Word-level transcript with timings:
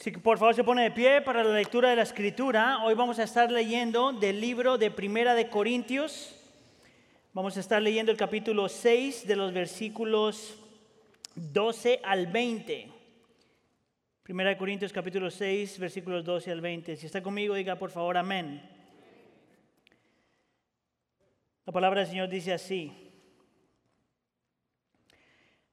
Si 0.00 0.10
por 0.12 0.38
favor 0.38 0.54
se 0.54 0.64
pone 0.64 0.84
de 0.84 0.90
pie 0.92 1.20
para 1.20 1.44
la 1.44 1.52
lectura 1.52 1.90
de 1.90 1.96
la 1.96 2.04
escritura, 2.04 2.82
hoy 2.82 2.94
vamos 2.94 3.18
a 3.18 3.24
estar 3.24 3.52
leyendo 3.52 4.12
del 4.12 4.40
libro 4.40 4.78
de 4.78 4.90
Primera 4.90 5.34
de 5.34 5.50
Corintios. 5.50 6.34
Vamos 7.34 7.58
a 7.58 7.60
estar 7.60 7.82
leyendo 7.82 8.10
el 8.10 8.16
capítulo 8.16 8.70
6 8.70 9.26
de 9.26 9.36
los 9.36 9.52
versículos 9.52 10.56
12 11.34 12.00
al 12.02 12.28
20. 12.28 12.90
Primera 14.22 14.48
de 14.48 14.56
Corintios 14.56 14.90
capítulo 14.90 15.30
6, 15.30 15.78
versículos 15.78 16.24
12 16.24 16.50
al 16.50 16.62
20. 16.62 16.96
Si 16.96 17.04
está 17.04 17.22
conmigo, 17.22 17.54
diga 17.54 17.76
por 17.76 17.90
favor 17.90 18.16
amén. 18.16 18.62
La 21.66 21.74
palabra 21.74 22.00
del 22.00 22.08
Señor 22.08 22.30
dice 22.30 22.54
así. 22.54 22.90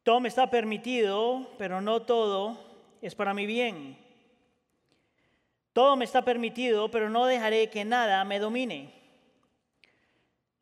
Todo 0.04 0.20
me 0.20 0.28
está 0.28 0.50
permitido, 0.50 1.50
pero 1.58 1.80
no 1.80 2.02
todo 2.02 2.60
es 3.02 3.16
para 3.16 3.34
mi 3.34 3.46
bien. 3.46 4.06
Todo 5.78 5.96
me 5.96 6.06
está 6.06 6.24
permitido, 6.24 6.90
pero 6.90 7.08
no 7.08 7.28
dejaré 7.28 7.70
que 7.70 7.86
nada 7.86 8.26
me 8.26 8.40
domine. 8.40 8.92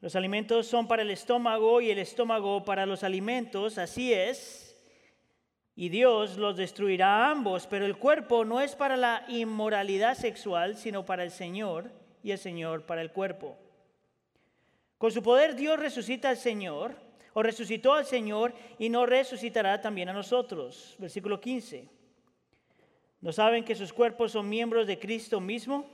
Los 0.01 0.13
alimentos 0.17 0.67
son 0.67 0.89
para 0.89 1.03
el 1.03 1.09
estómago 1.09 1.79
y 1.79 1.89
el 1.89 1.99
estómago 1.99 2.65
para 2.65 2.85
los 2.85 3.01
alimentos, 3.01 3.77
así 3.77 4.11
es. 4.11 4.77
Y 5.73 5.87
Dios 5.87 6.35
los 6.35 6.57
destruirá 6.57 7.07
a 7.15 7.31
ambos, 7.31 7.65
pero 7.65 7.85
el 7.85 7.95
cuerpo 7.95 8.43
no 8.43 8.59
es 8.59 8.75
para 8.75 8.97
la 8.97 9.23
inmoralidad 9.29 10.17
sexual, 10.17 10.75
sino 10.75 11.05
para 11.05 11.23
el 11.23 11.31
Señor, 11.31 11.91
y 12.21 12.31
el 12.31 12.37
Señor 12.37 12.85
para 12.85 13.01
el 13.01 13.13
cuerpo. 13.13 13.55
Con 14.97 15.13
su 15.13 15.23
poder 15.23 15.55
Dios 15.55 15.79
resucita 15.79 16.27
al 16.27 16.35
Señor, 16.35 16.93
o 17.31 17.41
resucitó 17.41 17.93
al 17.93 18.05
Señor, 18.05 18.53
y 18.77 18.89
no 18.89 19.05
resucitará 19.05 19.79
también 19.79 20.09
a 20.09 20.13
nosotros. 20.13 20.97
Versículo 20.99 21.39
15. 21.39 21.94
¿No 23.21 23.31
saben 23.31 23.63
que 23.63 23.75
sus 23.75 23.91
cuerpos 23.91 24.31
son 24.31 24.47
miembros 24.49 24.87
de 24.87 24.99
Cristo 24.99 25.39
mismo? 25.39 25.85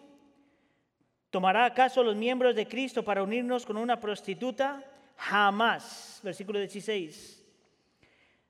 ¿Tomará 1.30 1.66
acaso 1.66 2.04
los 2.04 2.16
miembros 2.16 2.56
de 2.56 2.68
Cristo 2.68 3.04
para 3.04 3.24
unirnos 3.24 3.66
con 3.66 3.78
una 3.78 4.00
prostituta? 4.00 4.84
Jamás. 5.16 6.20
Versículo 6.24 6.60
16. 6.60 7.42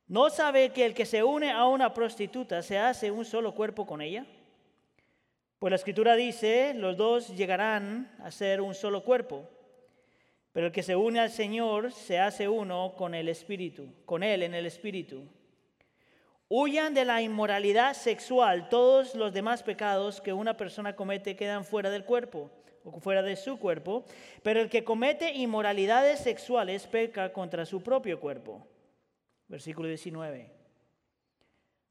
¿No 0.08 0.30
sabe 0.30 0.72
que 0.72 0.86
el 0.86 0.94
que 0.94 1.06
se 1.06 1.24
une 1.24 1.52
a 1.52 1.66
una 1.68 1.94
prostituta 1.94 2.62
se 2.64 2.78
hace 2.78 3.12
un 3.12 3.24
solo 3.24 3.54
cuerpo 3.54 3.86
con 3.86 4.02
ella? 4.02 4.26
Pues 5.60 5.70
la 5.70 5.76
escritura 5.76 6.16
dice, 6.16 6.74
los 6.74 6.98
dos 6.98 7.36
llegarán 7.36 8.12
a 8.20 8.32
ser 8.32 8.62
un 8.62 8.74
solo 8.74 9.04
cuerpo. 9.04 9.48
Pero 10.54 10.68
el 10.68 10.72
que 10.74 10.84
se 10.84 10.96
une 10.96 11.20
al 11.20 11.30
Señor 11.30 11.92
se 11.92 12.20
hace 12.20 12.50
uno 12.50 12.94
con 12.98 13.14
el 13.14 13.30
Espíritu, 13.30 13.94
con 14.06 14.24
Él 14.24 14.44
en 14.44 14.54
el 14.54 14.66
Espíritu. 14.66 15.24
Huyan 16.54 16.94
de 16.94 17.06
la 17.06 17.22
inmoralidad 17.22 17.94
sexual. 17.94 18.68
Todos 18.68 19.16
los 19.16 19.32
demás 19.32 19.64
pecados 19.64 20.20
que 20.20 20.34
una 20.34 20.58
persona 20.58 20.98
comete 20.98 21.38
quedan 21.38 21.64
fuera 21.64 21.90
del 21.90 22.04
cuerpo 22.04 22.52
o 22.84 23.00
fuera 23.00 23.22
de 23.22 23.38
su 23.38 23.58
cuerpo. 23.58 24.04
Pero 24.44 24.60
el 24.60 24.70
que 24.70 24.84
comete 24.84 25.32
inmoralidades 25.32 26.20
sexuales 26.20 26.88
peca 26.88 27.32
contra 27.32 27.66
su 27.66 27.82
propio 27.82 28.20
cuerpo. 28.20 28.68
Versículo 29.48 29.88
19. 29.88 30.52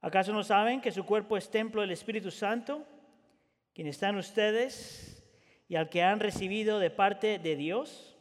¿Acaso 0.02 0.30
no 0.34 0.44
saben 0.44 0.82
que 0.82 0.92
su 0.92 1.06
cuerpo 1.06 1.38
es 1.38 1.50
templo 1.50 1.80
del 1.80 1.92
Espíritu 1.92 2.30
Santo, 2.30 2.84
quien 3.72 3.86
está 3.86 4.10
en 4.10 4.16
ustedes 4.16 5.26
y 5.68 5.76
al 5.76 5.88
que 5.88 6.02
han 6.02 6.20
recibido 6.20 6.78
de 6.78 6.90
parte 6.90 7.38
de 7.38 7.56
Dios? 7.56 8.14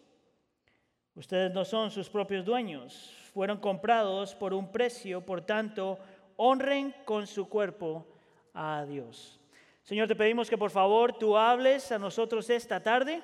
Ustedes 1.16 1.52
no 1.52 1.66
son 1.66 1.92
sus 1.92 2.10
propios 2.10 2.46
dueños, 2.46 3.14
fueron 3.34 3.58
comprados 3.58 4.36
por 4.36 4.54
un 4.54 4.72
precio, 4.72 5.26
por 5.26 5.42
tanto, 5.42 6.00
honren 6.42 6.96
con 7.04 7.28
su 7.28 7.50
cuerpo 7.50 8.08
a 8.54 8.86
Dios. 8.86 9.38
Señor, 9.84 10.08
te 10.08 10.16
pedimos 10.16 10.50
que 10.50 10.58
por 10.58 10.72
favor 10.72 11.12
tú 11.12 11.36
hables 11.36 11.92
a 11.92 12.00
nosotros 12.00 12.50
esta 12.50 12.82
tarde. 12.82 13.22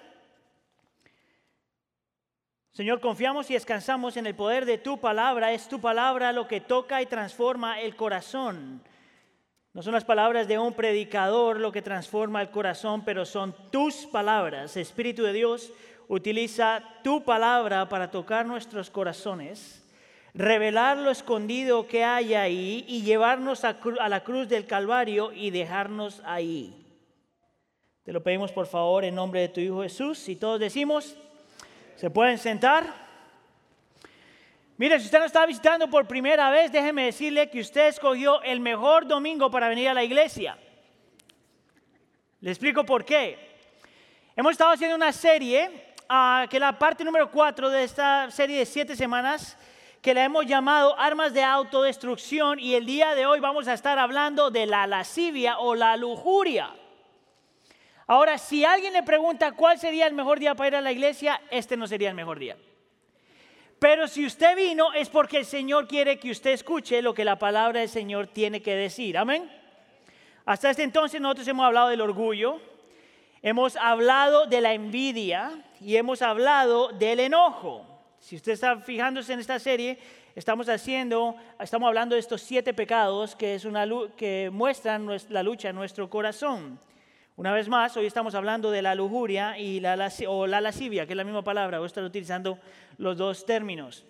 Señor, 2.72 3.00
confiamos 3.00 3.50
y 3.50 3.54
descansamos 3.54 4.18
en 4.18 4.26
el 4.26 4.36
poder 4.36 4.66
de 4.66 4.78
tu 4.78 5.00
palabra. 5.00 5.54
Es 5.54 5.70
tu 5.70 5.80
palabra 5.80 6.34
lo 6.34 6.46
que 6.46 6.60
toca 6.60 7.02
y 7.02 7.06
transforma 7.06 7.80
el 7.80 7.96
corazón. 7.96 8.84
No 9.72 9.82
son 9.82 9.94
las 9.94 10.04
palabras 10.04 10.50
de 10.50 10.60
un 10.60 10.74
predicador 10.74 11.62
lo 11.62 11.72
que 11.72 11.82
transforma 11.82 12.42
el 12.42 12.50
corazón, 12.50 13.06
pero 13.06 13.26
son 13.26 13.56
tus 13.72 14.06
palabras. 14.08 14.76
Espíritu 14.76 15.24
de 15.24 15.32
Dios, 15.32 15.72
utiliza 16.10 16.84
tu 17.02 17.24
palabra 17.24 17.88
para 17.88 18.12
tocar 18.12 18.46
nuestros 18.46 18.90
corazones, 18.90 19.85
revelar 20.36 20.98
lo 20.98 21.10
escondido 21.10 21.88
que 21.88 22.04
hay 22.04 22.36
ahí 22.36 22.86
y 22.88 23.02
llevarnos 23.02 23.64
a, 23.64 23.78
la 24.08 24.24
cruz 24.24 24.48
del 24.48 24.68
Calvario 24.68 25.32
y 25.32 25.50
dejarnos 25.50 26.22
ahí. 26.26 26.86
Te 28.04 28.14
lo 28.14 28.22
pedimos 28.22 28.52
por 28.52 28.68
favor 28.68 29.04
en 29.04 29.16
nombre 29.16 29.42
de 29.42 29.50
tu 29.50 29.60
Hijo 29.60 29.82
Jesús. 29.82 30.30
Y 30.30 30.36
todos 30.36 30.60
decimos, 30.60 31.18
¿Se 31.96 32.10
pueden 32.10 32.38
sentar? 32.38 32.94
Mire, 34.76 35.00
si 35.00 35.06
usted 35.06 35.20
nos 35.20 35.28
está 35.28 35.46
visitando 35.46 35.90
por 35.90 36.06
primera 36.06 36.50
vez, 36.50 36.70
déjeme 36.70 37.06
decirle 37.06 37.50
que 37.50 37.62
usted 37.62 37.88
escogió 37.88 38.42
el 38.42 38.60
mejor 38.60 39.08
domingo 39.08 39.50
para 39.50 39.70
venir 39.70 39.88
a 39.88 39.94
la 39.94 40.04
iglesia. 40.04 40.58
Le 42.42 42.50
explico 42.50 42.84
por 42.84 43.06
qué. 43.06 43.56
Hemos 44.36 44.52
estado 44.52 44.72
haciendo 44.72 44.98
una 44.98 45.14
serie, 45.14 45.94
uh, 46.10 46.50
que 46.50 46.60
la 46.60 46.78
parte 46.78 47.06
número 47.06 47.32
4 47.32 47.70
de 47.70 47.86
esta 47.86 48.30
serie 48.30 48.60
de 48.60 48.66
siete 48.66 48.98
semanas, 48.98 49.58
que 50.06 50.14
la 50.14 50.24
hemos 50.24 50.46
llamado 50.46 50.96
Armas 51.00 51.34
de 51.34 51.42
Autodestrucción, 51.42 52.60
y 52.60 52.76
el 52.76 52.86
día 52.86 53.16
de 53.16 53.26
hoy 53.26 53.40
vamos 53.40 53.68
a 53.68 53.74
estar 53.74 53.98
hablando 53.98 54.52
de 54.52 54.68
la 54.68 54.86
lascivia 54.86 55.58
o 55.58 55.74
la 55.74 55.98
lujuria. 55.98 56.70
Ahora, 58.06 58.38
si 58.38 58.64
alguien 58.64 58.94
le 58.94 59.02
pregunta 59.02 59.54
cuál 59.54 59.80
sería 59.80 60.06
el 60.06 60.14
mejor 60.14 60.38
día 60.38 60.54
para 60.54 60.68
ir 60.68 60.76
a 60.76 60.82
la 60.82 60.92
iglesia, 60.92 61.42
este 61.50 61.76
no 61.76 61.88
sería 61.88 62.10
el 62.10 62.14
mejor 62.14 62.38
día. 62.38 62.56
Pero 63.80 64.08
si 64.08 64.28
usted 64.28 64.56
vino 64.56 64.94
es 64.94 65.10
porque 65.10 65.38
el 65.38 65.46
Señor 65.46 65.88
quiere 65.88 66.20
que 66.20 66.30
usted 66.30 66.52
escuche 66.52 67.02
lo 67.02 67.16
que 67.16 67.26
la 67.26 67.40
palabra 67.40 67.80
del 67.80 67.90
Señor 67.90 68.28
tiene 68.28 68.62
que 68.62 68.76
decir. 68.76 69.18
Amén. 69.18 69.52
Hasta 70.46 70.70
este 70.70 70.84
entonces 70.84 71.20
nosotros 71.20 71.48
hemos 71.48 71.66
hablado 71.66 71.90
del 71.90 72.02
orgullo, 72.02 72.62
hemos 73.42 73.76
hablado 73.76 74.46
de 74.46 74.62
la 74.62 74.74
envidia 74.74 75.64
y 75.82 75.96
hemos 75.96 76.22
hablado 76.22 76.90
del 76.90 77.22
enojo. 77.22 77.95
Si 78.26 78.36
usted 78.36 78.54
está 78.54 78.78
fijándose 78.78 79.34
en 79.34 79.40
esta 79.40 79.60
serie, 79.60 80.00
estamos 80.34 80.68
haciendo, 80.68 81.36
estamos 81.60 81.86
hablando 81.86 82.16
de 82.16 82.22
estos 82.22 82.42
siete 82.42 82.74
pecados 82.74 83.36
que, 83.36 83.54
es 83.54 83.66
una, 83.66 83.88
que 84.18 84.50
muestran 84.52 85.08
la 85.30 85.44
lucha 85.44 85.70
en 85.70 85.76
nuestro 85.76 86.10
corazón. 86.10 86.80
Una 87.36 87.54
vez 87.54 87.70
más, 87.70 87.96
hoy 87.98 88.08
estamos 88.08 88.34
hablando 88.34 88.72
de 88.72 88.82
la 88.82 88.96
lujuria 88.96 89.60
y 89.60 89.80
la, 89.80 90.12
o 90.28 90.48
la 90.48 90.60
lascivia, 90.60 91.06
que 91.06 91.14
es 91.14 91.18
la 91.18 91.24
misma 91.24 91.44
palabra, 91.44 91.78
voy 91.78 91.86
a 91.86 91.88
estar 91.88 92.04
utilizando 92.04 92.58
los 92.98 93.16
dos 93.16 93.46
términos. 93.46 94.04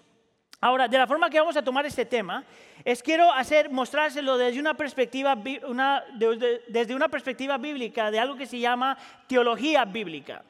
Ahora, 0.61 0.87
de 0.87 0.97
la 0.97 1.07
forma 1.07 1.29
que 1.29 1.41
vamos 1.41 1.57
a 1.57 1.61
tomar 1.61 1.85
este 1.85 2.05
tema, 2.05 2.45
es 2.85 3.03
quiero 3.03 3.29
hacer, 3.33 3.69
mostrárselo 3.69 4.37
desde 4.37 4.61
una 4.61 4.75
perspectiva, 4.75 5.35
desde 5.35 6.95
una 6.95 7.09
perspectiva 7.09 7.57
bíblica, 7.57 8.09
de 8.11 8.19
algo 8.19 8.37
que 8.37 8.45
se 8.45 8.59
llama 8.59 8.97
teología 9.27 9.83
bíblica. 9.83 10.41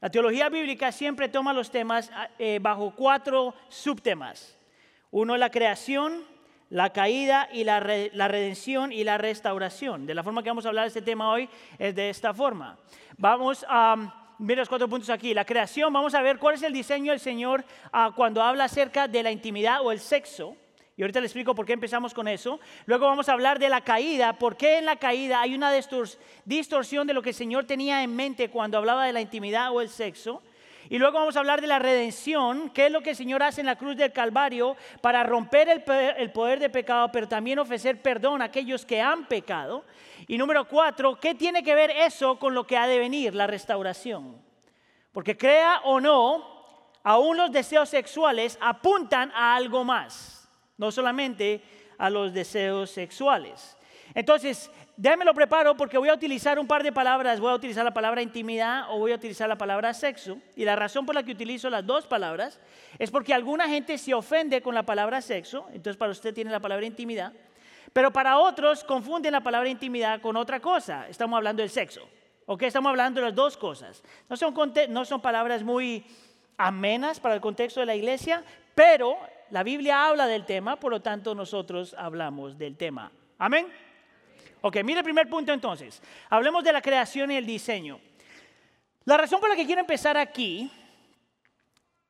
La 0.00 0.08
teología 0.08 0.48
bíblica 0.48 0.92
siempre 0.92 1.28
toma 1.28 1.52
los 1.52 1.70
temas 1.70 2.10
eh, 2.38 2.58
bajo 2.62 2.94
cuatro 2.96 3.54
subtemas. 3.68 4.56
Uno, 5.10 5.36
la 5.36 5.50
creación, 5.50 6.24
la 6.70 6.90
caída 6.90 7.50
y 7.52 7.64
la, 7.64 7.80
redención 7.80 8.92
y 8.92 9.04
la 9.04 9.18
restauración. 9.18 10.06
De 10.06 10.14
la 10.14 10.22
forma 10.22 10.42
que 10.42 10.48
vamos 10.48 10.64
a 10.64 10.68
hablar 10.68 10.84
de 10.84 10.88
este 10.88 11.02
tema 11.02 11.30
hoy 11.30 11.50
es 11.78 11.94
de 11.94 12.08
esta 12.08 12.32
forma. 12.32 12.78
Vamos 13.18 13.66
a 13.68 14.34
ver 14.38 14.56
los 14.56 14.70
cuatro 14.70 14.88
puntos 14.88 15.10
aquí. 15.10 15.34
La 15.34 15.44
creación, 15.44 15.92
vamos 15.92 16.14
a 16.14 16.22
ver 16.22 16.38
cuál 16.38 16.54
es 16.54 16.62
el 16.62 16.72
diseño 16.72 17.12
del 17.12 17.20
Señor 17.20 17.62
ah, 17.92 18.12
cuando 18.16 18.42
habla 18.42 18.64
acerca 18.64 19.06
de 19.06 19.22
la 19.22 19.30
intimidad 19.30 19.82
o 19.82 19.92
el 19.92 20.00
sexo. 20.00 20.56
Y 21.00 21.02
ahorita 21.02 21.20
le 21.20 21.28
explico 21.28 21.54
por 21.54 21.64
qué 21.64 21.72
empezamos 21.72 22.12
con 22.12 22.28
eso. 22.28 22.60
Luego 22.84 23.06
vamos 23.06 23.30
a 23.30 23.32
hablar 23.32 23.58
de 23.58 23.70
la 23.70 23.80
caída, 23.80 24.34
por 24.34 24.58
qué 24.58 24.76
en 24.76 24.84
la 24.84 24.96
caída 24.96 25.40
hay 25.40 25.54
una 25.54 25.72
distorsión 25.72 27.06
de 27.06 27.14
lo 27.14 27.22
que 27.22 27.30
el 27.30 27.34
Señor 27.34 27.64
tenía 27.64 28.02
en 28.02 28.14
mente 28.14 28.50
cuando 28.50 28.76
hablaba 28.76 29.06
de 29.06 29.14
la 29.14 29.22
intimidad 29.22 29.72
o 29.72 29.80
el 29.80 29.88
sexo. 29.88 30.42
Y 30.90 30.98
luego 30.98 31.18
vamos 31.18 31.36
a 31.36 31.38
hablar 31.38 31.62
de 31.62 31.68
la 31.68 31.78
redención, 31.78 32.68
qué 32.68 32.84
es 32.84 32.92
lo 32.92 33.00
que 33.00 33.10
el 33.10 33.16
Señor 33.16 33.42
hace 33.42 33.62
en 33.62 33.66
la 33.68 33.76
cruz 33.76 33.96
del 33.96 34.12
Calvario 34.12 34.76
para 35.00 35.22
romper 35.22 35.70
el 35.70 36.32
poder, 36.32 36.60
de 36.60 36.68
pecado, 36.68 37.10
pero 37.10 37.26
también 37.26 37.58
ofrecer 37.58 38.02
perdón 38.02 38.42
a 38.42 38.46
aquellos 38.46 38.84
que 38.84 39.00
han 39.00 39.24
pecado. 39.24 39.86
Y 40.28 40.36
número 40.36 40.68
cuatro, 40.68 41.18
¿qué 41.18 41.34
tiene 41.34 41.62
que 41.62 41.74
ver 41.74 41.92
eso 41.92 42.38
con 42.38 42.52
lo 42.52 42.66
que 42.66 42.76
ha 42.76 42.86
de 42.86 42.98
venir, 42.98 43.34
la 43.34 43.46
restauración? 43.46 44.36
Porque 45.12 45.34
crea 45.34 45.80
o 45.84 45.98
no, 45.98 46.92
aún 47.02 47.38
los 47.38 47.50
deseos 47.50 47.88
sexuales 47.88 48.58
apuntan 48.60 49.32
a 49.34 49.56
algo 49.56 49.82
más, 49.82 50.39
no 50.80 50.90
solamente 50.90 51.60
a 51.98 52.08
los 52.08 52.32
deseos 52.32 52.90
sexuales. 52.90 53.76
Entonces, 54.14 54.70
déjame 54.96 55.26
lo 55.26 55.34
preparo 55.34 55.76
porque 55.76 55.98
voy 55.98 56.08
a 56.08 56.14
utilizar 56.14 56.58
un 56.58 56.66
par 56.66 56.82
de 56.82 56.90
palabras. 56.90 57.38
Voy 57.38 57.52
a 57.52 57.54
utilizar 57.54 57.84
la 57.84 57.92
palabra 57.92 58.22
intimidad 58.22 58.86
o 58.88 58.98
voy 58.98 59.12
a 59.12 59.16
utilizar 59.16 59.46
la 59.46 59.58
palabra 59.58 59.92
sexo. 59.92 60.38
Y 60.56 60.64
la 60.64 60.76
razón 60.76 61.04
por 61.04 61.14
la 61.14 61.22
que 61.22 61.32
utilizo 61.32 61.68
las 61.68 61.84
dos 61.84 62.06
palabras 62.06 62.58
es 62.98 63.10
porque 63.10 63.34
alguna 63.34 63.68
gente 63.68 63.98
se 63.98 64.14
ofende 64.14 64.62
con 64.62 64.74
la 64.74 64.84
palabra 64.84 65.20
sexo. 65.20 65.66
Entonces 65.68 65.98
para 65.98 66.12
usted 66.12 66.32
tiene 66.32 66.50
la 66.50 66.60
palabra 66.60 66.86
intimidad. 66.86 67.34
Pero 67.92 68.10
para 68.10 68.38
otros 68.38 68.82
confunden 68.82 69.32
la 69.32 69.42
palabra 69.42 69.68
intimidad 69.68 70.22
con 70.22 70.34
otra 70.38 70.60
cosa. 70.60 71.06
Estamos 71.10 71.36
hablando 71.36 71.60
del 71.60 71.70
sexo. 71.70 72.08
¿Ok? 72.46 72.62
Estamos 72.62 72.88
hablando 72.88 73.20
de 73.20 73.26
las 73.26 73.34
dos 73.34 73.58
cosas. 73.58 74.02
No 74.30 74.36
son, 74.36 74.54
no 74.88 75.04
son 75.04 75.20
palabras 75.20 75.62
muy 75.62 76.06
amenas 76.66 77.20
para 77.20 77.34
el 77.34 77.40
contexto 77.40 77.80
de 77.80 77.86
la 77.86 77.94
iglesia, 77.94 78.42
pero 78.74 79.16
la 79.50 79.62
Biblia 79.62 80.06
habla 80.06 80.26
del 80.26 80.44
tema, 80.44 80.76
por 80.76 80.92
lo 80.92 81.00
tanto 81.00 81.34
nosotros 81.34 81.94
hablamos 81.98 82.58
del 82.58 82.76
tema. 82.76 83.10
Amén. 83.38 83.66
Ok, 84.60 84.76
mire 84.84 84.98
el 84.98 85.04
primer 85.04 85.28
punto 85.28 85.52
entonces. 85.52 86.02
Hablemos 86.28 86.62
de 86.62 86.72
la 86.72 86.82
creación 86.82 87.30
y 87.30 87.36
el 87.36 87.46
diseño. 87.46 87.98
La 89.04 89.16
razón 89.16 89.40
por 89.40 89.48
la 89.48 89.56
que 89.56 89.64
quiero 89.64 89.80
empezar 89.80 90.18
aquí 90.18 90.70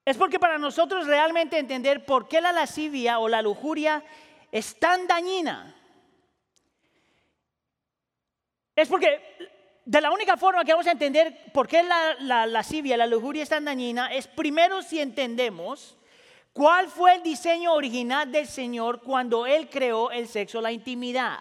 es 0.05 0.17
porque 0.17 0.41
para 0.41 0.58
nosotros 0.58 1.06
realmente 1.06 1.56
entender 1.56 2.05
por 2.05 2.26
qué 2.26 2.41
la 2.41 2.52
lascivia 2.52 3.20
o 3.20 3.29
la 3.29 3.43
lujuria 3.43 4.02
es 4.50 4.79
tan 4.81 5.06
dañina, 5.06 5.76
es 8.75 8.88
porque 8.88 9.20
de 9.90 10.00
la 10.00 10.12
única 10.12 10.37
forma 10.37 10.64
que 10.64 10.70
vamos 10.70 10.87
a 10.87 10.92
entender 10.92 11.37
por 11.52 11.66
qué 11.66 11.82
la, 11.82 12.14
la 12.20 12.46
lascivia, 12.46 12.96
la 12.96 13.08
lujuria 13.08 13.42
es 13.42 13.48
tan 13.48 13.64
dañina, 13.64 14.14
es 14.14 14.28
primero 14.28 14.82
si 14.82 15.00
entendemos 15.00 15.98
cuál 16.52 16.87
fue 16.87 17.16
el 17.16 17.25
diseño 17.25 17.72
original 17.72 18.31
del 18.31 18.46
Señor 18.46 19.02
cuando 19.02 19.46
Él 19.46 19.69
creó 19.69 20.12
el 20.12 20.28
sexo, 20.28 20.60
la 20.60 20.70
intimidad. 20.70 21.40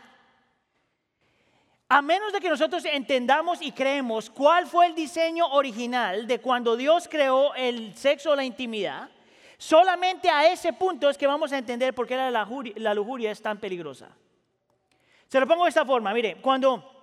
A 1.90 2.02
menos 2.02 2.34
de 2.34 2.40
que 2.40 2.50
nosotros 2.50 2.84
entendamos 2.86 3.62
y 3.62 3.72
creemos 3.72 4.32
cuál 4.32 4.66
fue 4.66 4.88
el 4.88 4.96
diseño 4.96 5.46
original 5.50 6.26
de 6.26 6.42
cuando 6.42 6.76
Dios 6.76 7.08
creó 7.08 7.54
el 7.54 7.94
sexo 7.96 8.36
la 8.36 8.44
intimidad, 8.44 9.12
solamente 9.60 10.28
a 10.28 10.52
ese 10.52 10.74
punto 10.74 11.08
es 11.08 11.20
que 11.20 11.28
vamos 11.28 11.54
a 11.54 11.60
entender 11.60 11.94
por 11.94 12.08
qué 12.08 12.16
la 12.16 12.94
lujuria, 12.96 13.30
es 13.30 13.44
tan 13.44 13.60
peligrosa. 13.60 14.10
Se 15.28 15.40
lo 15.40 15.46
pongo 15.46 15.66
de 15.66 15.70
esta 15.70 15.86
forma, 15.86 16.12
mire, 16.16 16.38
cuando, 16.42 16.99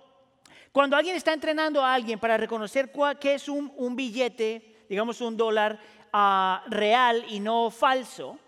cuando 0.71 0.95
alguien 0.95 1.15
está 1.15 1.33
entrenando 1.33 1.83
a 1.83 1.93
alguien 1.93 2.19
para 2.19 2.37
reconocer 2.37 2.91
cuál, 2.91 3.17
qué 3.19 3.35
es 3.35 3.47
un, 3.47 3.95
billete, 3.95 4.85
digamos 4.89 5.21
un 5.21 5.37
dólar 5.37 5.79
ah, 6.13 6.63
real 6.67 7.25
y 7.29 7.39
no 7.39 7.71
falso, 7.71 8.39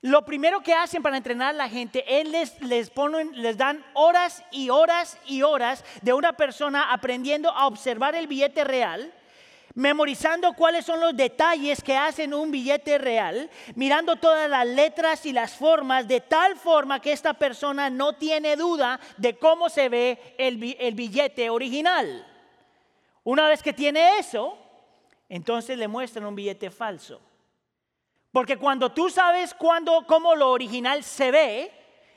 lo 0.00 0.24
primero 0.24 0.60
que 0.60 0.74
hacen 0.74 1.02
para 1.02 1.16
entrenar 1.16 1.50
a 1.50 1.58
la 1.58 1.68
gente 1.68 2.04
es 2.06 2.28
les, 2.28 2.60
les, 2.60 3.56
dan 3.56 3.84
horas 3.94 4.44
y 4.52 4.70
horas 4.70 5.18
y 5.26 5.42
horas 5.42 5.84
de 6.02 6.12
una 6.12 6.34
persona 6.34 6.92
aprendiendo 6.92 7.50
a 7.50 7.66
observar 7.66 8.14
el 8.14 8.28
billete 8.28 8.62
real, 8.62 9.12
memorizando 9.78 10.54
cuáles 10.54 10.84
son 10.84 10.98
los 10.98 11.16
detalles 11.16 11.84
que 11.84 11.96
hacen 11.96 12.34
un 12.34 12.50
billete 12.50 12.98
real, 12.98 13.48
mirando 13.76 14.16
todas 14.16 14.50
las 14.50 14.66
letras 14.66 15.24
y 15.24 15.32
las 15.32 15.54
formas 15.54 16.08
de 16.08 16.20
tal 16.20 16.56
forma 16.56 17.00
que 17.00 17.12
esta 17.12 17.34
persona 17.34 17.88
no 17.88 18.14
tiene 18.14 18.56
duda 18.56 18.98
de 19.16 19.38
cómo 19.38 19.68
se 19.68 19.88
ve 19.88 20.34
el, 20.36 20.76
el 20.80 20.94
billete 20.94 21.48
original. 21.48 22.26
Una 23.22 23.46
vez 23.46 23.62
que 23.62 23.72
tiene 23.72 24.18
eso, 24.18 24.58
entonces 25.28 25.78
le 25.78 25.86
muestran 25.86 26.26
un 26.26 26.34
billete 26.34 26.72
falso. 26.72 27.20
Porque 28.32 28.56
cuando 28.56 28.90
tú 28.90 29.08
sabes 29.08 29.54
cuándo, 29.54 30.04
cómo 30.08 30.34
lo 30.34 30.50
original 30.50 31.04
se 31.04 31.30
ve, 31.30 31.70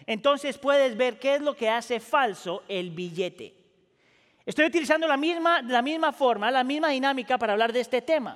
entonces 0.08 0.58
puedes 0.58 0.98
ver 0.98 1.19
qué 1.19 1.36
es 1.36 1.42
lo 1.42 1.56
que 1.56 1.69
hace 1.69 2.00
falso 2.00 2.63
el 2.68 2.90
billete. 2.90 3.61
Estoy 4.51 4.65
utilizando 4.65 5.07
la 5.07 5.15
misma, 5.15 5.62
la 5.62 5.81
misma 5.81 6.12
forma, 6.12 6.51
la 6.51 6.65
misma 6.65 6.89
dinámica 6.89 7.38
para 7.38 7.53
hablar 7.53 7.71
de 7.71 7.80
este 7.80 8.01
tema. 8.01 8.36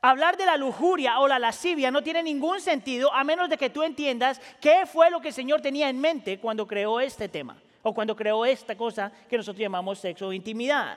Hablar 0.00 0.36
de 0.36 0.46
la 0.46 0.56
lujuria 0.56 1.18
o 1.18 1.26
la 1.26 1.40
lascivia 1.40 1.90
no 1.90 2.00
tiene 2.00 2.22
ningún 2.22 2.60
sentido 2.60 3.12
a 3.12 3.24
menos 3.24 3.50
de 3.50 3.58
que 3.58 3.68
tú 3.68 3.82
entiendas 3.82 4.40
qué 4.60 4.86
fue 4.86 5.10
lo 5.10 5.20
que 5.20 5.28
el 5.28 5.34
Señor 5.34 5.60
tenía 5.60 5.88
en 5.88 6.00
mente 6.00 6.38
cuando 6.38 6.64
creó 6.64 7.00
este 7.00 7.28
tema 7.28 7.56
o 7.82 7.92
cuando 7.92 8.14
creó 8.14 8.46
esta 8.46 8.76
cosa 8.76 9.10
que 9.28 9.36
nosotros 9.36 9.60
llamamos 9.60 9.98
sexo 9.98 10.28
o 10.28 10.32
intimidad. 10.32 10.96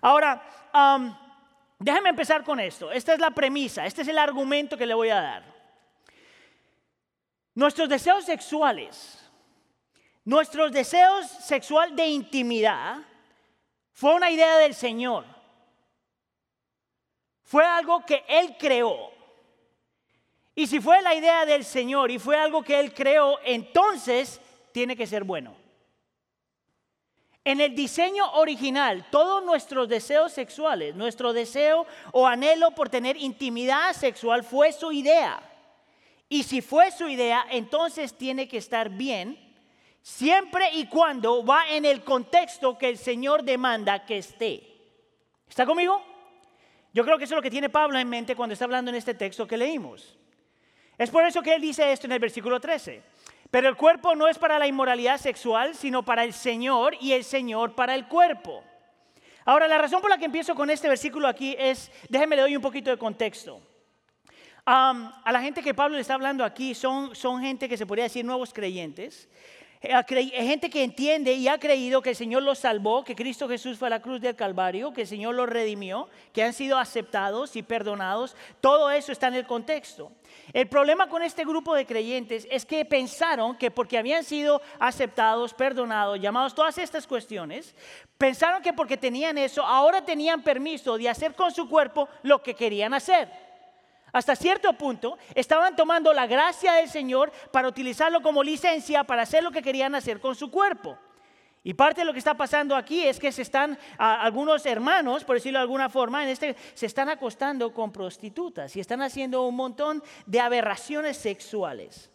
Ahora, 0.00 0.42
Déjame 1.78 2.08
empezar 2.08 2.42
con 2.42 2.58
esto. 2.58 2.90
Esta 2.90 3.12
es 3.12 3.20
la 3.20 3.30
premisa, 3.30 3.86
este 3.86 4.02
es 4.02 4.08
el 4.08 4.18
argumento 4.18 4.78
que 4.78 4.86
le 4.86 4.94
voy 4.94 5.10
a 5.10 5.20
dar. 5.20 5.44
Nuestros 7.54 7.86
deseos 7.90 8.24
sexuales, 8.24 9.30
nuestros 10.24 10.72
deseos 10.72 11.26
sexual 11.26 11.94
de 11.94 12.08
intimidad, 12.08 12.96
fue 13.98 14.14
una 14.14 14.30
idea 14.30 14.58
del 14.58 14.76
Señor. 14.76 15.24
Fue 17.42 17.64
algo 17.64 18.06
que 18.06 18.24
Él 18.28 18.54
creó. 18.56 19.10
Y 20.54 20.68
si 20.68 20.78
fue 20.78 21.02
la 21.02 21.16
idea 21.16 21.44
del 21.44 21.64
Señor 21.64 22.12
y 22.12 22.20
fue 22.20 22.36
algo 22.36 22.62
que 22.62 22.78
Él 22.78 22.94
creó, 22.94 23.40
entonces 23.44 24.40
tiene 24.70 24.94
que 24.94 25.04
ser 25.04 25.24
bueno. 25.24 25.56
En 27.42 27.60
el 27.60 27.74
diseño 27.74 28.34
original, 28.34 29.04
todos 29.10 29.42
nuestros 29.42 29.88
deseos 29.88 30.32
sexuales, 30.32 30.94
nuestro 30.94 31.32
deseo 31.32 31.84
o 32.12 32.24
anhelo 32.24 32.70
por 32.70 32.88
tener 32.88 33.16
intimidad 33.16 33.94
sexual 33.94 34.44
fue 34.44 34.70
su 34.70 34.92
idea. 34.92 35.42
Y 36.28 36.44
si 36.44 36.60
fue 36.60 36.92
su 36.92 37.08
idea, 37.08 37.44
entonces 37.50 38.16
tiene 38.16 38.46
que 38.46 38.58
estar 38.58 38.90
bien, 38.90 39.47
siempre 40.02 40.70
y 40.72 40.86
cuando 40.86 41.44
va 41.44 41.68
en 41.68 41.84
el 41.84 42.04
contexto 42.04 42.76
que 42.78 42.88
el 42.88 42.98
Señor 42.98 43.42
demanda 43.42 44.04
que 44.04 44.18
esté. 44.18 44.62
¿Está 45.48 45.66
conmigo? 45.66 46.02
Yo 46.92 47.04
creo 47.04 47.18
que 47.18 47.24
eso 47.24 47.34
es 47.34 47.38
lo 47.38 47.42
que 47.42 47.50
tiene 47.50 47.68
Pablo 47.68 47.98
en 47.98 48.08
mente 48.08 48.34
cuando 48.34 48.52
está 48.52 48.64
hablando 48.64 48.90
en 48.90 48.96
este 48.96 49.14
texto 49.14 49.46
que 49.46 49.56
leímos. 49.56 50.16
Es 50.96 51.10
por 51.10 51.24
eso 51.24 51.42
que 51.42 51.54
él 51.54 51.60
dice 51.60 51.92
esto 51.92 52.06
en 52.06 52.12
el 52.12 52.18
versículo 52.18 52.60
13. 52.60 53.02
Pero 53.50 53.68
el 53.68 53.76
cuerpo 53.76 54.14
no 54.14 54.28
es 54.28 54.38
para 54.38 54.58
la 54.58 54.66
inmoralidad 54.66 55.18
sexual, 55.18 55.74
sino 55.74 56.04
para 56.04 56.24
el 56.24 56.32
Señor 56.32 56.96
y 57.00 57.12
el 57.12 57.24
Señor 57.24 57.74
para 57.74 57.94
el 57.94 58.06
cuerpo. 58.06 58.62
Ahora, 59.44 59.66
la 59.66 59.78
razón 59.78 60.02
por 60.02 60.10
la 60.10 60.18
que 60.18 60.26
empiezo 60.26 60.54
con 60.54 60.68
este 60.68 60.88
versículo 60.88 61.26
aquí 61.26 61.56
es, 61.58 61.90
déjenme 62.10 62.36
le 62.36 62.42
doy 62.42 62.56
un 62.56 62.62
poquito 62.62 62.90
de 62.90 62.98
contexto. 62.98 63.62
a 64.66 65.32
la 65.32 65.40
gente 65.40 65.62
que 65.62 65.72
Pablo 65.72 65.94
le 65.94 66.02
está 66.02 66.12
hablando 66.12 66.44
aquí 66.44 66.74
son, 66.74 67.14
son 67.14 67.40
gente 67.40 67.66
que 67.66 67.78
se 67.78 67.86
podría 67.86 68.04
decir 68.04 68.24
nuevos 68.24 68.52
creyentes. 68.52 69.28
Eh, 69.80 70.32
gente 70.32 70.68
que 70.70 70.82
entiende 70.82 71.34
y 71.34 71.46
ha 71.46 71.58
creído 71.58 72.02
que 72.02 72.10
el 72.10 72.16
Señor 72.16 72.42
los 72.42 72.58
salvó, 72.58 73.04
que 73.04 73.14
Cristo 73.14 73.48
Jesús 73.48 73.78
fue 73.78 73.86
a 73.86 73.90
la 73.90 74.02
cruz 74.02 74.20
del 74.20 74.34
Calvario, 74.34 74.92
que 74.92 75.02
el 75.02 75.06
Señor 75.06 75.36
los 75.36 75.48
redimió, 75.48 76.08
que 76.32 76.42
han 76.42 76.52
sido 76.52 76.78
aceptados 76.78 77.54
y 77.54 77.62
perdonados. 77.62 78.34
Todo 78.60 78.90
eso 78.90 79.12
está 79.12 79.28
en 79.28 79.34
el 79.34 79.46
contexto. 79.46 80.10
El 80.52 80.66
problema 80.66 81.08
con 81.08 81.22
este 81.22 81.44
grupo 81.44 81.74
de 81.74 81.86
creyentes 81.86 82.48
es 82.50 82.66
que 82.66 82.84
pensaron 82.84 83.56
que 83.56 83.70
porque 83.70 83.98
habían 83.98 84.24
sido 84.24 84.60
aceptados, 84.80 85.54
perdonados, 85.54 86.20
llamados, 86.20 86.54
todas 86.54 86.76
estas 86.78 87.06
cuestiones, 87.06 87.74
pensaron 88.16 88.62
que 88.62 88.72
porque 88.72 88.96
tenían 88.96 89.38
eso, 89.38 89.62
ahora 89.62 90.04
tenían 90.04 90.42
permiso 90.42 90.98
de 90.98 91.08
hacer 91.08 91.34
con 91.34 91.52
su 91.52 91.68
cuerpo 91.68 92.08
lo 92.22 92.42
que 92.42 92.54
querían 92.54 92.94
hacer. 92.94 93.47
Hasta 94.18 94.34
cierto 94.34 94.72
punto 94.72 95.16
estaban 95.32 95.76
tomando 95.76 96.12
la 96.12 96.26
gracia 96.26 96.72
del 96.72 96.88
Señor 96.88 97.30
para 97.52 97.68
utilizarlo 97.68 98.20
como 98.20 98.42
licencia 98.42 99.04
para 99.04 99.22
hacer 99.22 99.44
lo 99.44 99.52
que 99.52 99.62
querían 99.62 99.94
hacer 99.94 100.18
con 100.18 100.34
su 100.34 100.50
cuerpo. 100.50 100.98
Y 101.62 101.74
parte 101.74 102.00
de 102.00 102.04
lo 102.04 102.12
que 102.12 102.18
está 102.18 102.34
pasando 102.34 102.74
aquí 102.74 103.06
es 103.06 103.20
que 103.20 103.30
se 103.30 103.42
están, 103.42 103.78
algunos 103.96 104.66
hermanos, 104.66 105.22
por 105.22 105.36
decirlo 105.36 105.60
de 105.60 105.62
alguna 105.62 105.88
forma, 105.88 106.24
en 106.24 106.30
este, 106.30 106.56
se 106.74 106.86
están 106.86 107.08
acostando 107.08 107.72
con 107.72 107.92
prostitutas 107.92 108.74
y 108.74 108.80
están 108.80 109.02
haciendo 109.02 109.46
un 109.46 109.54
montón 109.54 110.02
de 110.26 110.40
aberraciones 110.40 111.16
sexuales. 111.16 112.10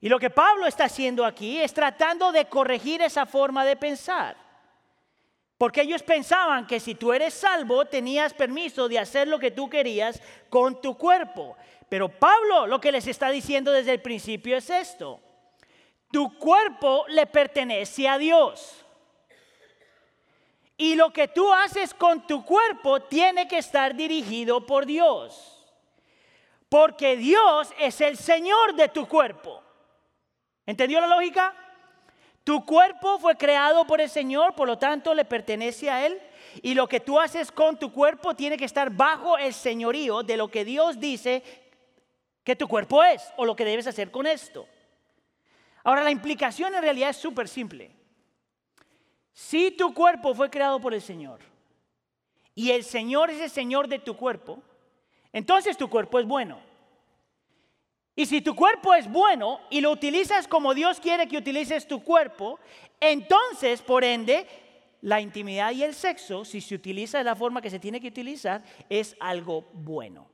Y 0.00 0.08
lo 0.08 0.18
que 0.18 0.30
Pablo 0.30 0.66
está 0.66 0.84
haciendo 0.84 1.26
aquí 1.26 1.60
es 1.60 1.74
tratando 1.74 2.32
de 2.32 2.46
corregir 2.46 3.02
esa 3.02 3.26
forma 3.26 3.66
de 3.66 3.76
pensar. 3.76 4.45
Porque 5.58 5.82
ellos 5.82 6.02
pensaban 6.02 6.66
que 6.66 6.80
si 6.80 6.94
tú 6.94 7.12
eres 7.12 7.32
salvo 7.32 7.86
tenías 7.86 8.34
permiso 8.34 8.88
de 8.88 8.98
hacer 8.98 9.26
lo 9.26 9.38
que 9.38 9.50
tú 9.50 9.70
querías 9.70 10.20
con 10.50 10.80
tu 10.80 10.98
cuerpo. 10.98 11.56
Pero 11.88 12.08
Pablo 12.08 12.66
lo 12.66 12.80
que 12.80 12.92
les 12.92 13.06
está 13.06 13.30
diciendo 13.30 13.72
desde 13.72 13.92
el 13.92 14.02
principio 14.02 14.56
es 14.56 14.68
esto. 14.68 15.20
Tu 16.10 16.38
cuerpo 16.38 17.06
le 17.08 17.26
pertenece 17.26 18.06
a 18.08 18.18
Dios. 18.18 18.84
Y 20.76 20.94
lo 20.94 21.10
que 21.10 21.28
tú 21.28 21.50
haces 21.52 21.94
con 21.94 22.26
tu 22.26 22.44
cuerpo 22.44 23.00
tiene 23.00 23.48
que 23.48 23.58
estar 23.58 23.94
dirigido 23.94 24.66
por 24.66 24.84
Dios. 24.84 25.64
Porque 26.68 27.16
Dios 27.16 27.72
es 27.78 28.00
el 28.02 28.18
Señor 28.18 28.74
de 28.74 28.88
tu 28.88 29.08
cuerpo. 29.08 29.62
¿Entendió 30.66 31.00
la 31.00 31.06
lógica? 31.06 31.54
Tu 32.46 32.64
cuerpo 32.64 33.18
fue 33.18 33.36
creado 33.36 33.88
por 33.88 34.00
el 34.00 34.08
Señor, 34.08 34.54
por 34.54 34.68
lo 34.68 34.78
tanto 34.78 35.12
le 35.14 35.24
pertenece 35.24 35.90
a 35.90 36.06
Él. 36.06 36.16
Y 36.62 36.74
lo 36.74 36.86
que 36.86 37.00
tú 37.00 37.18
haces 37.18 37.50
con 37.50 37.76
tu 37.76 37.90
cuerpo 37.90 38.36
tiene 38.36 38.56
que 38.56 38.64
estar 38.64 38.88
bajo 38.88 39.36
el 39.36 39.52
señorío 39.52 40.22
de 40.22 40.36
lo 40.36 40.48
que 40.48 40.64
Dios 40.64 41.00
dice 41.00 41.42
que 42.44 42.54
tu 42.54 42.68
cuerpo 42.68 43.02
es 43.02 43.20
o 43.36 43.44
lo 43.44 43.56
que 43.56 43.64
debes 43.64 43.88
hacer 43.88 44.12
con 44.12 44.28
esto. 44.28 44.64
Ahora, 45.82 46.04
la 46.04 46.12
implicación 46.12 46.72
en 46.72 46.82
realidad 46.82 47.10
es 47.10 47.16
súper 47.16 47.48
simple. 47.48 47.90
Si 49.32 49.72
tu 49.72 49.92
cuerpo 49.92 50.32
fue 50.32 50.48
creado 50.48 50.78
por 50.78 50.94
el 50.94 51.02
Señor 51.02 51.40
y 52.54 52.70
el 52.70 52.84
Señor 52.84 53.28
es 53.30 53.40
el 53.40 53.50
Señor 53.50 53.88
de 53.88 53.98
tu 53.98 54.16
cuerpo, 54.16 54.62
entonces 55.32 55.76
tu 55.76 55.90
cuerpo 55.90 56.20
es 56.20 56.26
bueno. 56.26 56.60
Y 58.18 58.24
si 58.24 58.40
tu 58.40 58.56
cuerpo 58.56 58.94
es 58.94 59.08
bueno 59.10 59.60
y 59.68 59.82
lo 59.82 59.90
utilizas 59.90 60.48
como 60.48 60.72
Dios 60.72 60.98
quiere 61.00 61.28
que 61.28 61.36
utilices 61.36 61.86
tu 61.86 62.02
cuerpo, 62.02 62.58
entonces, 62.98 63.82
por 63.82 64.04
ende, 64.04 64.46
la 65.02 65.20
intimidad 65.20 65.72
y 65.72 65.82
el 65.82 65.94
sexo, 65.94 66.42
si 66.42 66.62
se 66.62 66.74
utiliza 66.74 67.18
de 67.18 67.24
la 67.24 67.36
forma 67.36 67.60
que 67.60 67.68
se 67.68 67.78
tiene 67.78 68.00
que 68.00 68.08
utilizar, 68.08 68.64
es 68.88 69.14
algo 69.20 69.68
bueno. 69.74 70.30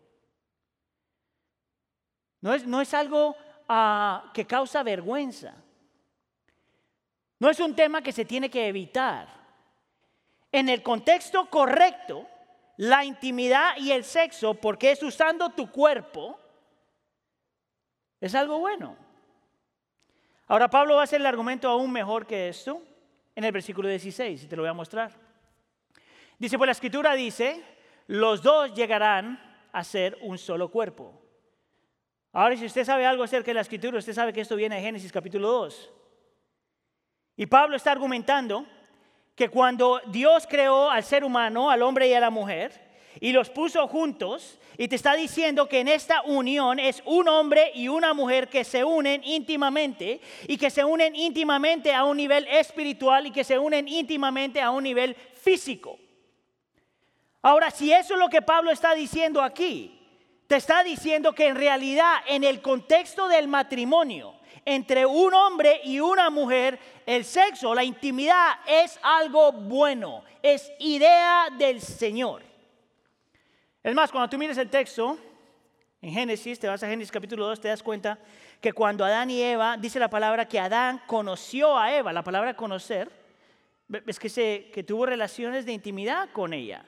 No 2.40 2.54
es, 2.54 2.64
no 2.64 2.80
es 2.80 2.94
algo 2.94 3.36
ah, 3.68 4.30
que 4.32 4.46
causa 4.46 4.84
vergüenza. 4.84 5.56
No 7.40 7.50
es 7.50 7.58
un 7.58 7.74
tema 7.74 8.00
que 8.00 8.12
se 8.12 8.24
tiene 8.24 8.48
que 8.48 8.68
evitar. 8.68 9.26
En 10.52 10.68
el 10.68 10.84
contexto 10.84 11.50
correcto, 11.50 12.28
la 12.76 13.04
intimidad 13.04 13.76
y 13.76 13.90
el 13.90 14.04
sexo, 14.04 14.54
porque 14.54 14.92
es 14.92 15.02
usando 15.02 15.50
tu 15.50 15.68
cuerpo, 15.72 16.38
es 18.22 18.36
algo 18.36 18.60
bueno. 18.60 18.96
Ahora 20.46 20.70
Pablo 20.70 20.94
va 20.94 21.00
a 21.00 21.04
hacer 21.04 21.20
el 21.20 21.26
argumento 21.26 21.68
aún 21.68 21.90
mejor 21.90 22.24
que 22.24 22.48
esto 22.48 22.80
en 23.34 23.42
el 23.42 23.50
versículo 23.50 23.88
16, 23.88 24.44
y 24.44 24.46
te 24.46 24.54
lo 24.54 24.62
voy 24.62 24.70
a 24.70 24.74
mostrar. 24.74 25.12
Dice, 26.38 26.56
pues 26.56 26.66
la 26.66 26.72
escritura 26.72 27.14
dice, 27.14 27.60
los 28.06 28.40
dos 28.42 28.72
llegarán 28.74 29.40
a 29.72 29.82
ser 29.82 30.18
un 30.20 30.38
solo 30.38 30.70
cuerpo. 30.70 31.20
Ahora, 32.32 32.56
si 32.56 32.64
usted 32.64 32.84
sabe 32.84 33.06
algo 33.06 33.24
acerca 33.24 33.46
de 33.48 33.54
la 33.54 33.60
escritura, 33.62 33.98
usted 33.98 34.12
sabe 34.12 34.32
que 34.32 34.40
esto 34.40 34.54
viene 34.54 34.76
de 34.76 34.82
Génesis 34.82 35.10
capítulo 35.10 35.50
2. 35.50 35.92
Y 37.38 37.46
Pablo 37.46 37.74
está 37.74 37.90
argumentando 37.90 38.64
que 39.34 39.48
cuando 39.48 40.00
Dios 40.06 40.46
creó 40.46 40.90
al 40.90 41.02
ser 41.02 41.24
humano, 41.24 41.70
al 41.70 41.82
hombre 41.82 42.06
y 42.06 42.14
a 42.14 42.20
la 42.20 42.30
mujer, 42.30 42.91
y 43.20 43.32
los 43.32 43.50
puso 43.50 43.86
juntos, 43.88 44.58
y 44.78 44.88
te 44.88 44.96
está 44.96 45.14
diciendo 45.14 45.68
que 45.68 45.80
en 45.80 45.88
esta 45.88 46.22
unión 46.22 46.78
es 46.78 47.02
un 47.04 47.28
hombre 47.28 47.70
y 47.74 47.88
una 47.88 48.14
mujer 48.14 48.48
que 48.48 48.64
se 48.64 48.84
unen 48.84 49.22
íntimamente, 49.24 50.20
y 50.48 50.56
que 50.56 50.70
se 50.70 50.84
unen 50.84 51.14
íntimamente 51.14 51.92
a 51.92 52.04
un 52.04 52.16
nivel 52.16 52.46
espiritual 52.48 53.26
y 53.26 53.30
que 53.30 53.44
se 53.44 53.58
unen 53.58 53.86
íntimamente 53.88 54.60
a 54.60 54.70
un 54.70 54.84
nivel 54.84 55.14
físico. 55.14 55.98
Ahora, 57.42 57.70
si 57.70 57.92
eso 57.92 58.14
es 58.14 58.20
lo 58.20 58.28
que 58.28 58.40
Pablo 58.40 58.70
está 58.70 58.94
diciendo 58.94 59.42
aquí, 59.42 59.98
te 60.46 60.56
está 60.56 60.84
diciendo 60.84 61.32
que 61.32 61.46
en 61.46 61.56
realidad 61.56 62.12
en 62.28 62.44
el 62.44 62.62
contexto 62.62 63.26
del 63.26 63.48
matrimonio, 63.48 64.34
entre 64.64 65.04
un 65.04 65.34
hombre 65.34 65.80
y 65.82 65.98
una 65.98 66.30
mujer, 66.30 66.78
el 67.04 67.24
sexo, 67.24 67.74
la 67.74 67.82
intimidad 67.82 68.60
es 68.66 68.98
algo 69.02 69.50
bueno, 69.52 70.22
es 70.40 70.70
idea 70.78 71.48
del 71.58 71.80
Señor. 71.80 72.51
Es 73.82 73.94
más, 73.94 74.12
cuando 74.12 74.30
tú 74.30 74.38
mires 74.38 74.56
el 74.58 74.70
texto, 74.70 75.18
en 76.00 76.12
Génesis, 76.12 76.58
te 76.58 76.68
vas 76.68 76.82
a 76.84 76.88
Génesis 76.88 77.10
capítulo 77.10 77.46
2, 77.46 77.60
te 77.60 77.68
das 77.68 77.82
cuenta 77.82 78.16
que 78.60 78.72
cuando 78.72 79.04
Adán 79.04 79.30
y 79.30 79.42
Eva, 79.42 79.76
dice 79.76 79.98
la 79.98 80.08
palabra 80.08 80.46
que 80.46 80.60
Adán 80.60 81.02
conoció 81.06 81.76
a 81.76 81.92
Eva, 81.92 82.12
la 82.12 82.22
palabra 82.22 82.54
conocer, 82.54 83.10
es 84.06 84.20
que, 84.20 84.28
se, 84.28 84.70
que 84.72 84.84
tuvo 84.84 85.04
relaciones 85.04 85.66
de 85.66 85.72
intimidad 85.72 86.30
con 86.32 86.52
ella. 86.52 86.84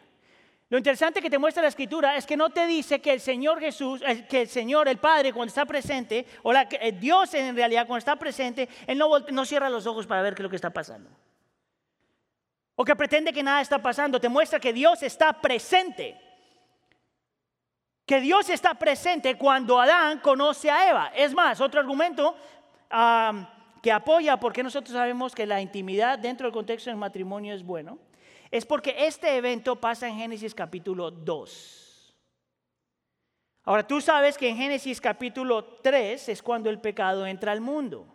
Lo 0.71 0.79
interesante 0.79 1.21
que 1.21 1.29
te 1.29 1.39
muestra 1.39 1.63
la 1.63 1.69
escritura 1.69 2.17
es 2.17 2.27
que 2.27 2.37
no 2.37 2.51
te 2.51 2.67
dice 2.67 3.01
que 3.01 3.13
el 3.13 3.21
Señor 3.21 3.59
Jesús, 3.59 4.01
eh, 4.07 4.27
que 4.29 4.43
el 4.43 4.49
Señor, 4.49 4.89
el 4.89 4.99
Padre, 4.99 5.33
cuando 5.33 5.49
está 5.49 5.67
presente, 5.67 6.27
o 6.43 6.53
la, 6.53 6.69
eh, 6.71 6.93
Dios 6.93 7.35
en 7.35 7.57
realidad 7.57 7.87
cuando 7.87 7.99
está 7.99 8.17
presente, 8.17 8.69
Él 8.87 8.99
no, 8.99 9.19
no 9.19 9.45
cierra 9.45 9.69
los 9.69 9.87
ojos 9.87 10.07
para 10.07 10.23
ver 10.23 10.35
qué 10.35 10.43
es 10.43 10.45
lo 10.45 10.51
que 10.51 10.57
está 10.57 10.71
pasando. 10.71 11.11
O 12.77 12.85
que 12.85 12.97
pretende 12.97 13.33
que 13.33 13.43
nada 13.43 13.61
está 13.61 13.81
pasando. 13.81 14.21
Te 14.21 14.29
muestra 14.29 14.59
que 14.59 14.73
Dios 14.73 15.03
está 15.03 15.41
presente. 15.41 16.21
Que 18.07 18.21
Dios 18.21 18.51
está 18.51 18.75
presente 18.75 19.37
cuando 19.37 19.81
Adán 19.81 20.21
conoce 20.21 20.71
a 20.71 20.91
Eva. 20.91 21.13
Es 21.15 21.33
más, 21.33 21.61
otro 21.61 21.81
argumento 21.81 22.37
que 23.83 23.93
apoya 23.93 24.39
por 24.39 24.53
qué 24.53 24.63
nosotros 24.63 24.95
sabemos 24.95 25.35
que 25.35 25.47
la 25.47 25.61
intimidad 25.61 26.19
dentro 26.19 26.47
del 26.47 26.53
contexto 26.53 26.91
del 26.91 26.99
matrimonio 26.99 27.55
es 27.55 27.63
bueno 27.63 27.99
es 28.51 28.65
porque 28.65 28.95
este 28.99 29.37
evento 29.37 29.75
pasa 29.77 30.07
en 30.07 30.17
Génesis 30.17 30.55
capítulo 30.55 31.11
2. 31.11 32.15
Ahora 33.65 33.87
tú 33.87 34.01
sabes 34.01 34.39
que 34.39 34.49
en 34.49 34.57
Génesis 34.57 35.01
capítulo 35.01 35.65
3 35.83 36.29
es 36.29 36.43
cuando 36.43 36.71
el 36.71 36.79
pecado 36.81 37.27
entra 37.27 37.51
al 37.51 37.61
mundo. 37.61 38.07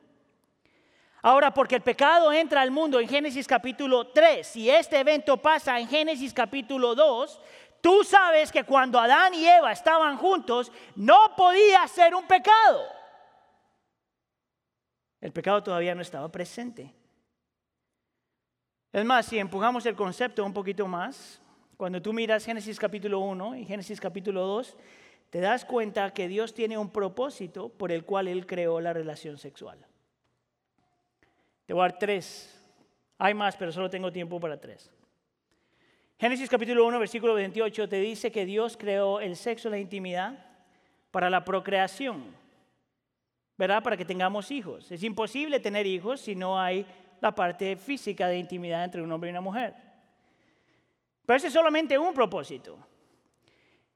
Ahora, 1.22 1.53
porque 1.53 1.75
el 1.75 1.81
pecado 1.81 2.31
entra 2.31 2.62
al 2.62 2.72
mundo 2.72 3.00
en 3.00 3.10
Génesis 3.10 3.46
capítulo 3.46 4.08
3 4.08 4.55
y 4.55 4.69
este 4.69 5.00
evento 5.00 5.36
pasa 5.36 5.77
en 5.77 5.89
Génesis 5.89 6.34
capítulo 6.34 6.96
2, 6.96 7.41
tú 7.82 8.04
sabes 8.04 8.52
que 8.52 8.64
cuando 8.64 9.00
Adán 9.00 9.34
y 9.34 9.46
Eva 9.46 9.72
estaban 9.72 10.18
juntos, 10.18 10.72
no 10.96 11.36
podía 11.36 11.88
ser 11.88 12.16
un 12.16 12.26
pecado. 12.26 12.84
El 15.22 15.32
pecado 15.32 15.64
todavía 15.64 15.96
no 15.96 16.02
estaba 16.02 16.32
presente. 16.32 16.94
Es 18.92 19.06
más, 19.06 19.26
si 19.26 19.38
empujamos 19.38 19.86
el 19.86 19.96
concepto 19.96 20.44
un 20.44 20.54
poquito 20.54 20.88
más, 20.88 21.42
cuando 21.78 22.02
tú 22.02 22.12
miras 22.12 22.46
Génesis 22.46 22.80
capítulo 22.80 23.20
1 23.20 23.56
y 23.58 23.66
Génesis 23.66 24.00
capítulo 24.00 24.46
2, 24.46 24.78
te 25.30 25.40
das 25.40 25.64
cuenta 25.64 26.12
que 26.14 26.28
Dios 26.28 26.54
tiene 26.54 26.78
un 26.78 26.90
propósito 26.90 27.70
por 27.70 27.92
el 27.92 28.04
cual 28.04 28.28
Él 28.28 28.48
creó 28.48 28.82
la 28.82 28.94
relación 28.94 29.38
sexual. 29.38 29.86
Te 31.66 31.74
voy 31.74 31.82
a 31.82 31.90
dar 31.90 32.00
tres. 32.00 32.56
Hay 33.20 33.36
más, 33.36 33.56
pero 33.56 33.72
solo 33.72 33.90
tengo 33.90 34.12
tiempo 34.12 34.40
para 34.40 34.60
tres. 34.60 34.92
Génesis 36.20 36.50
capítulo 36.50 36.86
1, 36.86 37.00
versículo 37.00 37.34
28 37.34 37.88
te 37.88 38.02
dice 38.02 38.30
que 38.30 38.46
Dios 38.46 38.76
creó 38.76 39.22
el 39.22 39.38
sexo, 39.38 39.70
la 39.70 39.78
intimidad, 39.78 40.34
para 41.12 41.30
la 41.30 41.46
procreación, 41.46 42.36
¿verdad? 43.58 43.82
Para 43.82 43.96
que 43.96 44.04
tengamos 44.04 44.52
hijos. 44.52 44.92
Es 44.92 45.02
imposible 45.04 45.62
tener 45.62 45.88
hijos 45.88 46.20
si 46.20 46.36
no 46.36 46.60
hay 46.60 46.86
la 47.22 47.34
parte 47.34 47.78
física 47.78 48.28
de 48.28 48.38
intimidad 48.38 48.84
entre 48.84 49.02
un 49.02 49.10
hombre 49.10 49.30
y 49.30 49.32
una 49.32 49.40
mujer. 49.40 49.74
Pero 51.26 51.38
ese 51.38 51.48
es 51.48 51.54
solamente 51.54 51.98
un 51.98 52.14
propósito. 52.14 52.78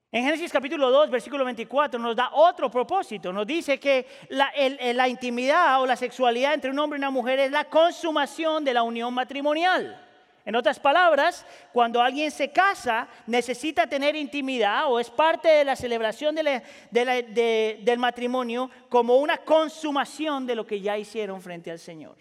En 0.10 0.24
Génesis 0.24 0.50
capítulo 0.50 0.92
2, 0.92 1.10
versículo 1.10 1.44
24, 1.44 2.00
nos 2.00 2.16
da 2.16 2.30
otro 2.32 2.72
propósito. 2.72 3.34
Nos 3.34 3.46
dice 3.46 3.82
que 3.82 4.08
la, 4.30 4.50
la, 4.94 5.10
intimidad 5.10 5.82
o 5.82 5.86
la 5.86 5.98
sexualidad 5.98 6.54
entre 6.54 6.72
un 6.72 6.80
hombre 6.80 6.98
y 6.98 7.02
una 7.02 7.10
mujer 7.10 7.40
es 7.40 7.52
la 7.52 7.66
consumación 7.66 8.64
de 8.64 8.76
la 8.76 8.84
unión 8.84 9.14
matrimonial. 9.14 10.03
En 10.46 10.56
otras 10.58 10.78
palabras, 10.78 11.46
cuando 11.72 12.02
alguien 12.02 12.30
se 12.30 12.52
casa, 12.52 13.08
necesita 13.26 13.88
tener 13.88 14.16
intimidad 14.16 14.92
o 14.92 15.00
es 15.00 15.10
parte 15.10 15.48
de 15.48 15.64
la 15.64 15.76
celebración 15.76 16.36
del 16.36 17.98
matrimonio 17.98 18.70
como 18.90 19.18
una 19.18 19.38
consumación 19.38 20.46
de 20.46 20.56
lo 20.56 20.68
que 20.68 20.82
ya 20.82 20.98
hicieron 20.98 21.42
frente 21.42 21.72
al 21.72 21.80
Señor. 21.80 22.18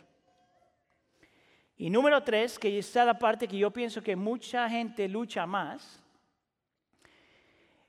Y 1.77 1.91
número 1.91 2.23
tres, 2.23 2.61
que 2.61 2.79
está 2.79 3.05
la 3.05 3.19
parte 3.19 3.49
que 3.49 3.59
yo 3.59 3.73
pienso 3.73 4.01
que 4.01 4.15
mucha 4.15 4.69
gente 4.71 5.09
lucha 5.09 5.45
más, 5.45 6.01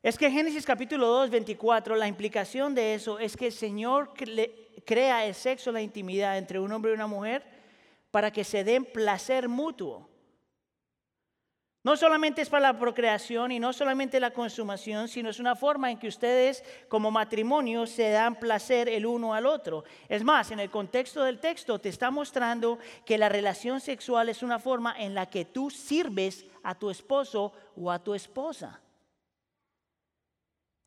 es 0.01 0.17
que 0.17 0.31
Génesis 0.31 0.65
capítulo 0.65 1.05
2, 1.07 1.29
24, 1.29 1.95
la 1.95 2.07
implicación 2.07 2.73
de 2.73 2.95
eso 2.95 3.19
es 3.19 3.37
que 3.37 3.45
el 3.45 3.53
Señor 3.53 4.13
crea 4.83 5.25
el 5.25 5.35
sexo, 5.35 5.71
la 5.71 5.81
intimidad 5.81 6.39
entre 6.39 6.59
un 6.59 6.71
hombre 6.71 6.91
y 6.91 6.95
una 6.95 7.07
mujer 7.07 7.45
para 8.09 8.31
que 8.31 8.43
se 8.43 8.63
den 8.63 8.83
placer 8.83 9.47
mutuo. 9.47 10.12
No 11.83 11.97
solamente 11.97 12.41
es 12.41 12.49
para 12.49 12.71
la 12.71 12.79
procreación 12.79 13.51
y 13.51 13.59
no 13.59 13.73
solamente 13.73 14.21
la 14.21 14.31
consumación, 14.31 15.09
sino 15.09 15.29
es 15.29 15.39
una 15.39 15.53
forma 15.53 15.91
en 15.91 15.99
que 15.99 16.07
ustedes 16.07 16.63
como 16.87 17.11
matrimonio 17.11 17.85
se 17.85 18.09
dan 18.09 18.35
placer 18.35 18.87
el 18.87 19.05
uno 19.05 19.33
al 19.33 19.45
otro. 19.45 19.83
Es 20.07 20.23
más, 20.23 20.51
en 20.51 20.61
el 20.61 20.71
contexto 20.71 21.25
del 21.25 21.41
texto 21.41 21.79
te 21.79 21.89
está 21.89 22.09
mostrando 22.09 22.79
que 23.05 23.17
la 23.17 23.27
relación 23.27 23.81
sexual 23.81 24.29
es 24.29 24.43
una 24.43 24.59
forma 24.59 24.95
en 24.97 25.13
la 25.13 25.25
que 25.25 25.43
tú 25.43 25.69
sirves 25.69 26.45
a 26.63 26.73
tu 26.73 26.89
esposo 26.89 27.51
o 27.75 27.91
a 27.91 27.99
tu 27.99 28.13
esposa. 28.13 28.79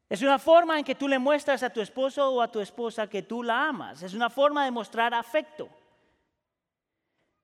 Es 0.08 0.22
una 0.22 0.38
forma 0.38 0.78
en 0.78 0.84
que 0.84 0.94
tú 0.94 1.08
le 1.08 1.18
muestras 1.18 1.62
a 1.62 1.68
tu 1.68 1.82
esposo 1.82 2.26
o 2.30 2.40
a 2.40 2.50
tu 2.50 2.60
esposa 2.60 3.06
que 3.06 3.22
tú 3.22 3.42
la 3.42 3.68
amas. 3.68 4.02
Es 4.02 4.14
una 4.14 4.30
forma 4.30 4.64
de 4.64 4.70
mostrar 4.70 5.12
afecto. 5.12 5.68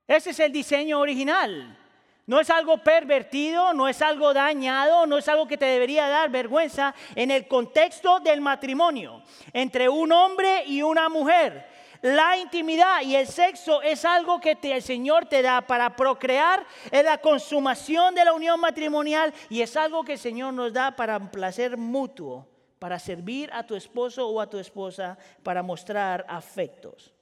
Ese 0.07 0.31
es 0.31 0.39
el 0.39 0.51
diseño 0.51 0.99
original. 0.99 1.77
No 2.25 2.39
es 2.39 2.49
algo 2.49 2.77
pervertido, 2.77 3.73
no 3.73 3.87
es 3.89 4.01
algo 4.01 4.33
dañado, 4.33 5.05
no 5.05 5.17
es 5.17 5.27
algo 5.27 5.45
que 5.45 5.57
te 5.57 5.65
debería 5.65 6.07
dar 6.07 6.29
vergüenza 6.29 6.95
en 7.15 7.31
el 7.31 7.47
contexto 7.47 8.21
del 8.21 8.39
matrimonio 8.39 9.23
entre 9.51 9.89
un 9.89 10.11
hombre 10.13 10.63
y 10.65 10.81
una 10.81 11.09
mujer. 11.09 11.67
La 12.01 12.37
intimidad 12.37 13.01
y 13.01 13.15
el 13.15 13.27
sexo 13.27 13.81
es 13.81 14.03
algo 14.03 14.39
que 14.39 14.57
el 14.61 14.81
Señor 14.81 15.25
te 15.25 15.41
da 15.41 15.61
para 15.61 15.95
procrear, 15.95 16.65
es 16.91 17.03
la 17.03 17.17
consumación 17.17 18.15
de 18.15 18.25
la 18.25 18.33
unión 18.33 18.59
matrimonial 18.59 19.33
y 19.49 19.61
es 19.61 19.75
algo 19.75 20.03
que 20.03 20.13
el 20.13 20.19
Señor 20.19 20.53
nos 20.53 20.73
da 20.73 20.95
para 20.95 21.17
un 21.17 21.29
placer 21.29 21.77
mutuo, 21.77 22.47
para 22.79 22.99
servir 22.99 23.49
a 23.53 23.65
tu 23.65 23.75
esposo 23.75 24.27
o 24.27 24.41
a 24.41 24.49
tu 24.49 24.59
esposa, 24.59 25.17
para 25.43 25.63
mostrar 25.63 26.25
afectos. 26.27 27.13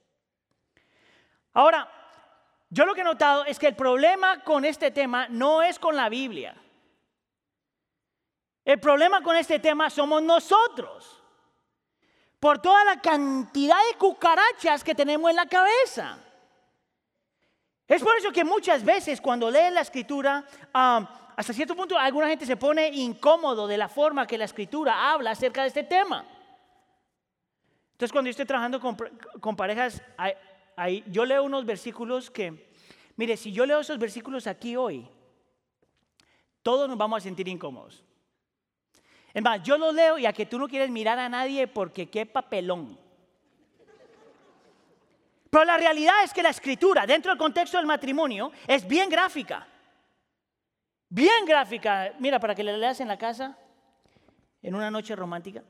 Ahora, 1.52 1.88
yo 2.72 2.86
lo 2.86 2.94
que 2.94 3.02
he 3.02 3.04
notado 3.04 3.44
es 3.44 3.58
que 3.58 3.66
el 3.66 3.76
problema 3.76 4.42
con 4.42 4.64
este 4.64 4.90
tema 4.90 5.28
no 5.28 5.62
es 5.62 5.78
con 5.78 5.94
la 5.94 6.08
Biblia. 6.08 6.56
El 8.64 8.80
problema 8.80 9.22
con 9.22 9.36
este 9.36 9.58
tema 9.58 9.90
somos 9.90 10.22
nosotros. 10.22 11.18
por 12.40 12.60
toda 12.60 12.82
la 12.84 13.00
cantidad 13.00 13.76
de 13.88 13.98
cucarachas 13.98 14.82
que 14.82 14.96
tenemos 14.96 15.30
en 15.30 15.36
la 15.36 15.46
cabeza. 15.46 16.18
Es 17.86 18.02
por 18.02 18.16
eso 18.16 18.32
que 18.32 18.42
muchas 18.42 18.82
veces 18.82 19.20
cuando 19.20 19.48
leen 19.48 19.74
la 19.74 19.82
escritura, 19.82 20.44
hasta 20.72 21.52
cierto 21.52 21.76
punto 21.76 21.96
alguna 21.96 22.26
gente 22.26 22.44
se 22.44 22.56
pone 22.56 22.88
incómodo 22.88 23.68
de 23.68 23.76
la 23.76 23.88
forma 23.88 24.26
que 24.26 24.38
la 24.38 24.46
escritura 24.46 25.12
habla 25.12 25.32
acerca 25.32 25.62
de 25.62 25.68
este 25.68 25.84
tema. 25.84 26.24
Entonces 27.92 28.10
cuando 28.10 28.26
yo 28.26 28.30
estoy 28.32 28.46
trabajando 28.46 28.80
con, 28.80 29.54
parejas, 29.54 30.02
yo 31.06 31.24
leo 31.24 31.42
unos 31.44 31.64
versículos 31.64 32.30
que, 32.30 32.72
mire, 33.16 33.36
si 33.36 33.52
yo 33.52 33.66
leo 33.66 33.80
esos 33.80 33.98
versículos 33.98 34.46
aquí 34.46 34.76
hoy, 34.76 35.08
todos 36.62 36.88
nos 36.88 36.98
vamos 36.98 37.18
a 37.18 37.20
sentir 37.20 37.48
incómodos. 37.48 38.04
Es 39.34 39.42
más, 39.42 39.62
yo 39.62 39.78
lo 39.78 39.92
leo 39.92 40.18
y 40.18 40.26
a 40.26 40.32
que 40.32 40.46
tú 40.46 40.58
no 40.58 40.68
quieres 40.68 40.90
mirar 40.90 41.18
a 41.18 41.28
nadie 41.28 41.66
porque 41.66 42.10
qué 42.10 42.26
papelón. 42.26 42.98
Pero 45.50 45.64
la 45.64 45.76
realidad 45.76 46.24
es 46.24 46.32
que 46.32 46.42
la 46.42 46.50
escritura, 46.50 47.06
dentro 47.06 47.30
del 47.30 47.38
contexto 47.38 47.76
del 47.76 47.86
matrimonio, 47.86 48.52
es 48.66 48.86
bien 48.86 49.10
gráfica. 49.10 49.66
Bien 51.08 51.44
gráfica. 51.44 52.14
Mira, 52.18 52.40
para 52.40 52.54
que 52.54 52.64
le 52.64 52.76
leas 52.76 53.00
en 53.00 53.08
la 53.08 53.18
casa, 53.18 53.58
en 54.62 54.74
una 54.74 54.90
noche 54.90 55.14
romántica, 55.14 55.62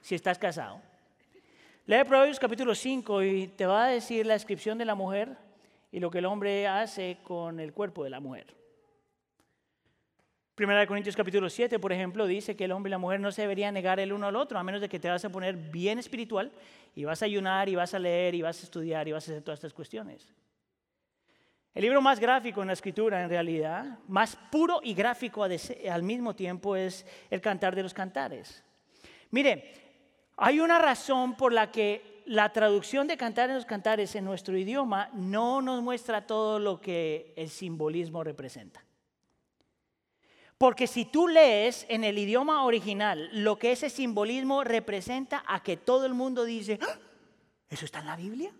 si 0.00 0.14
estás 0.14 0.38
casado. 0.38 0.80
Lee 1.90 2.04
Proverbios 2.04 2.38
capítulo 2.38 2.72
5 2.72 3.24
y 3.24 3.48
te 3.48 3.66
va 3.66 3.86
a 3.86 3.88
decir 3.88 4.24
la 4.24 4.34
descripción 4.34 4.78
de 4.78 4.84
la 4.84 4.94
mujer 4.94 5.36
y 5.90 5.98
lo 5.98 6.08
que 6.08 6.18
el 6.18 6.26
hombre 6.26 6.68
hace 6.68 7.18
con 7.24 7.58
el 7.58 7.72
cuerpo 7.72 8.04
de 8.04 8.10
la 8.10 8.20
mujer. 8.20 8.46
Primera 10.54 10.78
de 10.78 10.86
Corintios 10.86 11.16
capítulo 11.16 11.50
7, 11.50 11.80
por 11.80 11.92
ejemplo, 11.92 12.28
dice 12.28 12.54
que 12.54 12.66
el 12.66 12.70
hombre 12.70 12.90
y 12.90 12.92
la 12.92 12.98
mujer 12.98 13.18
no 13.18 13.32
se 13.32 13.42
deberían 13.42 13.74
negar 13.74 13.98
el 13.98 14.12
uno 14.12 14.28
al 14.28 14.36
otro, 14.36 14.56
a 14.56 14.62
menos 14.62 14.80
de 14.80 14.88
que 14.88 15.00
te 15.00 15.08
vas 15.08 15.24
a 15.24 15.30
poner 15.30 15.56
bien 15.56 15.98
espiritual 15.98 16.52
y 16.94 17.02
vas 17.02 17.22
a 17.22 17.24
ayunar 17.24 17.68
y 17.68 17.74
vas 17.74 17.92
a 17.92 17.98
leer 17.98 18.36
y 18.36 18.42
vas 18.42 18.60
a 18.60 18.62
estudiar 18.62 19.08
y 19.08 19.10
vas 19.10 19.28
a 19.28 19.32
hacer 19.32 19.42
todas 19.42 19.58
estas 19.58 19.74
cuestiones. 19.74 20.32
El 21.74 21.82
libro 21.82 22.00
más 22.00 22.20
gráfico 22.20 22.60
en 22.60 22.68
la 22.68 22.74
escritura, 22.74 23.20
en 23.20 23.28
realidad, 23.28 23.98
más 24.06 24.36
puro 24.36 24.78
y 24.84 24.94
gráfico 24.94 25.42
al 25.42 26.02
mismo 26.04 26.36
tiempo, 26.36 26.76
es 26.76 27.04
el 27.30 27.40
Cantar 27.40 27.74
de 27.74 27.82
los 27.82 27.92
Cantares. 27.92 28.62
Mire, 29.32 29.89
hay 30.42 30.58
una 30.58 30.78
razón 30.78 31.34
por 31.36 31.52
la 31.52 31.70
que 31.70 32.22
la 32.24 32.50
traducción 32.50 33.06
de 33.06 33.18
Cantar 33.18 33.50
de 33.50 33.56
los 33.56 33.66
Cantares 33.66 34.14
en 34.14 34.24
nuestro 34.24 34.56
idioma 34.56 35.10
no 35.12 35.60
nos 35.60 35.82
muestra 35.82 36.26
todo 36.26 36.58
lo 36.58 36.80
que 36.80 37.34
el 37.36 37.50
simbolismo 37.50 38.24
representa. 38.24 38.82
Porque 40.56 40.86
si 40.86 41.04
tú 41.04 41.28
lees 41.28 41.84
en 41.90 42.04
el 42.04 42.16
idioma 42.16 42.64
original 42.64 43.28
lo 43.32 43.58
que 43.58 43.72
ese 43.72 43.90
simbolismo 43.90 44.64
representa 44.64 45.44
a 45.46 45.62
que 45.62 45.76
todo 45.76 46.06
el 46.06 46.14
mundo 46.14 46.44
dice, 46.44 46.78
¡Ah! 46.80 46.98
¿eso 47.68 47.84
está 47.84 47.98
en 47.98 48.06
la 48.06 48.16
Biblia? 48.16 48.50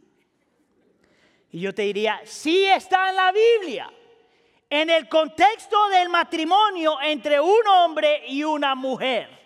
Y 1.50 1.60
yo 1.60 1.74
te 1.74 1.82
diría, 1.82 2.20
sí 2.24 2.66
está 2.66 3.08
en 3.08 3.16
la 3.16 3.32
Biblia. 3.32 3.90
En 4.68 4.90
el 4.90 5.08
contexto 5.08 5.88
del 5.88 6.10
matrimonio 6.10 7.00
entre 7.00 7.40
un 7.40 7.66
hombre 7.66 8.22
y 8.28 8.44
una 8.44 8.74
mujer. 8.74 9.39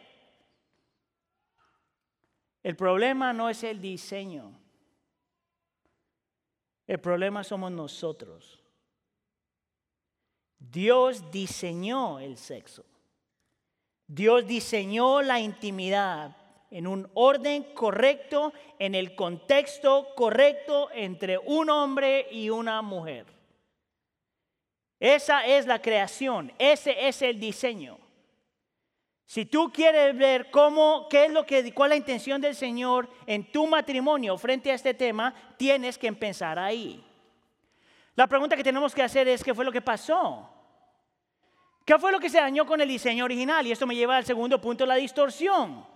El 2.65 2.77
problema 2.77 3.35
no 3.35 3.51
es 3.51 3.63
el 3.63 3.79
diseño. 3.79 4.51
El 6.87 6.99
problema 6.99 7.45
somos 7.45 7.71
nosotros. 7.71 8.65
Dios 10.59 11.31
diseñó 11.31 12.19
el 12.21 12.39
sexo. 12.39 12.87
Dios 14.07 14.47
diseñó 14.47 15.21
la 15.21 15.41
intimidad 15.41 16.37
en 16.71 16.87
un 16.87 17.11
orden 17.13 17.65
correcto, 17.75 18.55
en 18.79 18.95
el 18.95 19.15
contexto 19.15 20.15
correcto 20.17 20.89
entre 20.95 21.37
un 21.37 21.69
hombre 21.69 22.27
y 22.31 22.49
una 22.49 22.81
mujer. 22.81 23.27
Esa 24.99 25.47
es 25.47 25.67
la 25.67 25.83
creación, 25.83 26.51
ese 26.59 27.09
es 27.09 27.21
el 27.21 27.39
diseño. 27.39 28.04
Si 29.27 29.47
tú 29.47 29.73
quieres 29.73 30.17
ver 30.17 30.51
cómo, 30.51 31.09
qué 31.09 31.27
es 31.27 31.33
lo 31.33 31.47
que, 31.47 31.73
cuál 31.73 31.93
es 31.93 31.95
la 31.95 31.99
intención 31.99 32.41
del 32.41 32.55
Señor 32.55 33.09
en 33.27 33.51
tu 33.51 33.67
matrimonio 33.67 34.37
frente 34.37 34.71
a 34.71 34.75
este 34.75 34.93
tema, 34.95 35.35
tienes 35.57 35.97
que 35.97 36.07
empezar 36.07 36.59
ahí. 36.59 37.03
La 38.15 38.27
pregunta 38.27 38.57
que 38.57 38.63
tenemos 38.63 38.95
que 38.95 39.03
hacer 39.03 39.27
es, 39.29 39.43
¿qué 39.43 39.55
fue 39.55 39.65
lo 39.65 39.73
que 39.73 39.81
pasó? 39.81 40.49
¿Qué 41.85 41.99
fue 41.99 42.13
lo 42.13 42.21
que 42.21 42.31
se 42.31 42.39
dañó 42.39 42.65
con 42.65 42.81
el 42.81 42.89
diseño 42.89 43.25
original? 43.25 43.67
Y 43.67 43.73
esto 43.73 43.87
me 43.87 43.97
lleva 43.97 44.17
al 44.17 44.25
segundo 44.25 44.61
punto, 44.61 44.87
la 44.87 44.95
distorsión. 44.95 45.87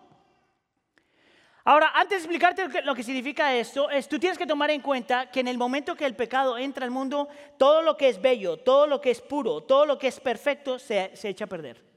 Ahora, 1.65 1.93
antes 1.95 2.23
de 2.23 2.25
explicarte 2.25 2.83
lo 2.83 2.95
que 2.95 3.03
significa 3.03 3.55
esto, 3.55 3.91
es, 3.91 4.09
tú 4.09 4.19
tienes 4.19 4.39
que 4.39 4.47
tomar 4.47 4.71
en 4.71 4.81
cuenta 4.81 5.31
que 5.31 5.41
en 5.41 5.49
el 5.49 5.59
momento 5.59 5.95
que 5.95 6.07
el 6.07 6.17
pecado 6.17 6.57
entra 6.57 6.85
al 6.85 6.91
mundo, 6.91 7.29
todo 7.59 7.83
lo 7.83 7.97
que 7.97 8.09
es 8.09 8.21
bello, 8.21 8.57
todo 8.57 8.87
lo 8.87 9.01
que 9.01 9.11
es 9.11 9.21
puro, 9.21 9.63
todo 9.63 9.85
lo 9.85 9.99
que 9.99 10.09
es 10.09 10.19
perfecto 10.19 10.79
se, 10.79 11.15
se 11.15 11.29
echa 11.29 11.45
a 11.45 11.49
perder. 11.49 11.88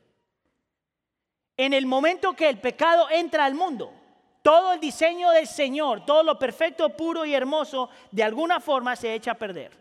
En 1.57 1.73
el 1.73 1.85
momento 1.85 2.33
que 2.33 2.49
el 2.49 2.59
pecado 2.59 3.09
entra 3.09 3.45
al 3.45 3.55
mundo, 3.55 3.93
todo 4.41 4.73
el 4.73 4.79
diseño 4.79 5.29
del 5.31 5.47
Señor, 5.47 6.05
todo 6.05 6.23
lo 6.23 6.39
perfecto, 6.39 6.89
puro 6.89 7.25
y 7.25 7.33
hermoso, 7.33 7.89
de 8.11 8.23
alguna 8.23 8.59
forma 8.59 8.95
se 8.95 9.13
echa 9.13 9.31
a 9.31 9.35
perder. 9.35 9.71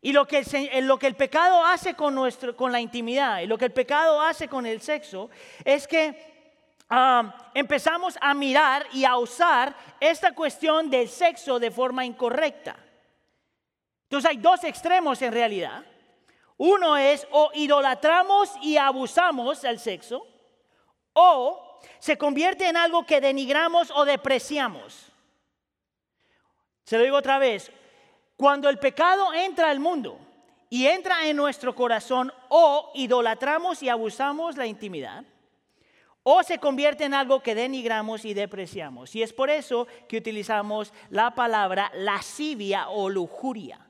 Y 0.00 0.12
lo 0.12 0.26
que, 0.26 0.38
el, 0.72 1.14
pecado 1.16 1.64
hace 1.64 1.94
con, 1.94 2.14
nuestro, 2.14 2.56
con 2.56 2.70
la 2.70 2.80
intimidad 2.80 3.40
y 3.40 3.46
lo 3.46 3.58
que 3.58 3.66
el 3.66 3.72
pecado 3.72 4.20
hace 4.20 4.48
con 4.48 4.64
el 4.64 4.80
sexo 4.80 5.28
es 5.64 5.88
que 5.88 6.54
ah, 6.88 7.50
empezamos 7.52 8.16
a 8.20 8.32
mirar 8.32 8.86
y 8.92 9.04
a 9.04 9.16
usar 9.16 9.74
esta 9.98 10.32
cuestión 10.34 10.88
del 10.88 11.08
sexo 11.08 11.58
de 11.58 11.72
forma 11.72 12.04
incorrecta. 12.04 12.76
Entonces 14.04 14.30
hay 14.30 14.36
dos 14.36 14.62
extremos 14.64 15.20
en 15.20 15.32
realidad. 15.32 15.84
Uno 16.56 16.96
es 16.96 17.26
o 17.30 17.50
idolatramos 17.54 18.52
y 18.62 18.76
abusamos 18.76 19.62
del 19.62 19.78
sexo 19.78 20.26
o 21.20 21.80
se 21.98 22.16
convierte 22.16 22.68
en 22.68 22.76
algo 22.76 23.04
que 23.04 23.20
denigramos 23.20 23.90
o 23.90 24.04
depreciamos. 24.04 25.10
Se 26.84 26.96
lo 26.96 27.02
digo 27.02 27.16
otra 27.16 27.40
vez, 27.40 27.72
cuando 28.36 28.68
el 28.68 28.78
pecado 28.78 29.34
entra 29.34 29.68
al 29.68 29.80
mundo 29.80 30.16
y 30.70 30.86
entra 30.86 31.26
en 31.26 31.36
nuestro 31.36 31.74
corazón, 31.74 32.32
o 32.48 32.92
idolatramos 32.94 33.82
y 33.82 33.88
abusamos 33.88 34.56
la 34.56 34.66
intimidad, 34.66 35.24
o 36.22 36.42
se 36.44 36.58
convierte 36.58 37.04
en 37.04 37.14
algo 37.14 37.42
que 37.42 37.56
denigramos 37.56 38.24
y 38.24 38.32
depreciamos. 38.32 39.16
Y 39.16 39.22
es 39.22 39.32
por 39.32 39.50
eso 39.50 39.88
que 40.08 40.18
utilizamos 40.18 40.92
la 41.10 41.34
palabra 41.34 41.90
lascivia 41.94 42.90
o 42.90 43.08
lujuria. 43.08 43.84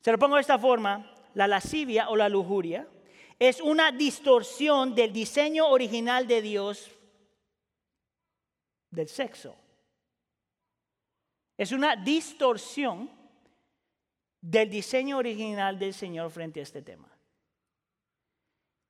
Se 0.00 0.10
lo 0.10 0.18
pongo 0.18 0.34
de 0.34 0.40
esta 0.40 0.58
forma, 0.58 1.12
la 1.34 1.46
lascivia 1.46 2.08
o 2.08 2.16
la 2.16 2.28
lujuria 2.28 2.88
es 3.38 3.60
una 3.60 3.92
distorsión 3.92 4.94
del 4.94 5.12
diseño 5.12 5.68
original 5.68 6.26
de 6.26 6.42
Dios 6.42 6.90
del 8.90 9.08
sexo. 9.08 9.56
Es 11.58 11.72
una 11.72 11.96
distorsión 11.96 13.10
del 14.40 14.70
diseño 14.70 15.18
original 15.18 15.78
del 15.78 15.92
Señor 15.92 16.30
frente 16.30 16.60
a 16.60 16.62
este 16.62 16.82
tema. 16.82 17.08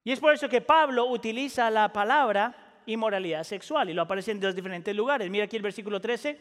Y 0.05 0.13
es 0.13 0.21
por 0.21 0.33
eso 0.33 0.49
que 0.49 0.61
Pablo 0.61 1.07
utiliza 1.07 1.69
la 1.71 1.93
palabra 1.93 2.83
inmoralidad 2.87 3.43
sexual 3.43 3.91
y 3.91 3.95
lo 3.95 4.03
aparece 4.03 4.31
en 4.31 4.41
dos 4.41 4.55
diferentes 4.55 4.95
lugares. 4.95 5.29
Mira 5.29 5.47
aquí 5.47 5.57
el 5.57 5.63
versículo 5.63 6.01
13. 6.01 6.39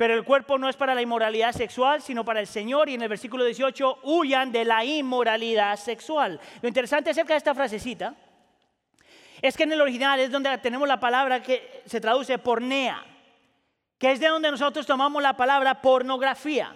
Pero 0.00 0.14
el 0.14 0.24
cuerpo 0.24 0.56
no 0.56 0.66
es 0.66 0.76
para 0.76 0.94
la 0.94 1.02
inmoralidad 1.02 1.52
sexual, 1.52 2.00
sino 2.00 2.24
para 2.24 2.40
el 2.40 2.46
Señor. 2.46 2.88
Y 2.88 2.94
en 2.94 3.02
el 3.02 3.08
versículo 3.10 3.44
18, 3.44 3.98
huyan 4.04 4.50
de 4.50 4.64
la 4.64 4.82
inmoralidad 4.82 5.76
sexual. 5.76 6.40
Lo 6.62 6.68
interesante 6.68 7.10
acerca 7.10 7.34
de 7.34 7.36
esta 7.36 7.54
frasecita 7.54 8.14
es 9.42 9.58
que 9.58 9.64
en 9.64 9.72
el 9.72 9.80
original 9.82 10.18
es 10.18 10.30
donde 10.30 10.56
tenemos 10.56 10.88
la 10.88 10.98
palabra 10.98 11.42
que 11.42 11.82
se 11.84 12.00
traduce 12.00 12.38
pornea 12.38 13.04
que 13.98 14.12
es 14.12 14.20
de 14.20 14.28
donde 14.28 14.50
nosotros 14.50 14.86
tomamos 14.86 15.22
la 15.22 15.36
palabra 15.36 15.82
pornografía. 15.82 16.74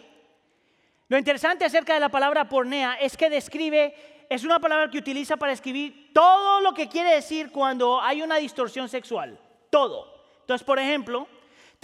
Lo 1.09 1.17
interesante 1.17 1.65
acerca 1.65 1.95
de 1.95 2.01
la 2.01 2.11
palabra 2.11 2.47
pornea 2.51 2.97
es 3.01 3.17
que 3.17 3.31
describe, 3.31 4.27
es 4.29 4.45
una 4.45 4.61
palabra 4.61 4.91
que 4.91 4.99
utiliza 4.99 5.39
para 5.39 5.55
escribir 5.55 6.11
todo 6.13 6.61
lo 6.61 6.75
que 6.75 6.91
quiere 6.91 7.15
decir 7.15 7.51
cuando 7.51 8.03
hay 8.03 8.21
una 8.21 8.37
distorsión 8.37 8.91
sexual, 8.91 9.41
todo. 9.71 10.13
Entonces, 10.41 10.67
por 10.67 10.79
ejemplo, 10.79 11.27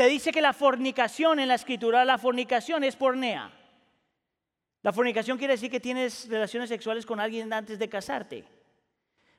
te 0.00 0.06
dice 0.06 0.32
que 0.32 0.40
la 0.40 0.54
fornicación 0.54 1.40
en 1.40 1.48
la 1.48 1.56
escritura, 1.56 2.06
la 2.06 2.16
fornicación 2.16 2.84
es 2.84 2.96
pornea. 2.96 3.52
La 4.80 4.94
fornicación 4.94 5.36
quiere 5.36 5.52
decir 5.52 5.70
que 5.70 5.78
tienes 5.78 6.26
relaciones 6.26 6.70
sexuales 6.70 7.04
con 7.04 7.20
alguien 7.20 7.52
antes 7.52 7.78
de 7.78 7.86
casarte. 7.86 8.46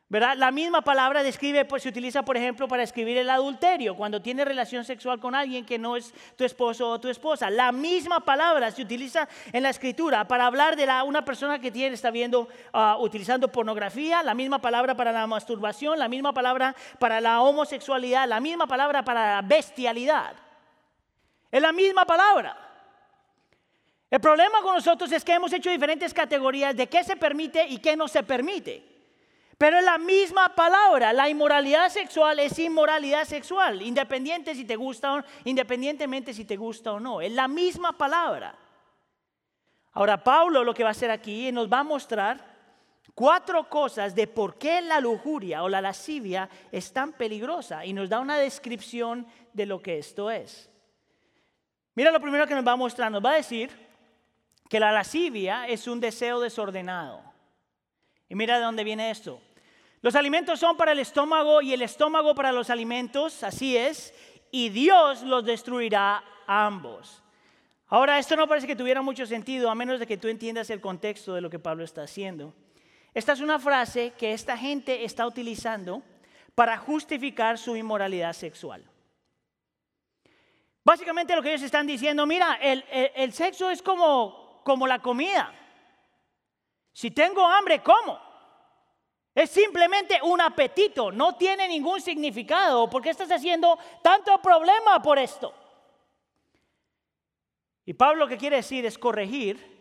¿verdad? 0.07 0.37
La 0.37 0.51
misma 0.51 0.83
palabra 0.83 1.23
describe, 1.23 1.65
pues 1.65 1.81
se 1.81 1.89
utiliza, 1.89 2.21
por 2.21 2.37
ejemplo, 2.37 2.67
para 2.67 2.83
escribir 2.83 3.17
el 3.17 3.31
adulterio, 3.31 3.95
cuando 3.95 4.21
tienes 4.21 4.45
relación 4.45 4.85
sexual 4.85 5.19
con 5.19 5.33
alguien 5.33 5.65
que 5.65 5.79
no 5.79 5.97
es 5.97 6.13
tu 6.35 6.43
esposo 6.43 6.91
o 6.91 6.99
tu 6.99 7.09
esposa. 7.09 7.49
La 7.49 7.71
misma 7.71 8.19
palabra 8.19 8.69
se 8.69 8.83
utiliza 8.83 9.27
en 9.51 9.63
la 9.63 9.71
escritura 9.71 10.27
para 10.27 10.45
hablar 10.45 10.75
de 10.75 10.85
la, 10.85 11.03
una 11.05 11.25
persona 11.25 11.57
que 11.57 11.71
tiene, 11.71 11.95
está 11.95 12.11
viendo, 12.11 12.47
ah, 12.71 12.97
utilizando 12.99 13.47
pornografía, 13.47 14.21
la 14.21 14.35
misma 14.35 14.59
palabra 14.59 14.93
para 14.93 15.11
la 15.11 15.25
masturbación, 15.25 15.97
la 15.97 16.07
misma 16.07 16.33
palabra 16.33 16.75
para 16.99 17.19
la 17.19 17.41
homosexualidad, 17.41 18.27
la 18.27 18.39
misma 18.39 18.67
palabra 18.67 19.03
para 19.03 19.37
la 19.37 19.41
bestialidad. 19.41 20.35
Es 21.51 21.61
la 21.61 21.73
misma 21.73 22.05
palabra. 22.05 22.57
El 24.09 24.19
problema 24.19 24.61
con 24.61 24.75
nosotros 24.75 25.11
es 25.11 25.23
que 25.23 25.33
hemos 25.33 25.53
hecho 25.53 25.69
diferentes 25.69 26.13
categorías 26.13 26.75
de 26.75 26.87
qué 26.87 27.03
se 27.03 27.15
permite 27.15 27.65
y 27.67 27.77
qué 27.79 27.95
no 27.95 28.07
se 28.07 28.23
permite. 28.23 28.91
Pero 29.57 29.77
es 29.77 29.85
la 29.85 29.97
misma 29.97 30.55
palabra, 30.55 31.13
la 31.13 31.29
inmoralidad 31.29 31.89
sexual 31.89 32.39
es 32.39 32.57
inmoralidad 32.57 33.25
sexual, 33.25 33.81
independiente 33.83 34.55
si 34.55 34.65
te 34.65 34.75
gusta 34.75 35.13
o, 35.13 35.23
independientemente 35.43 36.33
si 36.33 36.45
te 36.45 36.57
gusta 36.57 36.93
o 36.93 36.99
no, 36.99 37.21
es 37.21 37.31
la 37.31 37.47
misma 37.47 37.95
palabra. 37.95 38.57
Ahora 39.93 40.23
Pablo 40.23 40.63
lo 40.63 40.73
que 40.73 40.81
va 40.81 40.89
a 40.89 40.93
hacer 40.93 41.11
aquí 41.11 41.51
nos 41.51 41.71
va 41.71 41.81
a 41.81 41.83
mostrar 41.83 42.43
cuatro 43.13 43.69
cosas 43.69 44.15
de 44.15 44.25
por 44.25 44.57
qué 44.57 44.81
la 44.81 44.99
lujuria 44.99 45.61
o 45.61 45.69
la 45.69 45.79
lascivia 45.79 46.49
es 46.71 46.91
tan 46.91 47.13
peligrosa 47.13 47.85
y 47.85 47.93
nos 47.93 48.09
da 48.09 48.19
una 48.19 48.37
descripción 48.37 49.27
de 49.53 49.67
lo 49.67 49.79
que 49.79 49.99
esto 49.99 50.31
es. 50.31 50.70
Mira 51.95 52.11
lo 52.11 52.19
primero 52.21 52.47
que 52.47 52.55
nos 52.55 52.65
va 52.65 52.71
a 52.71 52.77
mostrar, 52.77 53.11
nos 53.11 53.23
va 53.23 53.31
a 53.31 53.35
decir 53.35 53.69
que 54.69 54.79
la 54.79 54.91
lascivia 54.91 55.67
es 55.67 55.87
un 55.87 55.99
deseo 55.99 56.39
desordenado. 56.39 57.21
Y 58.29 58.35
mira 58.35 58.57
de 58.57 58.63
dónde 58.63 58.85
viene 58.85 59.11
esto. 59.11 59.41
Los 60.01 60.15
alimentos 60.15 60.59
son 60.59 60.77
para 60.77 60.93
el 60.93 60.99
estómago 60.99 61.61
y 61.61 61.73
el 61.73 61.81
estómago 61.81 62.33
para 62.33 62.51
los 62.51 62.69
alimentos, 62.69 63.43
así 63.43 63.75
es, 63.75 64.13
y 64.49 64.69
Dios 64.69 65.21
los 65.23 65.43
destruirá 65.45 66.23
a 66.47 66.65
ambos. 66.65 67.21
Ahora, 67.87 68.17
esto 68.17 68.37
no 68.37 68.47
parece 68.47 68.67
que 68.67 68.75
tuviera 68.75 69.01
mucho 69.01 69.25
sentido 69.25 69.69
a 69.69 69.75
menos 69.75 69.99
de 69.99 70.07
que 70.07 70.17
tú 70.17 70.29
entiendas 70.29 70.69
el 70.69 70.79
contexto 70.79 71.33
de 71.33 71.41
lo 71.41 71.49
que 71.49 71.59
Pablo 71.59 71.83
está 71.83 72.03
haciendo. 72.03 72.53
Esta 73.13 73.33
es 73.33 73.41
una 73.41 73.59
frase 73.59 74.13
que 74.17 74.31
esta 74.31 74.57
gente 74.57 75.03
está 75.03 75.27
utilizando 75.27 76.01
para 76.55 76.77
justificar 76.77 77.57
su 77.57 77.75
inmoralidad 77.75 78.31
sexual. 78.31 78.85
Básicamente 80.83 81.35
lo 81.35 81.41
que 81.41 81.49
ellos 81.49 81.61
están 81.61 81.85
diciendo, 81.85 82.25
mira, 82.25 82.55
el, 82.55 83.33
sexo 83.33 83.69
es 83.69 83.81
como, 83.81 84.61
como 84.63 84.87
la 84.87 84.99
comida. 84.99 85.53
Si 86.91 87.11
tengo 87.11 87.45
hambre, 87.45 87.81
¿cómo? 87.81 88.19
Es 89.33 89.49
simplemente 89.49 90.19
un 90.23 90.41
apetito, 90.41 91.11
no 91.11 91.35
tiene 91.35 91.67
ningún 91.67 92.01
significado. 92.01 92.89
¿Por 92.89 93.01
qué 93.01 93.11
estás 93.11 93.31
haciendo 93.31 93.77
tanto 94.01 94.37
problema 94.41 95.01
por 95.01 95.17
esto? 95.17 95.53
Y 97.85 97.93
Pablo 97.93 98.25
lo 98.25 98.27
que 98.27 98.37
quiere 98.37 98.57
decir 98.57 98.85
es 98.85 98.97
corregir 98.97 99.71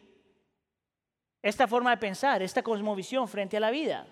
esta 1.43 1.67
forma 1.67 1.91
de 1.91 1.97
pensar, 1.97 2.43
esta 2.43 2.63
cosmovisión 2.63 3.27
frente 3.27 3.57
a 3.57 3.61
la 3.61 3.71
vida. 3.71 4.07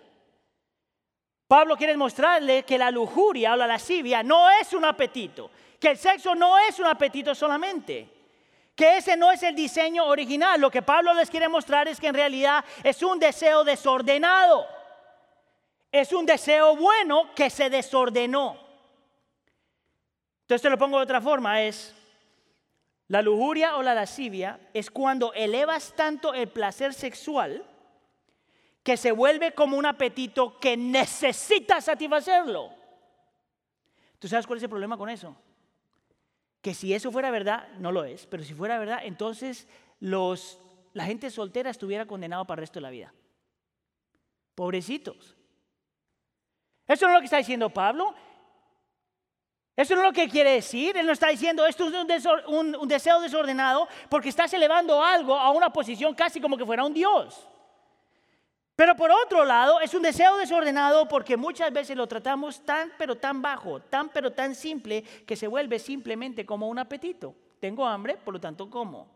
Pablo 1.47 1.77
quiere 1.77 1.97
mostrarle 1.97 2.65
que 2.65 2.77
la 2.77 2.91
lujuria 2.91 3.53
o 3.53 3.57
la 3.57 3.67
lascivia 3.67 4.23
no 4.23 4.51
es 4.51 4.73
un 4.73 4.85
apetito, 4.85 5.51
que 5.79 5.91
el 5.91 5.99
sexo 5.99 6.35
no 6.35 6.59
es 6.59 6.79
un 6.79 6.87
apetito 6.87 7.35
solamente, 7.35 8.09
que 8.75 8.99
ese 8.99 9.17
no 9.17 9.31
es 9.31 9.43
el 9.43 9.55
diseño 9.55 10.07
original. 10.07 10.61
Lo 10.61 10.71
que 10.71 10.83
Pablo 10.83 11.15
les 11.15 11.31
quiere 11.31 11.49
mostrar 11.49 11.89
es 11.89 12.01
que 12.01 12.09
en 12.09 12.15
realidad 12.15 12.65
es 12.83 13.03
un 13.03 13.19
deseo 13.19 13.65
desordenado. 13.65 14.67
Es 15.91 16.13
un 16.13 16.27
deseo 16.27 16.77
bueno 16.77 17.35
que 17.35 17.51
se 17.51 17.71
desordenó. 17.71 18.59
Entonces 20.43 20.63
te 20.63 20.71
lo 20.71 20.79
pongo 20.79 20.99
de 20.99 21.05
otra 21.05 21.21
forma, 21.21 21.63
es 21.63 21.95
la 23.09 23.23
lujuria 23.23 23.77
o 23.77 23.83
la 23.83 23.95
lascivia 23.95 24.61
es 24.75 24.91
cuando 24.91 25.33
elevas 25.33 25.95
tanto 25.97 26.35
el 26.35 26.49
placer 26.49 26.93
sexual 26.93 27.65
que 28.83 28.97
se 28.97 29.13
vuelve 29.13 29.53
como 29.53 29.77
un 29.77 29.87
apetito 29.87 30.59
que 30.61 30.77
necesita 30.77 31.81
satisfacerlo. 31.81 32.71
¿Tú 34.19 34.29
sabes 34.29 34.47
cuál 34.47 34.59
es 34.59 34.63
el 34.63 34.69
problema 34.69 34.97
con 34.97 35.09
eso? 35.09 35.35
Que 36.61 36.75
si 36.75 36.93
eso 36.93 37.13
fuera 37.13 37.31
verdad, 37.31 37.69
no 37.79 37.93
lo 37.93 38.05
es, 38.05 38.27
pero 38.27 38.43
si 38.43 38.55
fuera 38.55 38.79
verdad, 38.79 39.01
entonces 39.03 39.69
los, 40.01 40.59
la 40.93 41.05
gente 41.05 41.31
soltera 41.31 41.71
estuviera 41.71 42.07
condenado 42.07 42.45
para 42.47 42.61
el 42.61 42.63
resto 42.63 42.79
de 42.79 42.83
la 42.83 42.91
vida. 42.91 43.13
Pobrecitos. 44.55 45.37
Eso 46.87 47.07
no 47.07 47.13
es 47.13 47.15
lo 47.17 47.21
que 47.21 47.27
está 47.27 47.37
diciendo 47.37 47.71
Pablo. 47.71 48.15
Eso 49.77 49.95
no 49.95 50.01
es 50.01 50.09
lo 50.09 50.13
que 50.13 50.29
quiere 50.29 50.51
decir. 50.51 50.97
Él 50.97 51.07
no 51.07 51.13
está 51.13 51.29
diciendo 51.29 51.65
esto 51.65 51.87
es 51.87 52.27
un, 52.49 52.89
deseo 52.89 53.21
desordenado 53.21 53.87
porque 54.09 54.31
estás 54.31 54.53
elevando 54.53 55.05
algo 55.05 55.37
a 55.37 55.51
una 55.51 55.71
posición 55.71 56.15
casi 56.15 56.41
como 56.41 56.57
que 56.57 56.67
fuera 56.67 56.85
un 56.85 56.93
Dios. 56.93 57.47
Pero 58.79 58.95
por 58.95 59.11
otro 59.11 59.45
lado, 59.45 59.81
es 59.81 59.93
un 59.93 60.03
deseo 60.03 60.37
desordenado 60.37 61.09
porque 61.09 61.37
muchas 61.37 61.73
veces 61.73 61.97
lo 61.97 62.07
tratamos 62.07 62.65
tan 62.65 62.93
pero 62.97 63.17
tan 63.17 63.43
bajo, 63.43 63.81
tan 63.81 64.09
pero 64.09 64.33
tan 64.33 64.55
simple 64.55 65.03
que 65.03 65.35
se 65.35 65.49
vuelve 65.49 65.81
simplemente 65.81 66.47
como 66.47 66.69
un 66.69 66.79
apetito. 66.79 67.35
Tengo 67.59 67.85
hambre, 67.85 68.17
por 68.25 68.35
lo 68.35 68.41
tanto 68.41 68.71
como. 68.71 69.09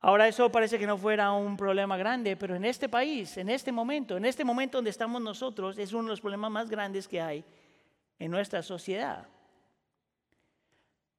Ahora 0.00 0.28
eso 0.28 0.52
parece 0.52 0.78
que 0.78 0.86
no 0.86 0.98
fuera 0.98 1.32
un 1.32 1.56
problema 1.56 1.96
grande, 1.96 2.36
pero 2.36 2.54
en 2.54 2.66
este 2.66 2.90
país, 2.90 3.38
en 3.38 3.48
este 3.48 3.72
momento, 3.72 4.18
en 4.18 4.26
este 4.26 4.44
momento 4.44 4.76
donde 4.76 4.90
estamos 4.90 5.22
nosotros, 5.22 5.78
es 5.78 5.94
uno 5.94 6.02
de 6.02 6.10
los 6.10 6.20
problemas 6.20 6.50
más 6.50 6.68
grandes 6.68 7.08
que 7.08 7.22
hay 7.22 7.42
en 8.18 8.30
nuestra 8.30 8.60
sociedad. 8.60 9.26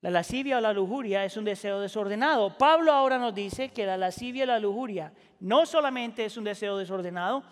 La 0.02 0.12
lascivia 0.12 0.58
o 0.58 0.62
la 0.62 0.74
lujuria 0.74 1.26
es 1.26 1.38
un 1.38 1.46
deseo 1.46 1.80
desordenado. 1.80 2.56
Pablo 2.58 2.92
ahora 2.92 3.18
nos 3.18 3.34
dice 3.34 3.70
que 3.70 3.86
la 3.86 3.98
lascivia 3.98 4.44
y 4.44 4.48
la 4.48 4.60
lujuria 4.60 5.12
no 5.40 5.66
solamente 5.66 6.26
es 6.26 6.38
un 6.38 6.44
deseo 6.44 6.78
desordenado, 6.78 7.44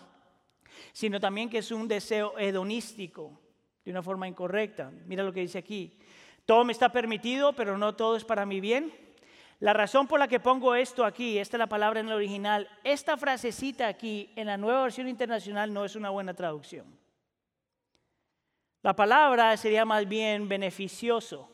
sino 0.93 1.19
también 1.19 1.49
que 1.49 1.59
es 1.59 1.71
un 1.71 1.87
deseo 1.87 2.37
hedonístico, 2.37 3.39
de 3.83 3.91
una 3.91 4.03
forma 4.03 4.27
incorrecta. 4.27 4.91
Mira 5.05 5.23
lo 5.23 5.33
que 5.33 5.41
dice 5.41 5.57
aquí. 5.57 5.97
Todo 6.45 6.63
me 6.63 6.73
está 6.73 6.89
permitido, 6.89 7.53
pero 7.53 7.77
no 7.77 7.95
todo 7.95 8.15
es 8.15 8.23
para 8.23 8.45
mi 8.45 8.59
bien. 8.59 8.93
La 9.59 9.73
razón 9.73 10.05
por 10.05 10.19
la 10.19 10.27
que 10.27 10.39
pongo 10.39 10.75
esto 10.75 11.05
aquí, 11.05 11.39
esta 11.39 11.57
es 11.57 11.59
la 11.59 11.67
palabra 11.67 12.01
en 12.01 12.07
el 12.07 12.13
original, 12.13 12.69
esta 12.83 13.17
frasecita 13.17 13.87
aquí 13.87 14.29
en 14.35 14.47
la 14.47 14.57
nueva 14.57 14.83
versión 14.83 15.07
internacional 15.07 15.73
no 15.73 15.85
es 15.85 15.95
una 15.95 16.09
buena 16.09 16.33
traducción. 16.33 16.85
La 18.83 18.95
palabra 18.95 19.55
sería 19.57 19.85
más 19.85 20.07
bien 20.07 20.47
beneficioso. 20.47 21.49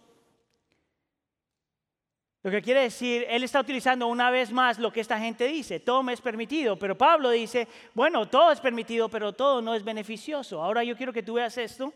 Lo 2.43 2.49
que 2.49 2.62
quiere 2.62 2.82
decir, 2.82 3.25
él 3.30 3.43
está 3.43 3.60
utilizando 3.60 4.08
una 4.08 4.32
vez 4.32 4.51
más 4.51 4.80
lo 4.80 4.91
que 4.91 4.99
esta 4.99 5.19
gente 5.19 5.45
dice, 5.45 5.80
todo 5.80 6.01
me 6.01 6.13
es 6.13 6.21
permitido, 6.21 6.77
pero 6.77 6.97
Pablo 6.97 7.30
dice, 7.30 7.67
bueno, 7.93 8.27
todo 8.27 8.51
es 8.51 8.60
permitido, 8.60 9.10
pero 9.10 9.34
todo 9.34 9.62
no 9.62 9.75
es 9.75 9.84
beneficioso. 9.84 10.62
Ahora 10.62 10.84
yo 10.84 10.97
quiero 10.97 11.13
que 11.13 11.21
tú 11.21 11.36
veas 11.36 11.58
esto, 11.58 11.93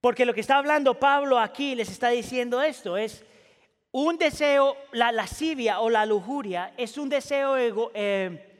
porque 0.00 0.24
lo 0.24 0.32
que 0.32 0.40
está 0.40 0.56
hablando 0.56 0.98
Pablo 0.98 1.38
aquí 1.38 1.74
les 1.74 1.90
está 1.90 2.08
diciendo 2.08 2.62
esto, 2.62 2.96
es, 2.96 3.22
un 3.92 4.16
deseo, 4.16 4.76
la 4.92 5.12
lascivia 5.12 5.80
o 5.80 5.90
la 5.90 6.06
lujuria 6.06 6.72
es 6.78 6.96
un 6.96 7.10
deseo 7.10 7.56
eh, 7.58 8.58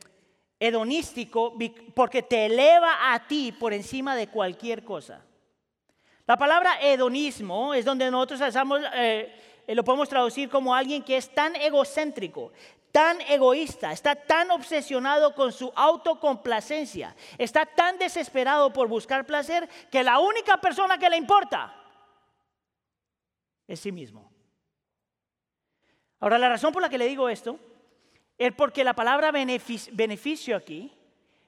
hedonístico 0.61 1.57
porque 1.95 2.23
te 2.23 2.47
eleva 2.47 3.15
a 3.15 3.27
ti 3.27 3.51
por 3.51 3.73
encima 3.73 4.15
de 4.15 4.29
cualquier 4.29 4.85
cosa. 4.85 5.25
La 6.27 6.37
palabra 6.37 6.79
hedonismo 6.81 7.73
es 7.73 7.85
donde 7.87 8.11
nosotros 8.11 8.43
eh, 8.43 8.53
eh, 8.95 9.35
lo 9.67 9.85
podemos 9.85 10.09
traducir 10.09 10.49
como 10.49 10.75
alguien 10.75 11.03
que 11.03 11.17
es 11.17 11.33
tan 11.35 11.57
egocéntrico, 11.57 12.53
tan 12.91 13.21
egoísta, 13.23 13.91
está 13.93 14.15
tan 14.15 14.51
obsesionado 14.51 15.35
con 15.35 15.53
su 15.53 15.73
autocomplacencia, 15.75 17.17
está 17.39 17.65
tan 17.65 17.99
desesperado 17.99 18.73
por 18.73 18.89
buscar 18.89 19.25
placer 19.25 19.69
que 19.91 20.03
la 20.03 20.19
única 20.19 20.59
persona 20.59 20.99
que 20.99 21.09
le 21.09 21.17
importa 21.17 21.75
es 23.67 23.81
sí 23.81 23.91
mismo. 23.91 24.31
Ahora, 26.21 26.39
la 26.39 26.51
razón 26.51 26.73
por 26.73 26.83
la 26.83 26.89
que 26.89 26.99
le 26.99 27.09
digo 27.09 27.29
esto 27.29 27.59
es 28.39 28.53
porque 28.53 28.85
la 28.85 28.95
palabra 28.95 29.33
beneficio 29.33 30.57
aquí 30.57 30.93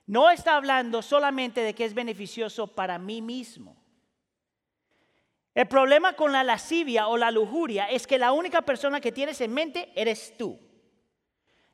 no 0.06 0.30
está 0.30 0.56
hablando 0.56 1.02
solamente 1.02 1.60
de 1.60 1.74
que 1.74 1.84
es 1.84 1.94
beneficioso 1.94 2.66
para 2.66 2.98
mí 2.98 3.22
mismo. 3.22 3.76
El 5.54 5.68
problema 5.68 6.14
con 6.14 6.32
la 6.32 6.42
lascivia 6.42 7.06
o 7.06 7.16
la 7.16 7.30
lujuria 7.30 7.86
es 7.86 8.06
que 8.06 8.18
la 8.18 8.32
única 8.32 8.62
persona 8.62 9.00
que 9.00 9.12
tienes 9.12 9.40
en 9.40 9.54
mente 9.54 9.92
eres 9.94 10.36
tú. 10.36 10.58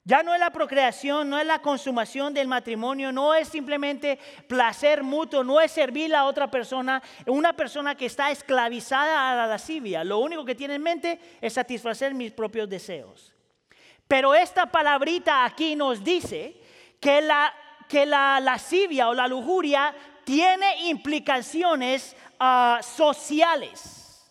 Ya 0.04 0.22
no 0.22 0.34
es 0.34 0.40
la 0.40 0.50
procreación, 0.50 1.28
no 1.28 1.38
es 1.38 1.46
la 1.46 1.62
consumación 1.62 2.34
del 2.34 2.48
matrimonio, 2.48 3.12
no 3.12 3.34
es 3.34 3.48
simplemente 3.48 4.18
placer 4.48 5.02
mutuo, 5.02 5.44
no 5.44 5.60
es 5.60 5.70
servir 5.72 6.14
a 6.14 6.24
otra 6.24 6.50
persona, 6.50 7.02
una 7.26 7.52
persona 7.54 7.94
que 7.94 8.06
está 8.06 8.30
esclavizada 8.30 9.30
a 9.30 9.34
la 9.34 9.46
lascivia. 9.46 10.02
Lo 10.04 10.18
único 10.18 10.44
que 10.44 10.54
tiene 10.54 10.74
en 10.74 10.82
mente 10.82 11.20
es 11.40 11.52
satisfacer 11.52 12.14
mis 12.14 12.32
propios 12.32 12.68
deseos. 12.68 13.34
Pero 14.08 14.34
esta 14.34 14.66
palabrita 14.66 15.44
aquí 15.44 15.76
nos 15.76 16.02
dice 16.02 16.60
que 16.98 17.20
la 17.20 17.54
que 17.90 18.06
la 18.06 18.38
lascivia 18.38 19.08
o 19.08 19.14
la 19.14 19.26
lujuria 19.26 19.92
tiene 20.30 20.86
implicaciones 20.86 22.14
ah, 22.38 22.78
sociales. 22.84 24.30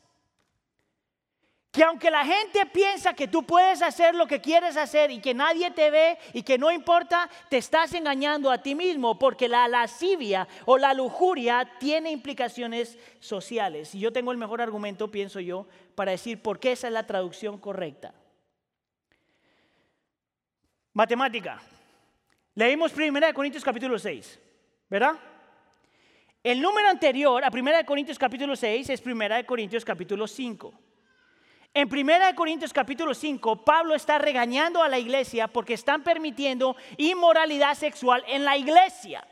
Que 1.74 1.84
aunque 1.84 2.10
la 2.10 2.24
gente 2.24 2.66
piensa 2.68 3.14
que 3.14 3.28
tú 3.28 3.44
puedes 3.44 3.82
hacer 3.82 4.16
lo 4.16 4.26
que 4.26 4.40
quieres 4.40 4.78
hacer 4.78 5.12
y 5.12 5.20
que 5.20 5.34
nadie 5.34 5.72
te 5.72 5.92
ve 5.92 6.18
y 6.32 6.44
que 6.44 6.58
no 6.58 6.72
importa, 6.72 7.30
te 7.50 7.58
estás 7.58 7.94
engañando 7.96 8.50
a 8.50 8.60
ti 8.60 8.76
mismo 8.76 9.20
porque 9.20 9.50
la 9.50 9.68
lascivia 9.68 10.48
o 10.64 10.78
la 10.78 10.94
lujuria 10.94 11.70
tiene 11.82 12.12
implicaciones 12.12 12.98
sociales. 13.20 13.94
Y 13.94 14.00
yo 14.00 14.14
tengo 14.14 14.32
el 14.32 14.38
mejor 14.38 14.62
argumento, 14.62 15.12
pienso 15.12 15.42
yo, 15.42 15.68
para 15.96 16.12
decir 16.12 16.42
por 16.42 16.62
qué 16.62 16.72
esa 16.72 16.88
es 16.88 16.94
la 16.94 17.06
traducción 17.06 17.58
correcta. 17.58 18.14
Matemática. 20.94 21.62
Leímos 22.56 22.94
1 22.96 23.34
Corintios 23.34 23.66
capítulo 23.66 24.00
6, 24.00 24.40
¿verdad? 24.90 25.20
El 26.42 26.62
número 26.62 26.88
anterior 26.88 27.44
a 27.44 27.50
1 27.52 27.86
Corintios 27.86 28.18
capítulo 28.18 28.56
6 28.56 28.90
es 28.90 29.06
1 29.06 29.46
Corintios 29.46 29.84
capítulo 29.84 30.26
5. 30.26 30.74
En 31.74 31.94
1 31.94 32.14
Corintios 32.34 32.72
capítulo 32.72 33.14
5, 33.14 33.66
Pablo 33.66 33.94
está 33.94 34.18
regañando 34.18 34.82
a 34.82 34.88
la 34.88 34.98
iglesia 34.98 35.50
porque 35.50 35.74
están 35.74 36.02
permitiendo 36.02 36.78
inmoralidad 36.96 37.74
sexual 37.74 38.24
en 38.26 38.46
la 38.46 38.56
iglesia. 38.56 39.28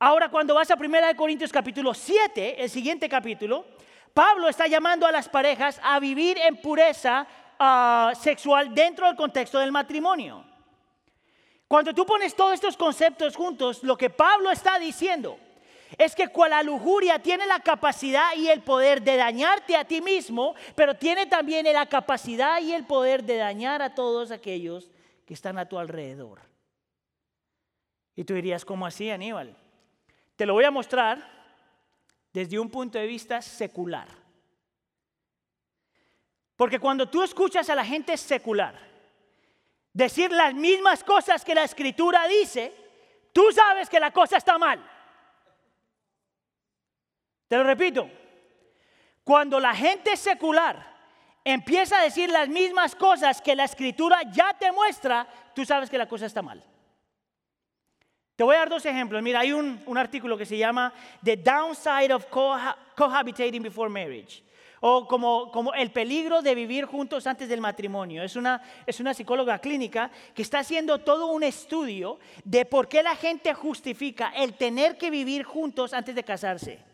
Ahora, 0.00 0.30
cuando 0.30 0.54
vas 0.54 0.70
a 0.72 0.74
1 0.74 0.90
Corintios 1.16 1.52
capítulo 1.52 1.94
7, 1.94 2.64
el 2.64 2.68
siguiente 2.68 3.08
capítulo, 3.08 3.66
Pablo 4.12 4.48
está 4.48 4.66
llamando 4.66 5.06
a 5.06 5.12
las 5.12 5.28
parejas 5.28 5.80
a 5.84 6.00
vivir 6.00 6.38
en 6.38 6.56
pureza 6.56 7.24
ah, 7.56 8.12
sexual 8.20 8.74
dentro 8.74 9.06
del 9.06 9.14
contexto 9.14 9.60
del 9.60 9.70
matrimonio. 9.70 10.49
Cuando 11.70 11.94
tú 11.94 12.04
pones 12.04 12.34
todos 12.34 12.54
estos 12.54 12.76
conceptos 12.76 13.36
juntos, 13.36 13.84
lo 13.84 13.96
que 13.96 14.10
Pablo 14.10 14.50
está 14.50 14.76
diciendo 14.80 15.38
es 15.96 16.16
que 16.16 16.26
cual 16.26 16.50
la 16.50 16.64
lujuria 16.64 17.20
tiene 17.20 17.46
la 17.46 17.60
capacidad 17.60 18.34
y 18.36 18.48
el 18.48 18.60
poder 18.60 19.00
de 19.02 19.16
dañarte 19.16 19.76
a 19.76 19.84
ti 19.84 20.00
mismo, 20.00 20.56
pero 20.74 20.96
tiene 20.96 21.26
también 21.26 21.72
la 21.72 21.86
capacidad 21.86 22.60
y 22.60 22.72
el 22.72 22.86
poder 22.86 23.22
de 23.22 23.36
dañar 23.36 23.82
a 23.82 23.94
todos 23.94 24.32
aquellos 24.32 24.90
que 25.24 25.32
están 25.32 25.58
a 25.58 25.68
tu 25.68 25.78
alrededor. 25.78 26.40
Y 28.16 28.24
tú 28.24 28.34
dirías, 28.34 28.64
¿cómo 28.64 28.84
así, 28.84 29.08
Aníbal? 29.08 29.56
Te 30.34 30.46
lo 30.46 30.54
voy 30.54 30.64
a 30.64 30.72
mostrar 30.72 31.24
desde 32.32 32.58
un 32.58 32.68
punto 32.68 32.98
de 32.98 33.06
vista 33.06 33.40
secular. 33.42 34.08
Porque 36.56 36.80
cuando 36.80 37.08
tú 37.08 37.22
escuchas 37.22 37.70
a 37.70 37.76
la 37.76 37.84
gente 37.84 38.16
secular 38.16 38.89
decir 39.92 40.30
las 40.30 40.54
mismas 40.54 41.04
cosas 41.04 41.44
que 41.44 41.54
la 41.54 41.64
escritura 41.64 42.26
dice, 42.28 42.74
tú 43.32 43.50
sabes 43.52 43.88
que 43.88 44.00
la 44.00 44.12
cosa 44.12 44.36
está 44.36 44.58
mal. 44.58 44.84
Te 47.48 47.56
lo 47.56 47.64
repito, 47.64 48.08
cuando 49.24 49.58
la 49.58 49.74
gente 49.74 50.16
secular 50.16 50.90
empieza 51.44 51.98
a 51.98 52.02
decir 52.02 52.30
las 52.30 52.48
mismas 52.48 52.94
cosas 52.94 53.40
que 53.40 53.56
la 53.56 53.64
escritura 53.64 54.20
ya 54.30 54.54
te 54.58 54.70
muestra, 54.72 55.26
tú 55.54 55.64
sabes 55.64 55.90
que 55.90 55.98
la 55.98 56.06
cosa 56.06 56.26
está 56.26 56.42
mal. 56.42 56.64
Te 58.36 58.44
voy 58.44 58.54
a 58.56 58.60
dar 58.60 58.70
dos 58.70 58.86
ejemplos. 58.86 59.22
Mira, 59.22 59.40
hay 59.40 59.52
un, 59.52 59.98
artículo 59.98 60.38
que 60.38 60.46
se 60.46 60.56
llama 60.56 60.94
The 61.22 61.36
Downside 61.36 62.14
of 62.14 62.26
Cohabitating 62.96 63.62
Before 63.62 63.90
Marriage. 63.90 64.42
O 64.80 65.06
como, 65.06 65.50
como, 65.50 65.74
el 65.74 65.90
peligro 65.90 66.40
de 66.40 66.54
vivir 66.54 66.86
juntos 66.86 67.26
antes 67.26 67.48
del 67.48 67.60
matrimonio. 67.60 68.22
Es 68.22 68.34
una, 68.34 68.62
es 68.86 68.98
una 68.98 69.12
psicóloga 69.12 69.58
clínica 69.58 70.10
que 70.34 70.42
está 70.42 70.60
haciendo 70.60 70.98
todo 70.98 71.26
un 71.26 71.42
estudio 71.42 72.18
de 72.44 72.64
por 72.64 72.88
qué 72.88 73.02
la 73.02 73.14
gente 73.14 73.52
justifica 73.52 74.32
el 74.34 74.54
tener 74.54 74.96
que 74.96 75.10
vivir 75.10 75.44
juntos 75.44 75.92
antes 75.92 76.14
de 76.14 76.24
casarse. 76.24 76.90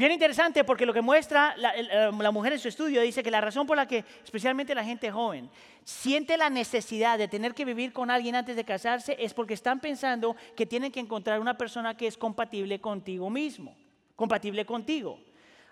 Bien 0.00 0.12
interesante 0.12 0.64
porque 0.64 0.86
lo 0.86 0.94
que 0.94 1.02
muestra 1.02 1.54
eh, 1.58 2.10
la, 2.18 2.30
mujer 2.30 2.54
en 2.54 2.58
su 2.58 2.68
estudio 2.68 3.02
dice 3.02 3.22
que 3.22 3.30
la 3.30 3.42
razón 3.42 3.66
por 3.66 3.76
la 3.76 3.86
que 3.86 4.04
especialmente 4.24 4.74
la 4.74 4.82
gente 4.82 5.10
joven 5.10 5.50
siente 5.84 6.38
la 6.38 6.48
necesidad 6.48 7.18
de 7.18 7.28
tener 7.28 7.54
que 7.54 7.66
vivir 7.66 7.92
con 7.92 8.10
alguien 8.10 8.34
antes 8.34 8.56
de 8.56 8.64
casarse 8.64 9.14
es 9.18 9.34
porque 9.34 9.52
están 9.52 9.78
pensando 9.78 10.36
que 10.56 10.64
tienen 10.64 10.90
que 10.90 11.00
encontrar 11.00 11.38
una 11.38 11.58
persona 11.58 11.98
que 11.98 12.06
es 12.06 12.16
compatible 12.16 12.80
contigo 12.80 13.28
mismo, 13.28 13.76
compatible 14.16 14.64
contigo. 14.64 15.18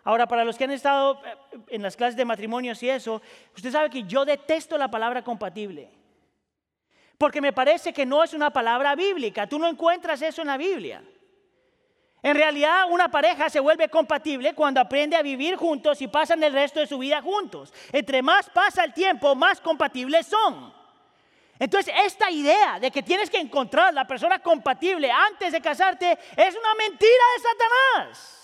Ahora, 0.09 0.27
para 0.27 0.42
los 0.42 0.57
que 0.57 0.64
han 0.64 0.71
estado 0.71 1.21
eh, 1.23 1.59
en 1.68 1.83
las 1.83 1.94
clases 1.94 2.16
de 2.16 2.25
matrimonios 2.25 2.83
y 2.83 2.88
eso, 2.88 3.21
usted 3.55 3.71
sabe 3.71 3.90
que 3.90 4.05
yo 4.05 4.25
detesto 4.25 4.79
la 4.79 4.90
palabra 4.90 5.23
compatible. 5.23 5.90
Porque 7.18 7.42
me 7.42 7.53
parece 7.53 7.92
que 7.92 8.07
no 8.07 8.25
es 8.25 8.33
una 8.33 8.49
palabra 8.49 8.94
bíblica. 8.94 9.47
Tú 9.47 9.59
no 9.59 9.68
encuentras 9.68 10.23
eso 10.23 10.40
en 10.40 10.47
la 10.47 10.57
Biblia. 10.57 11.05
En 12.23 12.35
realidad 12.35 12.87
una 12.90 13.11
pareja 13.11 13.51
se 13.51 13.61
vuelve 13.61 13.90
compatible 13.90 14.55
cuando 14.55 14.81
aprende 14.81 15.14
a 15.14 15.21
vivir 15.21 15.57
juntos 15.57 16.01
y 16.01 16.09
pasan 16.09 16.42
el 16.42 16.55
resto 16.55 16.81
de 16.81 16.87
su 16.87 16.97
vida 16.97 17.21
juntos. 17.21 17.75
Entre 17.92 18.23
más 18.23 18.49
pasa 18.49 18.85
el 18.85 18.94
tiempo, 18.94 19.35
más 19.35 19.61
compatibles 19.61 20.27
son. 20.27 20.73
Entonces, 21.59 21.92
esta 22.07 22.31
idea 22.31 22.81
de 22.81 22.90
que 22.90 23.03
tienes 23.03 23.29
que 23.29 23.40
encontrar 23.40 23.92
la 23.92 24.07
persona 24.07 24.38
compatible 24.38 25.11
antes 25.11 25.53
de 25.53 25.61
casarte 25.61 26.12
es 26.35 26.57
una 26.57 26.75
mentira 26.77 27.25
de 27.37 27.42
Satanás. 27.42 28.38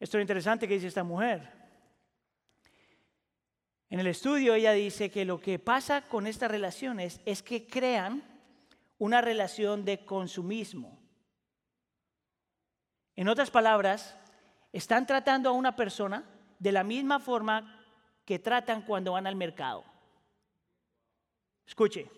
Esto 0.00 0.16
es 0.16 0.22
interesante 0.22 0.66
que 0.66 0.74
dice 0.74 0.86
esta 0.86 1.04
mujer. 1.04 1.52
En 3.90 4.00
el 4.00 4.06
estudio 4.06 4.54
ella 4.54 4.72
dice 4.72 5.10
que 5.10 5.24
lo 5.24 5.40
que 5.40 5.58
pasa 5.58 6.02
con 6.02 6.26
estas 6.26 6.50
relaciones 6.50 7.20
es 7.26 7.42
que 7.42 7.66
crean 7.66 8.22
una 8.98 9.20
relación 9.20 9.84
de 9.84 10.04
consumismo. 10.04 10.98
En 13.14 13.28
otras 13.28 13.50
palabras, 13.50 14.16
están 14.72 15.06
tratando 15.06 15.50
a 15.50 15.52
una 15.52 15.76
persona 15.76 16.24
de 16.58 16.72
la 16.72 16.84
misma 16.84 17.18
forma 17.20 17.84
que 18.24 18.38
tratan 18.38 18.82
cuando 18.82 19.12
van 19.12 19.26
al 19.26 19.36
mercado. 19.36 19.84
Escuche, 21.66 22.10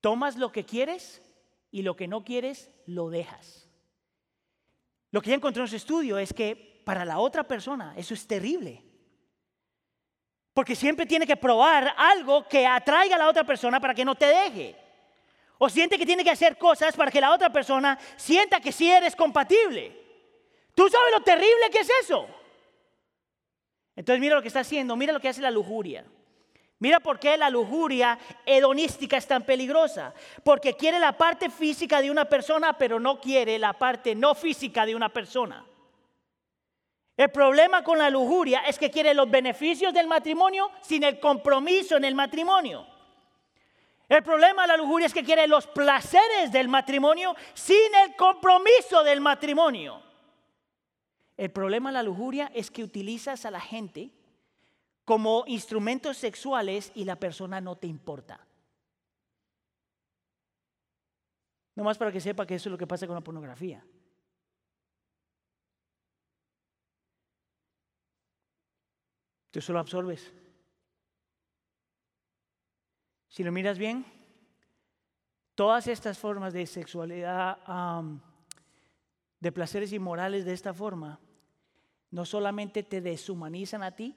tomas 0.00 0.36
lo 0.36 0.52
que 0.52 0.64
quieres 0.64 1.22
y 1.70 1.82
lo 1.82 1.96
que 1.96 2.08
no 2.08 2.24
quieres 2.24 2.70
lo 2.86 3.08
dejas. 3.08 3.59
Lo 5.10 5.20
que 5.20 5.30
ya 5.30 5.36
encontró 5.36 5.62
en 5.62 5.68
su 5.68 5.76
estudio 5.76 6.18
es 6.18 6.32
que 6.32 6.82
para 6.84 7.04
la 7.04 7.18
otra 7.18 7.44
persona 7.44 7.94
eso 7.96 8.14
es 8.14 8.26
terrible. 8.26 8.84
Porque 10.54 10.76
siempre 10.76 11.06
tiene 11.06 11.26
que 11.26 11.36
probar 11.36 11.94
algo 11.96 12.46
que 12.46 12.66
atraiga 12.66 13.16
a 13.16 13.18
la 13.18 13.28
otra 13.28 13.44
persona 13.44 13.80
para 13.80 13.94
que 13.94 14.04
no 14.04 14.14
te 14.14 14.26
deje. 14.26 14.76
O 15.58 15.68
siente 15.68 15.98
que 15.98 16.06
tiene 16.06 16.24
que 16.24 16.30
hacer 16.30 16.56
cosas 16.56 16.96
para 16.96 17.10
que 17.10 17.20
la 17.20 17.32
otra 17.32 17.52
persona 17.52 17.98
sienta 18.16 18.60
que 18.60 18.72
sí 18.72 18.90
eres 18.90 19.14
compatible. 19.14 19.96
¿Tú 20.74 20.88
sabes 20.88 21.12
lo 21.12 21.22
terrible 21.22 21.70
que 21.70 21.80
es 21.80 21.90
eso? 22.02 22.26
Entonces 23.94 24.20
mira 24.20 24.36
lo 24.36 24.42
que 24.42 24.48
está 24.48 24.60
haciendo, 24.60 24.96
mira 24.96 25.12
lo 25.12 25.20
que 25.20 25.28
hace 25.28 25.42
la 25.42 25.50
lujuria. 25.50 26.04
Mira 26.80 26.98
por 26.98 27.18
qué 27.18 27.36
la 27.36 27.50
lujuria 27.50 28.18
hedonística 28.46 29.18
es 29.18 29.26
tan 29.26 29.44
peligrosa. 29.44 30.14
Porque 30.42 30.74
quiere 30.74 30.98
la 30.98 31.12
parte 31.12 31.50
física 31.50 32.00
de 32.00 32.10
una 32.10 32.24
persona, 32.24 32.72
pero 32.72 32.98
no 32.98 33.20
quiere 33.20 33.58
la 33.58 33.74
parte 33.74 34.14
no 34.14 34.34
física 34.34 34.86
de 34.86 34.96
una 34.96 35.10
persona. 35.10 35.64
El 37.18 37.30
problema 37.30 37.84
con 37.84 37.98
la 37.98 38.08
lujuria 38.08 38.60
es 38.60 38.78
que 38.78 38.90
quiere 38.90 39.12
los 39.12 39.30
beneficios 39.30 39.92
del 39.92 40.06
matrimonio 40.06 40.70
sin 40.80 41.04
el 41.04 41.20
compromiso 41.20 41.98
en 41.98 42.04
el 42.06 42.14
matrimonio. 42.14 42.86
El 44.08 44.22
problema 44.22 44.62
de 44.62 44.68
la 44.68 44.76
lujuria 44.78 45.06
es 45.06 45.12
que 45.12 45.22
quiere 45.22 45.46
los 45.46 45.66
placeres 45.66 46.50
del 46.50 46.68
matrimonio 46.68 47.36
sin 47.52 47.94
el 48.04 48.16
compromiso 48.16 49.04
del 49.04 49.20
matrimonio. 49.20 50.02
El 51.36 51.50
problema 51.50 51.90
de 51.90 51.94
la 51.94 52.02
lujuria 52.02 52.50
es 52.54 52.70
que 52.70 52.82
utilizas 52.82 53.44
a 53.44 53.50
la 53.50 53.60
gente 53.60 54.10
como 55.10 55.42
instrumentos 55.48 56.18
sexuales 56.18 56.92
y 56.94 57.02
la 57.02 57.16
persona 57.16 57.60
no 57.60 57.74
te 57.76 57.88
importa. 57.88 58.46
No 61.74 61.82
más 61.82 61.98
para 61.98 62.12
que 62.12 62.20
sepa 62.20 62.46
que 62.46 62.54
eso 62.54 62.68
es 62.68 62.70
lo 62.70 62.78
que 62.78 62.86
pasa 62.86 63.08
con 63.08 63.16
la 63.16 63.20
pornografía. 63.20 63.84
Tú 69.50 69.60
solo 69.60 69.80
absorbes. 69.80 70.32
Si 73.30 73.42
lo 73.42 73.50
miras 73.50 73.78
bien, 73.78 74.06
todas 75.56 75.88
estas 75.88 76.20
formas 76.20 76.52
de 76.52 76.68
sexualidad, 76.68 77.58
de 79.40 79.50
placeres 79.50 79.92
inmorales 79.92 80.44
de 80.44 80.52
esta 80.52 80.72
forma, 80.72 81.18
no 82.12 82.24
solamente 82.24 82.84
te 82.84 83.00
deshumanizan 83.00 83.82
a 83.82 83.96
ti, 83.96 84.16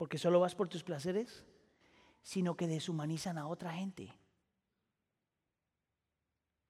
porque 0.00 0.16
solo 0.16 0.40
vas 0.40 0.54
por 0.54 0.66
tus 0.66 0.82
placeres, 0.82 1.44
sino 2.22 2.56
que 2.56 2.66
deshumanizan 2.66 3.36
a 3.36 3.46
otra 3.46 3.70
gente. 3.70 4.10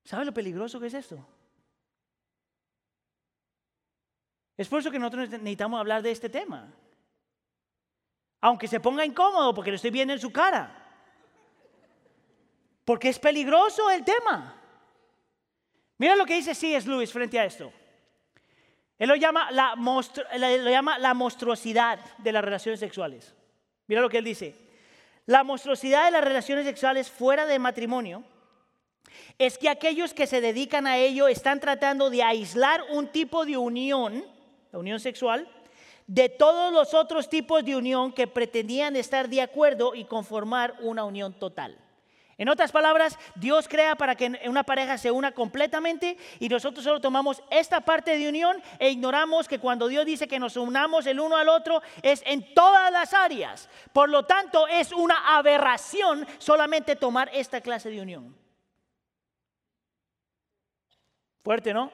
¿Sabe 0.03 0.25
lo 0.25 0.35
peligroso 0.35 0.81
que 0.81 0.89
es 0.89 0.95
esto? 0.95 1.25
Es 4.57 4.67
por 4.67 4.81
eso 4.81 4.91
que 4.91 4.99
nosotros 4.99 5.31
necesitamos 5.31 5.79
hablar 5.79 6.03
de 6.03 6.11
este 6.11 6.29
tema. 6.29 6.75
Aunque 8.41 8.67
se 8.67 8.81
ponga 8.81 9.05
incómodo 9.05 9.55
porque 9.55 9.71
lo 9.71 9.77
estoy 9.77 9.93
viendo 9.93 10.13
en 10.13 10.19
su 10.19 10.33
cara. 10.33 10.77
Porque 12.85 13.11
es 13.11 13.21
peligroso 13.21 13.89
el 13.91 14.05
tema. 14.05 14.61
Mira 15.99 16.17
lo 16.17 16.27
que 16.27 16.35
dice 16.35 16.53
C.S. 16.53 16.89
Lewis 16.89 17.13
frente 17.13 17.39
a 17.39 17.45
esto. 17.45 17.73
Él 19.01 19.09
lo 19.09 19.17
llama 19.17 19.51
la, 19.51 19.75
lo 19.75 20.71
llama 20.71 20.99
la 20.99 21.15
monstruosidad 21.15 21.99
de 22.19 22.33
las 22.33 22.45
relaciones 22.45 22.79
sexuales. 22.79 23.35
Mira 23.87 24.03
lo 24.03 24.11
que 24.11 24.19
él 24.19 24.25
dice. 24.25 24.55
La 25.25 25.43
monstruosidad 25.43 26.05
de 26.05 26.11
las 26.11 26.23
relaciones 26.23 26.67
sexuales 26.67 27.11
fuera 27.11 27.47
de 27.47 27.59
matrimonio 27.59 28.23
es 29.39 29.57
que 29.57 29.71
aquellos 29.71 30.13
que 30.13 30.27
se 30.27 30.43
dedican 30.43 30.87
a 30.87 30.99
ello 30.99 31.29
están 31.29 31.61
tratando 31.61 32.11
de 32.11 32.23
aislar 32.23 32.83
un 32.91 33.09
tipo 33.09 33.47
de 33.47 33.57
unión, 33.57 34.23
la 34.71 34.79
unión 34.79 35.01
sexual, 35.01 35.49
de 36.07 36.29
todos 36.29 36.71
los 36.71 36.93
otros 36.93 37.31
tipos 37.31 37.65
de 37.65 37.77
unión 37.77 38.13
que 38.13 38.27
pretendían 38.27 38.97
estar 38.97 39.31
de 39.31 39.41
acuerdo 39.41 39.95
y 39.95 40.05
conformar 40.05 40.75
una 40.81 41.05
unión 41.05 41.33
total. 41.33 41.75
En 42.41 42.49
otras 42.49 42.73
palabras, 42.73 43.19
Dios 43.35 43.69
crea 43.69 43.97
para 43.97 44.15
que 44.15 44.41
una 44.47 44.63
pareja 44.63 44.97
se 44.97 45.11
una 45.11 45.33
completamente 45.33 46.17
y 46.39 46.49
nosotros 46.49 46.83
solo 46.83 46.99
tomamos 46.99 47.43
esta 47.51 47.83
parte 47.83 48.17
de 48.17 48.31
unión 48.31 48.63
e 48.79 48.89
ignoramos 48.89 49.47
que 49.47 49.59
cuando 49.59 49.89
Dios 49.89 50.07
dice 50.07 50.27
que 50.27 50.39
nos 50.39 50.57
unamos 50.57 51.05
el 51.05 51.21
uno 51.21 51.37
al 51.37 51.51
otro 51.51 51.83
es 52.01 52.23
en 52.25 52.55
todas 52.55 52.91
las 52.91 53.13
áreas. 53.13 53.69
Por 53.93 54.09
lo 54.09 54.25
tanto, 54.25 54.67
es 54.69 54.91
una 54.91 55.37
aberración 55.37 56.27
solamente 56.39 56.97
tomar 56.97 57.29
esta 57.35 57.61
clase 57.61 57.91
de 57.91 58.01
unión. 58.01 58.35
Fuerte, 61.45 61.75
¿no? 61.75 61.93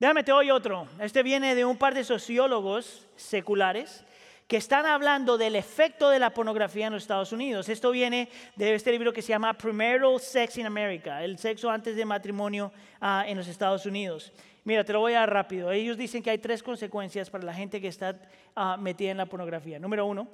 Déjame 0.00 0.24
te 0.24 0.32
hoy 0.32 0.50
otro. 0.50 0.88
Este 0.98 1.22
viene 1.22 1.54
de 1.54 1.64
un 1.64 1.78
par 1.78 1.94
de 1.94 2.02
sociólogos 2.02 3.06
seculares 3.14 4.04
que 4.46 4.56
están 4.58 4.84
hablando 4.84 5.38
del 5.38 5.56
efecto 5.56 6.10
de 6.10 6.18
la 6.18 6.30
pornografía 6.30 6.86
en 6.86 6.92
los 6.92 7.02
Estados 7.02 7.32
Unidos. 7.32 7.68
Esto 7.68 7.90
viene 7.90 8.28
de 8.56 8.74
este 8.74 8.92
libro 8.92 9.12
que 9.12 9.22
se 9.22 9.28
llama 9.28 9.54
Premarital 9.54 10.20
Sex 10.20 10.58
in 10.58 10.66
America, 10.66 11.24
el 11.24 11.38
sexo 11.38 11.70
antes 11.70 11.96
de 11.96 12.04
matrimonio 12.04 12.70
ah, 13.00 13.24
en 13.26 13.36
los 13.38 13.48
Estados 13.48 13.86
Unidos. 13.86 14.32
Mira, 14.64 14.84
te 14.84 14.92
lo 14.92 15.00
voy 15.00 15.14
a 15.14 15.20
dar 15.20 15.32
rápido. 15.32 15.70
Ellos 15.70 15.96
dicen 15.96 16.22
que 16.22 16.30
hay 16.30 16.38
tres 16.38 16.62
consecuencias 16.62 17.30
para 17.30 17.44
la 17.44 17.54
gente 17.54 17.80
que 17.80 17.88
está 17.88 18.20
ah, 18.54 18.76
metida 18.78 19.10
en 19.10 19.16
la 19.16 19.26
pornografía. 19.26 19.78
Número 19.78 20.04
uno, 20.06 20.28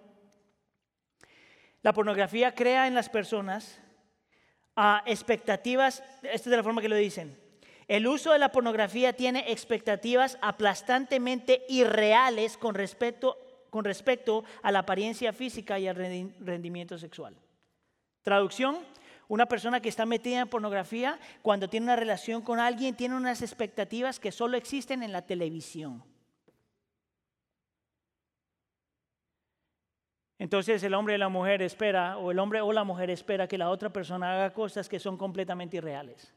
la 1.82 1.92
pornografía 1.92 2.54
crea 2.54 2.86
en 2.86 2.94
las 2.94 3.08
personas 3.08 3.80
ah, 4.76 5.02
expectativas, 5.06 6.02
esta 6.22 6.30
es 6.30 6.44
de 6.44 6.56
la 6.56 6.62
forma 6.62 6.82
que 6.82 6.88
lo 6.88 6.96
dicen, 6.96 7.38
el 7.88 8.06
uso 8.06 8.32
de 8.32 8.38
la 8.38 8.52
pornografía 8.52 9.14
tiene 9.14 9.50
expectativas 9.50 10.38
aplastantemente 10.42 11.64
irreales 11.68 12.56
con 12.56 12.74
respecto, 12.74 13.36
con 13.70 13.84
respecto 13.84 14.44
a 14.62 14.70
la 14.70 14.80
apariencia 14.80 15.32
física 15.32 15.78
y 15.78 15.88
al 15.88 15.96
rendimiento 15.96 16.98
sexual. 16.98 17.36
Traducción, 18.22 18.78
una 19.28 19.46
persona 19.46 19.80
que 19.80 19.88
está 19.88 20.04
metida 20.04 20.40
en 20.40 20.48
pornografía, 20.48 21.18
cuando 21.42 21.70
tiene 21.70 21.84
una 21.84 21.96
relación 21.96 22.42
con 22.42 22.58
alguien, 22.58 22.96
tiene 22.96 23.16
unas 23.16 23.42
expectativas 23.42 24.20
que 24.20 24.32
solo 24.32 24.56
existen 24.56 25.02
en 25.02 25.12
la 25.12 25.22
televisión. 25.22 26.02
Entonces 30.38 30.82
el 30.82 30.94
hombre 30.94 31.14
y 31.14 31.18
la 31.18 31.28
mujer 31.28 31.62
espera, 31.62 32.16
o 32.16 32.30
el 32.30 32.38
hombre 32.38 32.60
o 32.60 32.72
la 32.72 32.84
mujer 32.84 33.10
espera 33.10 33.46
que 33.46 33.58
la 33.58 33.70
otra 33.70 33.90
persona 33.90 34.34
haga 34.34 34.52
cosas 34.52 34.88
que 34.88 34.98
son 34.98 35.16
completamente 35.16 35.76
irreales 35.76 36.32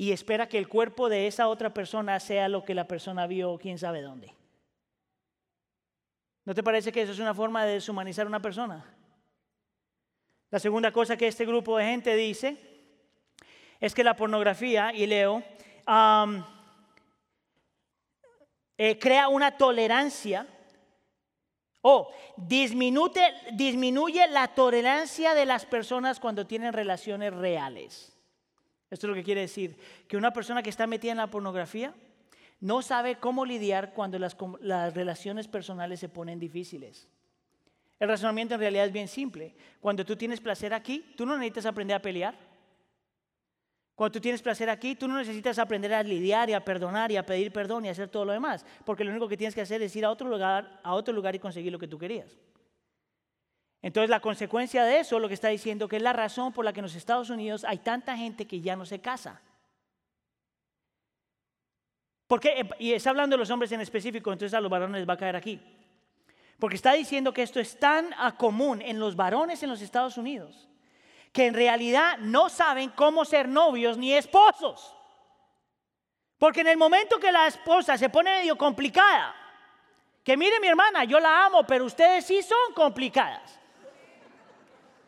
y 0.00 0.12
espera 0.12 0.48
que 0.48 0.56
el 0.56 0.66
cuerpo 0.66 1.10
de 1.10 1.26
esa 1.26 1.46
otra 1.48 1.74
persona 1.74 2.18
sea 2.20 2.48
lo 2.48 2.64
que 2.64 2.74
la 2.74 2.88
persona 2.88 3.26
vio 3.26 3.58
quién 3.58 3.76
sabe 3.76 4.00
dónde. 4.00 4.32
¿No 6.44 6.54
te 6.54 6.62
parece 6.62 6.90
que 6.90 7.02
eso 7.02 7.12
es 7.12 7.18
una 7.18 7.34
forma 7.34 7.64
de 7.64 7.74
deshumanizar 7.74 8.26
a 8.26 8.28
una 8.28 8.40
persona? 8.42 8.84
La 10.50 10.58
segunda 10.58 10.90
cosa 10.92 11.16
que 11.16 11.28
este 11.28 11.46
grupo 11.46 11.76
de 11.76 11.84
gente 11.84 12.16
dice 12.16 12.56
es 13.78 13.94
que 13.94 14.04
la 14.04 14.16
pornografía, 14.16 14.92
y 14.92 15.06
leo, 15.06 15.42
eh, 18.76 18.98
crea 18.98 19.28
una 19.28 19.56
tolerancia 19.56 20.46
o 21.82 22.10
disminuye, 22.36 23.32
disminuye 23.52 24.26
la 24.28 24.48
tolerancia 24.48 25.34
de 25.34 25.46
las 25.46 25.64
personas 25.64 26.20
cuando 26.20 26.46
tienen 26.46 26.72
relaciones 26.72 27.32
reales. 27.32 28.16
Esto 28.90 29.06
es 29.06 29.08
lo 29.08 29.14
que 29.14 29.22
quiere 29.22 29.42
decir, 29.42 29.78
que 30.08 30.16
una 30.16 30.32
persona 30.32 30.62
que 30.62 30.70
está 30.70 30.86
metida 30.86 31.12
en 31.12 31.18
la 31.18 31.30
pornografía 31.30 31.94
no 32.60 32.82
sabe 32.82 33.16
cómo 33.16 33.46
lidiar 33.46 33.94
cuando 33.94 34.18
las, 34.18 34.36
relaciones 34.94 35.48
personales 35.48 35.98
se 35.98 36.08
ponen 36.08 36.38
difíciles. 36.38 37.08
El 37.98 38.08
razonamiento 38.08 38.54
en 38.54 38.60
realidad 38.60 38.86
es 38.86 38.92
bien 38.92 39.08
simple. 39.08 39.54
Cuando 39.80 40.04
tú 40.04 40.16
tienes 40.16 40.40
placer 40.40 40.72
aquí, 40.72 41.14
tú 41.16 41.26
no 41.26 41.36
necesitas 41.36 41.66
aprender 41.66 41.96
a 41.96 42.02
pelear. 42.02 42.34
Cuando 43.94 44.12
tú 44.12 44.20
tienes 44.20 44.40
placer 44.40 44.70
aquí, 44.70 44.94
tú 44.94 45.08
no 45.08 45.18
necesitas 45.18 45.58
aprender 45.58 45.92
a 45.92 46.02
lidiar 46.02 46.48
y 46.48 46.54
a 46.54 46.64
perdonar 46.64 47.12
y 47.12 47.16
a 47.16 47.26
pedir 47.26 47.52
perdón 47.52 47.84
y 47.84 47.88
a 47.88 47.92
hacer 47.92 48.08
todo 48.08 48.24
lo 48.24 48.32
demás, 48.32 48.64
porque 48.86 49.04
lo 49.04 49.10
único 49.10 49.28
que 49.28 49.36
tienes 49.36 49.54
que 49.54 49.60
hacer 49.60 49.82
es 49.82 49.94
ir 49.94 50.06
a 50.06 50.10
otro 50.10 50.28
lugar, 50.28 50.80
a 50.82 50.94
otro 50.94 51.12
lugar 51.12 51.34
y 51.34 51.38
conseguir 51.38 51.70
lo 51.70 51.78
que 51.78 51.88
tú 51.88 51.98
querías. 51.98 52.38
Entonces 53.82 54.08
la 54.08 54.20
consecuencia 54.20 54.84
de 54.84 55.00
eso, 55.00 55.18
lo 55.18 55.28
que 55.28 55.34
está 55.34 55.48
diciendo, 55.48 55.88
que 55.88 55.96
es 55.96 56.02
la 56.02 56.14
razón 56.14 56.52
por 56.52 56.64
la 56.64 56.72
que 56.72 56.80
en 56.80 56.84
los 56.84 56.94
Estados 56.94 57.28
Unidos 57.28 57.64
hay 57.64 57.78
tanta 57.78 58.16
gente 58.16 58.46
que 58.46 58.60
ya 58.60 58.76
no 58.76 58.86
se 58.86 59.00
casa. 59.00 59.42
Porque, 62.30 62.64
y 62.78 62.92
está 62.92 63.10
hablando 63.10 63.34
de 63.34 63.38
los 63.38 63.50
hombres 63.50 63.72
en 63.72 63.80
específico, 63.80 64.32
entonces 64.32 64.54
a 64.54 64.60
los 64.60 64.70
varones 64.70 65.04
va 65.04 65.14
a 65.14 65.16
caer 65.16 65.34
aquí. 65.34 65.60
Porque 66.60 66.76
está 66.76 66.92
diciendo 66.92 67.32
que 67.32 67.42
esto 67.42 67.58
es 67.58 67.76
tan 67.76 68.14
común 68.36 68.80
en 68.82 69.00
los 69.00 69.16
varones 69.16 69.60
en 69.64 69.68
los 69.68 69.82
Estados 69.82 70.16
Unidos, 70.16 70.68
que 71.32 71.46
en 71.46 71.54
realidad 71.54 72.18
no 72.18 72.48
saben 72.48 72.90
cómo 72.90 73.24
ser 73.24 73.48
novios 73.48 73.98
ni 73.98 74.12
esposos. 74.12 74.94
Porque 76.38 76.60
en 76.60 76.68
el 76.68 76.76
momento 76.76 77.18
que 77.18 77.32
la 77.32 77.48
esposa 77.48 77.98
se 77.98 78.08
pone 78.08 78.30
medio 78.30 78.56
complicada, 78.56 79.34
que 80.22 80.36
mire 80.36 80.60
mi 80.60 80.68
hermana, 80.68 81.02
yo 81.02 81.18
la 81.18 81.46
amo, 81.46 81.64
pero 81.64 81.84
ustedes 81.84 82.26
sí 82.26 82.44
son 82.44 82.74
complicadas. 82.76 83.58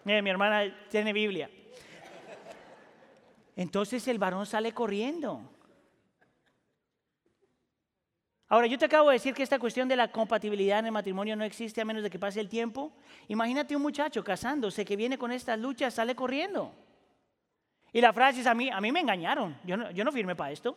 Mire, 0.03 0.23
mi 0.23 0.31
hermana 0.31 0.89
tiene 0.91 1.13
Biblia. 1.13 1.49
Entonces 3.55 4.09
el 4.09 4.19
varón 4.19 4.45
sale 4.45 4.73
corriendo. 4.75 5.52
Ahora, 8.53 8.67
yo 8.67 8.77
te 8.77 8.85
acabo 8.85 9.09
de 9.09 9.15
decir 9.15 9.33
que 9.33 9.43
esta 9.43 9.59
cuestión 9.59 9.89
de 9.89 9.97
la 9.97 10.13
compatibilidad 10.13 10.79
en 10.79 10.85
el 10.85 10.93
matrimonio 10.93 11.35
no 11.35 11.43
existe 11.43 11.81
a 11.81 11.87
menos 11.87 12.03
de 12.03 12.11
que 12.11 12.19
pase 12.19 12.39
el 12.39 12.51
tiempo. 12.51 12.93
Imagínate 13.29 13.75
un 13.75 13.81
muchacho 13.81 14.23
casándose 14.23 14.85
que 14.85 14.95
viene 14.95 15.17
con 15.17 15.33
estas 15.33 15.59
luchas, 15.59 15.95
sale 15.95 16.15
corriendo. 16.15 16.71
Y 17.95 18.03
la 18.03 18.13
frase 18.13 18.43
es, 18.43 18.47
a 18.47 18.53
mí, 18.53 18.69
a 18.69 18.79
mí 18.79 18.93
me 18.93 19.01
engañaron, 19.01 19.57
yo 19.65 19.79
no, 19.79 19.91
yo 19.93 20.05
no 20.05 20.13
firmé 20.13 20.37
para 20.37 20.51
esto. 20.51 20.77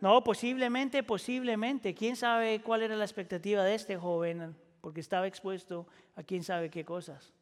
No, 0.00 0.22
posiblemente, 0.22 1.02
posiblemente. 1.02 1.92
¿Quién 1.92 2.14
sabe 2.14 2.60
cuál 2.60 2.82
era 2.82 2.94
la 2.94 3.04
expectativa 3.04 3.64
de 3.64 3.74
este 3.74 3.96
joven? 3.96 4.54
porque 4.80 5.00
estaba 5.00 5.26
expuesto 5.26 5.88
a 6.14 6.22
quién 6.22 6.44
sabe 6.44 6.70
qué 6.70 6.84
cosas. 6.84 7.32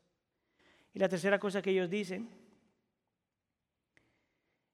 Y 0.94 0.98
la 0.98 1.08
tercera 1.10 1.38
cosa 1.38 1.60
que 1.60 1.70
ellos 1.70 1.90
dicen 1.90 2.30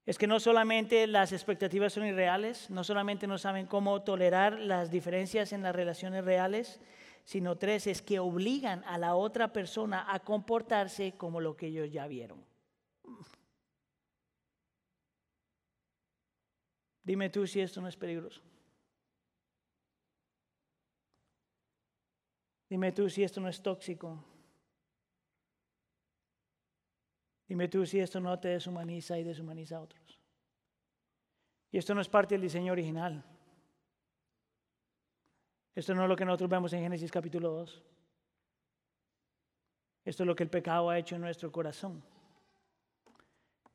es 0.07 0.19
que 0.19 0.27
no 0.27 0.39
solamente 0.39 1.07
las 1.07 1.33
expectativas 1.33 1.95
son 1.95 2.07
irreales, 2.07 2.69
no 2.69 2.85
solamente 2.85 3.27
no 3.27 3.39
saben 3.39 3.67
cómo 3.67 4.03
tolerar 4.03 4.59
las 4.59 4.91
diferencias 4.91 5.53
en 5.53 5.63
las 5.63 5.75
relaciones 5.75 6.25
reales, 6.25 6.81
sino 7.25 7.57
tres, 7.57 7.87
es 7.87 8.03
que 8.03 8.19
obligan 8.19 8.85
a 8.85 8.99
la 8.99 9.15
otra 9.15 9.53
persona 9.53 10.13
a 10.13 10.21
comportarse 10.21 11.13
como 11.17 11.41
lo 11.41 11.57
que 11.57 11.69
ellos 11.69 11.91
ya 11.91 12.07
vieron. 12.07 12.45
Dime 17.03 17.31
tú 17.31 17.47
si 17.47 17.61
esto 17.61 17.81
no 17.81 17.89
es 17.89 17.97
peligroso. 17.97 18.43
Dime 22.69 22.93
tú 22.93 23.09
si 23.09 23.23
esto 23.23 23.41
no 23.41 23.49
es 23.49 23.63
tóxico. 23.63 24.23
Dime 27.47 27.69
tú 27.69 27.85
si 27.85 28.01
esto 28.01 28.21
no 28.21 28.39
te 28.39 28.49
deshumaniza 28.49 29.19
y 29.19 29.25
deshumaniza 29.25 29.77
a 29.77 29.81
otros. 29.83 30.19
Y 31.71 31.79
esto 31.79 31.95
no 31.95 32.01
es 32.01 32.09
parte 32.09 32.35
del 32.35 32.43
diseño 32.43 32.73
original. 32.73 33.23
Esto 35.75 35.95
no 35.95 36.05
es 36.05 36.09
lo 36.09 36.17
que 36.17 36.25
nosotros 36.25 36.49
vemos 36.49 36.73
en 36.73 36.83
Génesis 36.83 37.11
capítulo 37.11 37.51
2. 37.51 37.83
Esto 40.05 40.23
es 40.23 40.27
lo 40.27 40.37
que 40.37 40.45
el 40.45 40.51
pecado 40.51 40.89
ha 40.89 40.99
hecho 40.99 41.17
en 41.17 41.23
nuestro 41.23 41.51
corazón. 41.51 42.03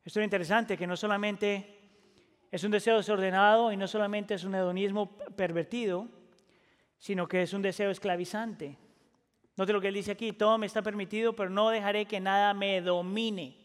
Esto 0.04 0.20
es 0.20 0.24
interesante, 0.24 0.78
que 0.78 0.88
no 0.88 0.96
solamente 0.96 1.80
es 2.50 2.64
un 2.64 2.72
deseo 2.72 2.98
desordenado 2.98 3.72
y 3.72 3.78
no 3.78 3.88
solamente 3.88 4.34
es 4.34 4.44
un 4.44 4.56
hedonismo 4.56 5.18
pervertido, 5.36 6.08
sino 6.98 7.28
que 7.28 7.42
es 7.42 7.54
un 7.54 7.62
deseo 7.62 7.92
esclavizante. 7.92 8.78
Note 9.58 9.74
lo 9.74 9.82
que 9.82 9.90
él 9.90 9.94
dice 9.94 10.12
aquí, 10.12 10.32
todo 10.32 10.58
me 10.58 10.68
está 10.68 10.82
permitido, 10.82 11.36
pero 11.36 11.50
no 11.50 11.70
dejaré 11.70 12.06
que 12.06 12.22
nada 12.22 12.54
me 12.54 12.80
domine. 12.80 13.59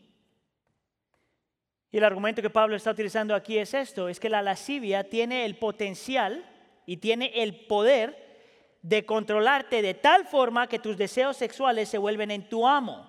Y 1.95 1.99
el 1.99 2.03
argumento 2.03 2.43
que 2.43 2.51
Pablo 2.51 2.75
está 2.75 2.91
utilizando 2.91 3.37
aquí 3.37 3.57
es 3.57 3.73
esto, 3.73 4.09
es 4.09 4.19
que 4.19 4.29
la 4.29 4.43
lascivia 4.43 5.09
tiene 5.09 5.45
el 5.45 5.57
potencial 5.57 6.45
y 6.87 6.97
tiene 6.97 7.31
el 7.41 7.67
poder 7.67 8.75
de 8.83 9.07
controlarte 9.07 9.81
de 9.81 9.95
tal 9.95 10.27
forma 10.27 10.67
que 10.67 10.81
tus 10.81 10.97
deseos 10.97 11.37
sexuales 11.37 11.89
se 11.89 11.99
vuelven 11.99 12.33
en 12.33 12.49
tu 12.49 12.67
amo. 12.67 13.09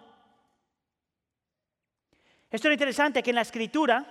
Esto 2.51 2.67
es 2.67 2.73
interesante 2.73 3.23
que 3.23 3.31
en 3.31 3.37
la 3.37 3.41
escritura 3.41 4.05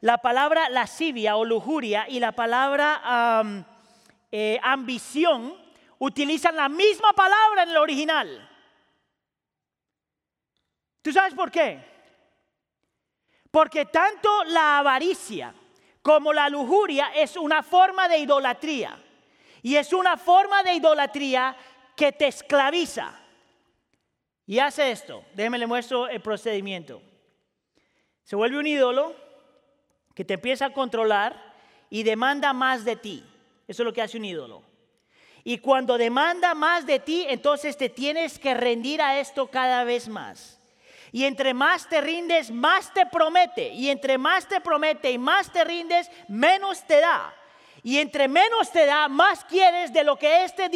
la 0.00 0.18
palabra 0.18 0.68
lascivia 0.68 1.36
o 1.36 1.44
lujuria 1.44 2.08
y 2.08 2.18
la 2.18 2.32
palabra 2.32 3.44
eh, 4.32 4.58
ambición 4.64 5.54
utilizan 6.00 6.56
la 6.56 6.68
misma 6.68 7.12
palabra 7.12 7.62
en 7.62 7.68
el 7.68 7.76
original. 7.76 8.50
¿Tú 11.02 11.12
sabes 11.12 11.34
por 11.34 11.52
qué? 11.52 11.97
Porque 13.50 13.86
tanto 13.86 14.44
la 14.44 14.78
avaricia 14.78 15.54
como 16.02 16.32
la 16.32 16.48
lujuria 16.48 17.10
es 17.14 17.36
una 17.36 17.62
forma 17.62 18.08
de 18.08 18.18
idolatría. 18.18 18.98
Y 19.62 19.76
es 19.76 19.92
una 19.92 20.16
forma 20.16 20.62
de 20.62 20.74
idolatría 20.74 21.56
que 21.96 22.12
te 22.12 22.28
esclaviza. 22.28 23.18
Y 24.46 24.58
hace 24.58 24.90
esto. 24.90 25.24
Déjeme 25.34 25.58
le 25.58 25.66
muestro 25.66 26.08
el 26.08 26.20
procedimiento. 26.20 27.02
Se 28.24 28.36
vuelve 28.36 28.58
un 28.58 28.66
ídolo 28.66 29.14
que 30.14 30.24
te 30.24 30.34
empieza 30.34 30.66
a 30.66 30.72
controlar 30.72 31.54
y 31.90 32.02
demanda 32.02 32.52
más 32.52 32.84
de 32.84 32.96
ti. 32.96 33.24
Eso 33.66 33.82
es 33.82 33.84
lo 33.84 33.92
que 33.92 34.02
hace 34.02 34.16
un 34.16 34.24
ídolo. 34.24 34.62
Y 35.44 35.58
cuando 35.58 35.96
demanda 35.96 36.54
más 36.54 36.86
de 36.86 36.98
ti, 36.98 37.24
entonces 37.28 37.76
te 37.76 37.88
tienes 37.88 38.38
que 38.38 38.54
rendir 38.54 39.00
a 39.00 39.20
esto 39.20 39.48
cada 39.48 39.84
vez 39.84 40.08
más. 40.08 40.57
Y 41.12 41.24
entre 41.24 41.54
más 41.54 41.88
te 41.88 42.00
rindes, 42.00 42.50
más 42.50 42.92
te 42.92 43.06
promete. 43.06 43.68
Y 43.70 43.90
entre 43.90 44.18
más 44.18 44.46
te 44.46 44.60
promete 44.60 45.10
y 45.10 45.18
más 45.18 45.50
te 45.52 45.64
rindes, 45.64 46.10
menos 46.28 46.86
te 46.86 47.00
da. 47.00 47.34
Y 47.82 47.98
entre 47.98 48.28
menos 48.28 48.70
te 48.72 48.86
da, 48.86 49.08
más 49.08 49.44
quieres 49.44 49.92
de 49.92 50.04
lo 50.04 50.16
que 50.16 50.44
este 50.44 50.68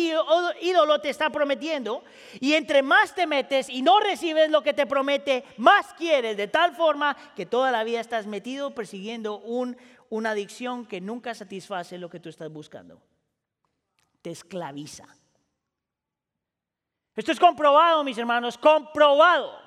ídolo 0.60 1.00
te 1.00 1.10
está 1.10 1.30
prometiendo. 1.30 2.04
Y 2.40 2.54
entre 2.54 2.82
más 2.82 3.14
te 3.14 3.26
metes 3.26 3.68
y 3.68 3.82
no 3.82 4.00
recibes 4.00 4.50
lo 4.50 4.62
que 4.62 4.72
te 4.72 4.86
promete, 4.86 5.44
más 5.56 5.92
quieres. 5.94 6.36
De 6.36 6.48
tal 6.48 6.74
forma 6.74 7.16
que 7.34 7.44
toda 7.44 7.70
la 7.70 7.84
vida 7.84 8.00
estás 8.00 8.26
metido 8.26 8.74
persiguiendo 8.74 9.38
un, 9.40 9.76
una 10.10 10.30
adicción 10.30 10.86
que 10.86 11.00
nunca 11.00 11.34
satisface 11.34 11.98
lo 11.98 12.08
que 12.08 12.20
tú 12.20 12.28
estás 12.28 12.50
buscando. 12.50 13.02
Te 14.22 14.30
esclaviza. 14.30 15.06
Esto 17.14 17.32
es 17.32 17.40
comprobado, 17.40 18.04
mis 18.04 18.16
hermanos, 18.16 18.56
comprobado. 18.56 19.61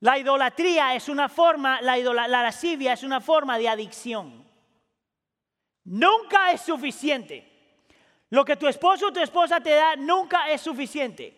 La 0.00 0.18
idolatría 0.18 0.94
es 0.94 1.08
una 1.08 1.28
forma, 1.28 1.80
la, 1.80 1.96
la 1.96 2.28
lascivia 2.28 2.92
es 2.92 3.02
una 3.02 3.20
forma 3.20 3.58
de 3.58 3.68
adicción. 3.68 4.46
Nunca 5.84 6.52
es 6.52 6.60
suficiente. 6.60 7.48
Lo 8.30 8.44
que 8.44 8.56
tu 8.56 8.68
esposo 8.68 9.08
o 9.08 9.12
tu 9.12 9.20
esposa 9.20 9.60
te 9.60 9.70
da 9.70 9.96
nunca 9.96 10.50
es 10.50 10.60
suficiente. 10.60 11.34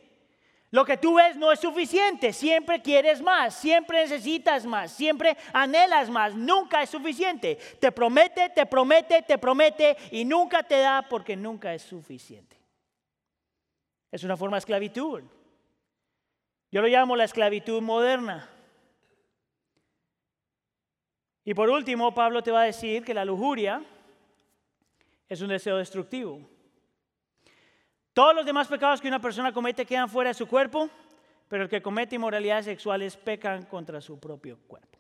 Lo 0.73 0.85
que 0.85 0.97
tú 0.97 1.15
ves 1.15 1.37
no 1.37 1.51
es 1.51 1.61
suficiente. 1.61 2.33
Siempre 2.33 2.83
quieres 2.83 3.23
más, 3.23 3.55
siempre 3.55 4.03
necesitas 4.03 4.67
más, 4.67 4.93
siempre 4.93 5.37
anhelas 5.53 6.11
más. 6.11 6.35
Nunca 6.35 6.83
es 6.83 6.91
suficiente. 6.91 7.57
Te 7.81 7.91
promete, 7.91 8.51
te 8.51 8.67
promete, 8.67 9.23
te 9.23 9.39
promete 9.39 9.97
y 10.11 10.25
nunca 10.25 10.63
te 10.63 10.79
da 10.79 11.03
porque 11.03 11.37
nunca 11.37 11.73
es 11.73 11.83
suficiente. 11.83 12.57
Es 14.13 14.25
una 14.25 14.37
forma 14.37 14.57
de 14.57 14.61
esclavitud. 14.61 15.23
Yo 16.73 16.83
lo 16.83 16.89
llamo 16.89 17.17
la 17.17 17.25
esclavitud 17.25 17.81
moderna. 17.81 18.49
Y 21.45 21.55
por 21.55 21.71
último, 21.71 22.15
Pablo 22.15 22.43
te 22.43 22.51
va 22.51 22.63
a 22.63 22.67
decir 22.67 23.05
que 23.05 23.15
la 23.15 23.25
lujuria 23.25 23.83
es 25.29 25.41
un 25.41 25.49
deseo 25.49 25.77
destructivo. 25.77 26.41
Todos 28.13 28.35
los 28.35 28.45
demás 28.45 28.69
pecados 28.69 29.01
que 29.01 29.09
una 29.09 29.21
persona 29.21 29.53
comete 29.53 29.87
quedan 29.87 30.09
fuera 30.09 30.31
de 30.31 30.35
su 30.35 30.47
cuerpo, 30.47 30.91
pero 31.49 31.65
el 31.65 31.69
que 31.69 31.81
comete 31.81 32.17
inmoralidades 32.17 32.67
sexuales 32.67 33.17
pecan 33.17 33.65
contra 33.65 34.01
su 34.01 34.19
propio 34.19 34.59
cuerpo. 34.67 34.99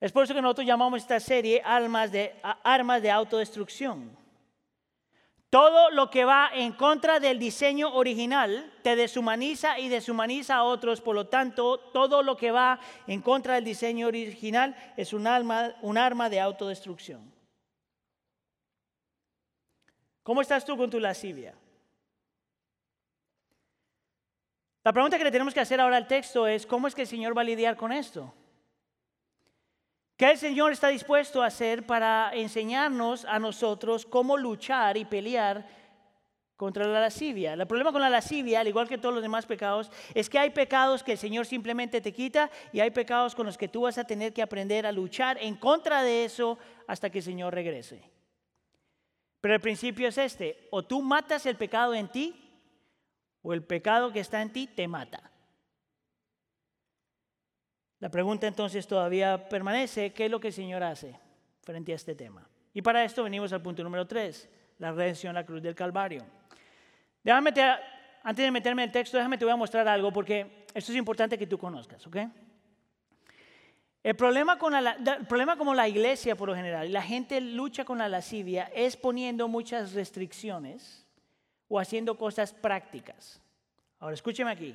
Es 0.00 0.12
por 0.12 0.24
eso 0.24 0.34
que 0.34 0.40
nosotros 0.40 0.66
llamamos 0.66 1.02
esta 1.02 1.20
serie 1.20 1.62
de, 2.10 2.40
armas 2.62 3.02
de 3.02 3.10
autodestrucción. 3.10 4.16
Todo 5.50 5.90
lo 5.90 6.10
que 6.10 6.24
va 6.24 6.48
en 6.54 6.72
contra 6.72 7.18
del 7.18 7.40
diseño 7.40 7.92
original 7.92 8.72
te 8.82 8.94
deshumaniza 8.94 9.80
y 9.80 9.88
deshumaniza 9.88 10.54
a 10.54 10.62
otros. 10.62 11.00
Por 11.00 11.16
lo 11.16 11.26
tanto, 11.26 11.80
todo 11.92 12.22
lo 12.22 12.36
que 12.36 12.52
va 12.52 12.78
en 13.08 13.20
contra 13.20 13.56
del 13.56 13.64
diseño 13.64 14.06
original 14.06 14.76
es 14.96 15.12
un 15.12 15.26
arma, 15.26 15.74
un 15.82 15.98
arma 15.98 16.30
de 16.30 16.38
autodestrucción. 16.38 17.32
¿Cómo 20.22 20.40
estás 20.40 20.64
tú 20.64 20.76
con 20.76 20.88
tu 20.88 21.00
lascivia? 21.00 21.56
La 24.84 24.92
pregunta 24.92 25.18
que 25.18 25.24
le 25.24 25.32
tenemos 25.32 25.52
que 25.52 25.60
hacer 25.60 25.80
ahora 25.80 25.96
al 25.96 26.06
texto 26.06 26.46
es, 26.46 26.64
¿cómo 26.64 26.86
es 26.86 26.94
que 26.94 27.02
el 27.02 27.08
Señor 27.08 27.36
va 27.36 27.40
a 27.40 27.44
lidiar 27.44 27.76
con 27.76 27.90
esto? 27.90 28.32
¿Qué 30.20 30.32
el 30.32 30.36
Señor 30.36 30.70
está 30.70 30.88
dispuesto 30.88 31.42
a 31.42 31.46
hacer 31.46 31.86
para 31.86 32.30
enseñarnos 32.34 33.24
a 33.24 33.38
nosotros 33.38 34.04
cómo 34.04 34.36
luchar 34.36 34.98
y 34.98 35.06
pelear 35.06 35.66
contra 36.58 36.86
la 36.86 37.00
lascivia? 37.00 37.54
El 37.54 37.66
problema 37.66 37.90
con 37.90 38.02
la 38.02 38.10
lascivia, 38.10 38.60
al 38.60 38.68
igual 38.68 38.86
que 38.86 38.98
todos 38.98 39.14
los 39.14 39.22
demás 39.22 39.46
pecados, 39.46 39.90
es 40.12 40.28
que 40.28 40.38
hay 40.38 40.50
pecados 40.50 41.02
que 41.02 41.12
el 41.12 41.16
Señor 41.16 41.46
simplemente 41.46 42.02
te 42.02 42.12
quita 42.12 42.50
y 42.70 42.80
hay 42.80 42.90
pecados 42.90 43.34
con 43.34 43.46
los 43.46 43.56
que 43.56 43.68
tú 43.68 43.80
vas 43.80 43.96
a 43.96 44.04
tener 44.04 44.34
que 44.34 44.42
aprender 44.42 44.84
a 44.84 44.92
luchar 44.92 45.38
en 45.40 45.56
contra 45.56 46.02
de 46.02 46.26
eso 46.26 46.58
hasta 46.86 47.08
que 47.08 47.20
el 47.20 47.24
Señor 47.24 47.54
regrese. 47.54 48.02
Pero 49.40 49.54
el 49.54 49.60
principio 49.62 50.06
es 50.06 50.18
este, 50.18 50.68
o 50.70 50.82
tú 50.82 51.00
matas 51.00 51.46
el 51.46 51.56
pecado 51.56 51.94
en 51.94 52.08
ti, 52.08 52.60
o 53.40 53.54
el 53.54 53.64
pecado 53.64 54.12
que 54.12 54.20
está 54.20 54.42
en 54.42 54.52
ti 54.52 54.66
te 54.66 54.86
mata. 54.86 55.29
La 58.00 58.10
pregunta 58.10 58.46
entonces 58.46 58.86
todavía 58.86 59.48
permanece, 59.48 60.12
¿qué 60.12 60.24
es 60.24 60.30
lo 60.30 60.40
que 60.40 60.48
el 60.48 60.54
Señor 60.54 60.82
hace 60.82 61.18
frente 61.62 61.92
a 61.92 61.96
este 61.96 62.14
tema? 62.14 62.48
Y 62.72 62.80
para 62.82 63.04
esto 63.04 63.22
venimos 63.22 63.52
al 63.52 63.60
punto 63.60 63.82
número 63.82 64.06
3, 64.06 64.48
la 64.78 64.92
redención 64.92 65.34
la 65.34 65.44
cruz 65.44 65.62
del 65.62 65.74
Calvario. 65.74 66.24
Déjame, 67.22 67.52
antes 68.22 68.44
de 68.44 68.50
meterme 68.50 68.82
en 68.82 68.88
el 68.88 68.92
texto, 68.92 69.18
déjame 69.18 69.36
te 69.36 69.44
voy 69.44 69.52
a 69.52 69.56
mostrar 69.56 69.86
algo 69.86 70.10
porque 70.12 70.64
esto 70.72 70.92
es 70.92 70.98
importante 70.98 71.36
que 71.36 71.46
tú 71.46 71.58
conozcas, 71.58 72.06
¿ok? 72.06 72.16
El 74.02 74.16
problema, 74.16 74.58
con 74.58 74.72
como 75.58 75.74
la 75.74 75.86
iglesia 75.86 76.34
por 76.34 76.48
lo 76.48 76.54
general, 76.54 76.90
la 76.90 77.02
gente 77.02 77.38
lucha 77.38 77.84
con 77.84 77.98
la 77.98 78.08
lascivia, 78.08 78.70
es 78.74 78.96
poniendo 78.96 79.46
muchas 79.46 79.92
restricciones 79.92 81.06
o 81.68 81.78
haciendo 81.78 82.16
cosas 82.16 82.54
prácticas. 82.54 83.42
Ahora, 83.98 84.14
escúcheme 84.14 84.50
aquí. 84.50 84.74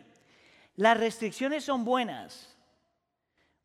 Las 0.75 0.99
restricciones 0.99 1.63
son 1.63 1.83
buenas. 1.83 2.54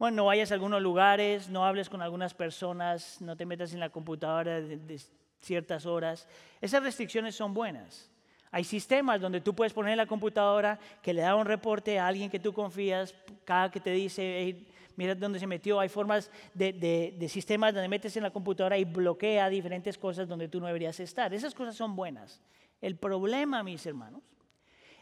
Bueno, 0.00 0.16
no 0.16 0.24
vayas 0.24 0.50
a 0.50 0.54
algunos 0.54 0.80
lugares, 0.80 1.50
no 1.50 1.66
hables 1.66 1.90
con 1.90 2.00
algunas 2.00 2.32
personas, 2.32 3.20
no 3.20 3.36
te 3.36 3.44
metas 3.44 3.74
en 3.74 3.80
la 3.80 3.90
computadora 3.90 4.58
de, 4.58 4.78
de 4.78 4.98
ciertas 5.42 5.84
horas. 5.84 6.26
Esas 6.58 6.82
restricciones 6.82 7.34
son 7.34 7.52
buenas. 7.52 8.10
Hay 8.50 8.64
sistemas 8.64 9.20
donde 9.20 9.42
tú 9.42 9.54
puedes 9.54 9.74
poner 9.74 9.98
la 9.98 10.06
computadora 10.06 10.78
que 11.02 11.12
le 11.12 11.20
da 11.20 11.36
un 11.36 11.44
reporte 11.44 11.98
a 11.98 12.06
alguien 12.06 12.30
que 12.30 12.40
tú 12.40 12.54
confías, 12.54 13.14
cada 13.44 13.70
que 13.70 13.78
te 13.78 13.90
dice, 13.90 14.64
mira 14.96 15.14
dónde 15.14 15.38
se 15.38 15.46
metió. 15.46 15.78
Hay 15.78 15.90
formas 15.90 16.30
de, 16.54 17.26
sistemas 17.28 17.74
donde 17.74 17.88
metes 17.88 18.16
en 18.16 18.22
la 18.22 18.30
computadora 18.30 18.78
y 18.78 18.84
bloquea 18.84 19.50
diferentes 19.50 19.98
cosas 19.98 20.26
donde 20.26 20.48
tú 20.48 20.60
no 20.60 20.66
deberías 20.66 20.98
estar. 20.98 21.34
Esas 21.34 21.54
cosas 21.54 21.76
son 21.76 21.94
buenas. 21.94 22.40
El 22.80 22.96
problema, 22.96 23.62
mis 23.62 23.84
hermanos, 23.84 24.22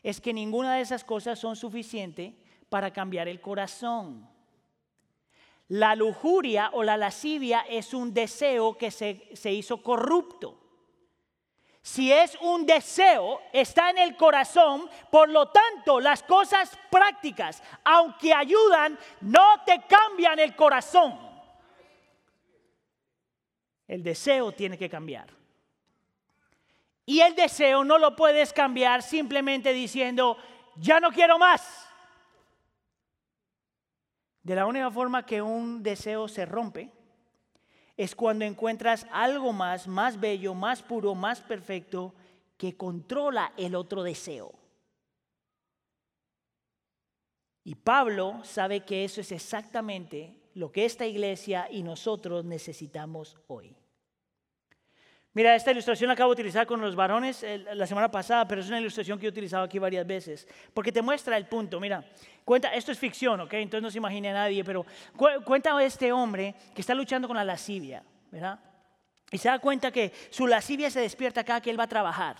es 0.03 0.20
que 0.20 0.32
ninguna 0.32 0.74
de 0.74 0.80
esas 0.80 1.05
cosas 1.05 1.38
son 1.38 1.55
suficientes 1.55 2.34
para 2.68 2.92
cambiar 2.92 3.28
el 3.28 3.40
corazón. 3.40 4.28
La 5.68 5.94
lujuria 5.94 6.70
o 6.72 6.82
la 6.82 6.96
lascivia 6.96 7.64
es 7.68 7.92
un 7.92 8.14
deseo 8.14 8.76
que 8.76 8.90
se, 8.90 9.28
se 9.34 9.52
hizo 9.52 9.82
corrupto. 9.82 10.58
Si 11.82 12.12
es 12.12 12.36
un 12.42 12.66
deseo, 12.66 13.40
está 13.52 13.90
en 13.90 13.98
el 13.98 14.16
corazón, 14.16 14.90
por 15.10 15.28
lo 15.28 15.48
tanto 15.48 16.00
las 16.00 16.22
cosas 16.22 16.76
prácticas, 16.90 17.62
aunque 17.84 18.34
ayudan, 18.34 18.98
no 19.22 19.62
te 19.64 19.82
cambian 19.88 20.38
el 20.38 20.54
corazón. 20.54 21.18
El 23.86 24.02
deseo 24.02 24.52
tiene 24.52 24.76
que 24.76 24.90
cambiar. 24.90 25.28
Y 27.06 27.20
el 27.20 27.34
deseo 27.34 27.84
no 27.84 27.96
lo 27.96 28.14
puedes 28.14 28.52
cambiar 28.52 29.02
simplemente 29.02 29.72
diciendo, 29.72 30.36
ya 30.76 31.00
no 31.00 31.10
quiero 31.10 31.38
más. 31.38 31.88
De 34.49 34.55
la 34.55 34.64
única 34.64 34.90
forma 34.90 35.26
que 35.26 35.42
un 35.42 35.82
deseo 35.82 36.26
se 36.26 36.46
rompe 36.46 36.90
es 37.99 38.14
cuando 38.14 38.46
encuentras 38.46 39.07
algo 39.12 39.53
más, 39.53 39.86
más 39.86 40.18
bello, 40.18 40.55
más 40.55 40.82
puro, 40.82 41.14
más 41.14 41.42
perfecto, 41.42 42.14
que 42.57 42.74
controla 42.74 43.53
el 43.59 43.74
otro 43.74 44.03
deseo. 44.03 44.55
Y 47.62 47.74
Pablo 47.74 48.40
sabe 48.42 48.86
que 48.86 49.05
eso 49.05 49.20
es 49.20 49.32
exactamente 49.32 50.40
lo 50.55 50.72
que 50.72 50.86
esta 50.86 51.05
iglesia 51.05 51.68
y 51.70 51.82
nosotros 51.82 52.46
necesitamos 52.46 53.36
hoy. 53.49 53.76
Mira, 55.34 55.54
esta 55.54 55.70
ilustración 55.70 56.08
la 56.08 56.14
acabo 56.14 56.30
de 56.30 56.40
utilizar 56.40 56.66
con 56.66 56.80
los 56.80 56.96
varones 56.96 57.44
la 57.74 57.86
semana 57.86 58.10
pasada, 58.10 58.48
pero 58.48 58.60
es 58.60 58.68
una 58.68 58.80
ilustración 58.80 59.18
que 59.18 59.26
he 59.26 59.28
utilizado 59.28 59.62
aquí 59.62 59.78
varias 59.78 60.06
veces, 60.06 60.48
porque 60.74 60.90
te 60.90 61.02
muestra 61.02 61.36
el 61.36 61.46
punto. 61.46 61.78
Mira, 61.78 62.02
cuenta, 62.44 62.74
esto 62.74 62.90
es 62.90 62.98
ficción, 62.98 63.40
¿ok? 63.42 63.52
Entonces 63.54 63.82
no 63.82 63.90
se 63.90 63.98
imagine 63.98 64.30
a 64.30 64.32
nadie, 64.32 64.64
pero 64.64 64.84
cuenta 65.44 65.80
este 65.84 66.10
hombre 66.12 66.54
que 66.74 66.80
está 66.80 66.94
luchando 66.94 67.28
con 67.28 67.36
la 67.36 67.44
lascivia, 67.44 68.02
¿verdad? 68.30 68.58
Y 69.30 69.38
se 69.38 69.48
da 69.48 69.58
cuenta 69.58 69.92
que 69.92 70.12
su 70.30 70.46
lascivia 70.46 70.90
se 70.90 71.00
despierta 71.00 71.44
cada 71.44 71.60
que 71.60 71.70
él 71.70 71.78
va 71.78 71.84
a 71.84 71.88
trabajar. 71.88 72.36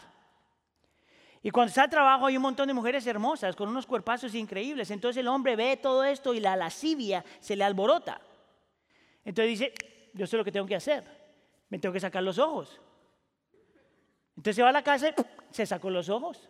Y 1.41 1.51
cuando 1.51 1.69
está 1.69 1.85
al 1.85 1.91
trabajo 1.91 2.27
hay 2.27 2.37
un 2.37 2.43
montón 2.43 2.67
de 2.67 2.75
mujeres 2.75 3.07
hermosas 3.07 3.55
con 3.55 3.69
unos 3.69 3.87
cuerpazos 3.87 4.35
increíbles. 4.35 4.91
Entonces 4.91 5.21
el 5.21 5.29
hombre 5.29 5.55
ve 5.55 5.77
todo 5.77 6.03
esto 6.03 6.35
y 6.35 6.41
la 6.41 6.57
lascivia 6.57 7.25
se 7.39 7.55
le 7.55 7.63
alborota. 7.63 8.21
Entonces 9.25 9.59
dice, 9.59 9.75
yo 10.15 10.27
sé 10.27 10.37
lo 10.37 10.45
que 10.45 10.51
tengo 10.51 10.67
que 10.67 10.75
hacer. 10.75 11.18
Me 11.69 11.79
tengo 11.79 11.93
que 11.93 12.01
sacar 12.01 12.23
los 12.23 12.39
ojos. 12.39 12.81
Entonces 14.37 14.57
se 14.57 14.63
va 14.63 14.69
a 14.69 14.73
la 14.73 14.83
casa 14.83 15.09
y 15.09 15.15
se 15.51 15.67
sacó 15.67 15.91
los 15.91 16.09
ojos. 16.09 16.49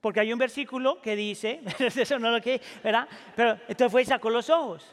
Porque 0.00 0.20
hay 0.20 0.32
un 0.32 0.38
versículo 0.38 1.02
que 1.02 1.16
dice, 1.16 1.60
eso 1.78 2.18
no 2.18 2.30
lo 2.30 2.40
que, 2.40 2.60
¿verdad? 2.82 3.08
Pero 3.34 3.58
entonces 3.68 3.90
fue 3.90 4.02
y 4.02 4.06
sacó 4.06 4.30
los 4.30 4.48
ojos. 4.48 4.86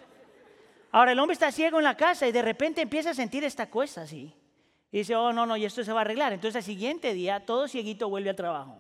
Ahora 0.92 1.12
el 1.12 1.20
hombre 1.20 1.34
está 1.34 1.52
ciego 1.52 1.78
en 1.78 1.84
la 1.84 1.96
casa 1.96 2.28
y 2.28 2.32
de 2.32 2.42
repente 2.42 2.82
empieza 2.82 3.12
a 3.12 3.14
sentir 3.14 3.44
esta 3.44 3.70
cosa 3.70 4.04
así. 4.04 4.34
Y 4.92 5.00
dice, 5.00 5.16
oh, 5.16 5.34
no, 5.34 5.46
no, 5.46 5.58
y 5.58 5.66
esto 5.66 5.84
se 5.84 5.92
va 5.92 6.00
a 6.00 6.02
arreglar. 6.02 6.34
Entonces 6.34 6.56
al 6.56 6.64
siguiente 6.64 7.14
día 7.14 7.46
todo 7.46 7.68
cieguito 7.68 8.10
vuelve 8.10 8.30
al 8.30 8.36
trabajo. 8.36 8.78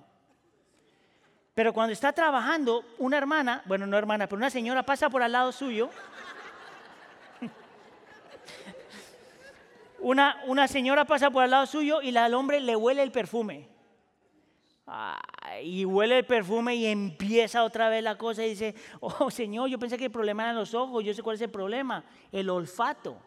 Pero 1.53 1.73
cuando 1.73 1.93
está 1.93 2.11
trabajando, 2.11 2.83
una 2.97 3.17
hermana, 3.17 3.61
bueno, 3.65 3.85
no 3.85 3.97
hermana, 3.97 4.27
pero 4.27 4.37
una 4.37 4.49
señora 4.49 4.83
pasa 4.83 5.09
por 5.09 5.21
al 5.21 5.31
lado 5.31 5.51
suyo. 5.51 5.89
Una, 10.05 10.39
una 10.45 10.67
señora 10.67 11.03
pasa 11.05 11.31
por 11.31 11.41
al 11.41 11.49
lado 11.49 11.65
suyo 11.65 11.99
y 11.99 12.15
al 12.15 12.35
hombre 12.35 12.59
le 12.59 12.75
huele 12.75 13.01
el 13.01 13.11
perfume. 13.11 13.67
y 15.63 15.83
huele 15.83 16.19
el 16.19 16.25
perfume 16.27 16.75
y 16.75 16.85
empieza 16.85 17.63
otra 17.63 17.89
vez 17.89 18.03
la 18.03 18.15
cosa 18.15 18.45
y 18.45 18.49
dice, 18.49 18.75
oh 18.99 19.31
Señor, 19.31 19.67
yo 19.67 19.79
pensé 19.79 19.97
que 19.97 20.05
el 20.05 20.11
problema 20.11 20.43
eran 20.43 20.57
los 20.57 20.75
ojos, 20.75 21.03
yo 21.03 21.11
sé 21.11 21.23
cuál 21.23 21.37
es 21.37 21.41
el 21.41 21.49
problema, 21.49 22.03
el 22.31 22.51
olfato. 22.51 23.17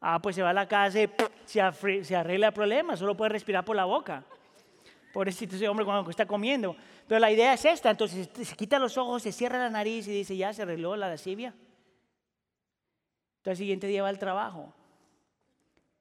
Ah, 0.00 0.18
pues 0.22 0.36
se 0.36 0.42
va 0.42 0.50
a 0.50 0.54
la 0.54 0.66
casa 0.66 1.02
y 1.02 1.10
se, 1.44 1.60
arregla 1.60 2.46
el 2.46 2.54
problema, 2.54 2.96
solo 2.96 3.14
puede 3.14 3.28
respirar 3.28 3.62
por 3.62 3.76
la 3.76 3.84
boca. 3.84 4.24
Pobrecito 5.12 5.56
ese 5.56 5.68
hombre 5.68 5.84
cuando 5.84 6.08
está 6.08 6.24
comiendo. 6.24 6.74
Pero 7.06 7.18
la 7.20 7.30
idea 7.30 7.52
es 7.52 7.62
esta, 7.66 7.90
entonces 7.90 8.30
se 8.32 8.56
quita 8.56 8.78
los 8.78 8.96
ojos, 8.96 9.22
se 9.22 9.32
cierra 9.32 9.58
la 9.58 9.68
nariz 9.68 10.08
y 10.08 10.12
dice, 10.12 10.34
ya 10.34 10.54
se 10.54 10.62
arregló 10.62 10.96
la 10.96 11.10
lascivia. 11.10 11.48
Entonces 13.40 13.50
el 13.50 13.56
siguiente 13.58 13.86
día 13.86 14.02
va 14.02 14.08
al 14.08 14.18
trabajo, 14.18 14.72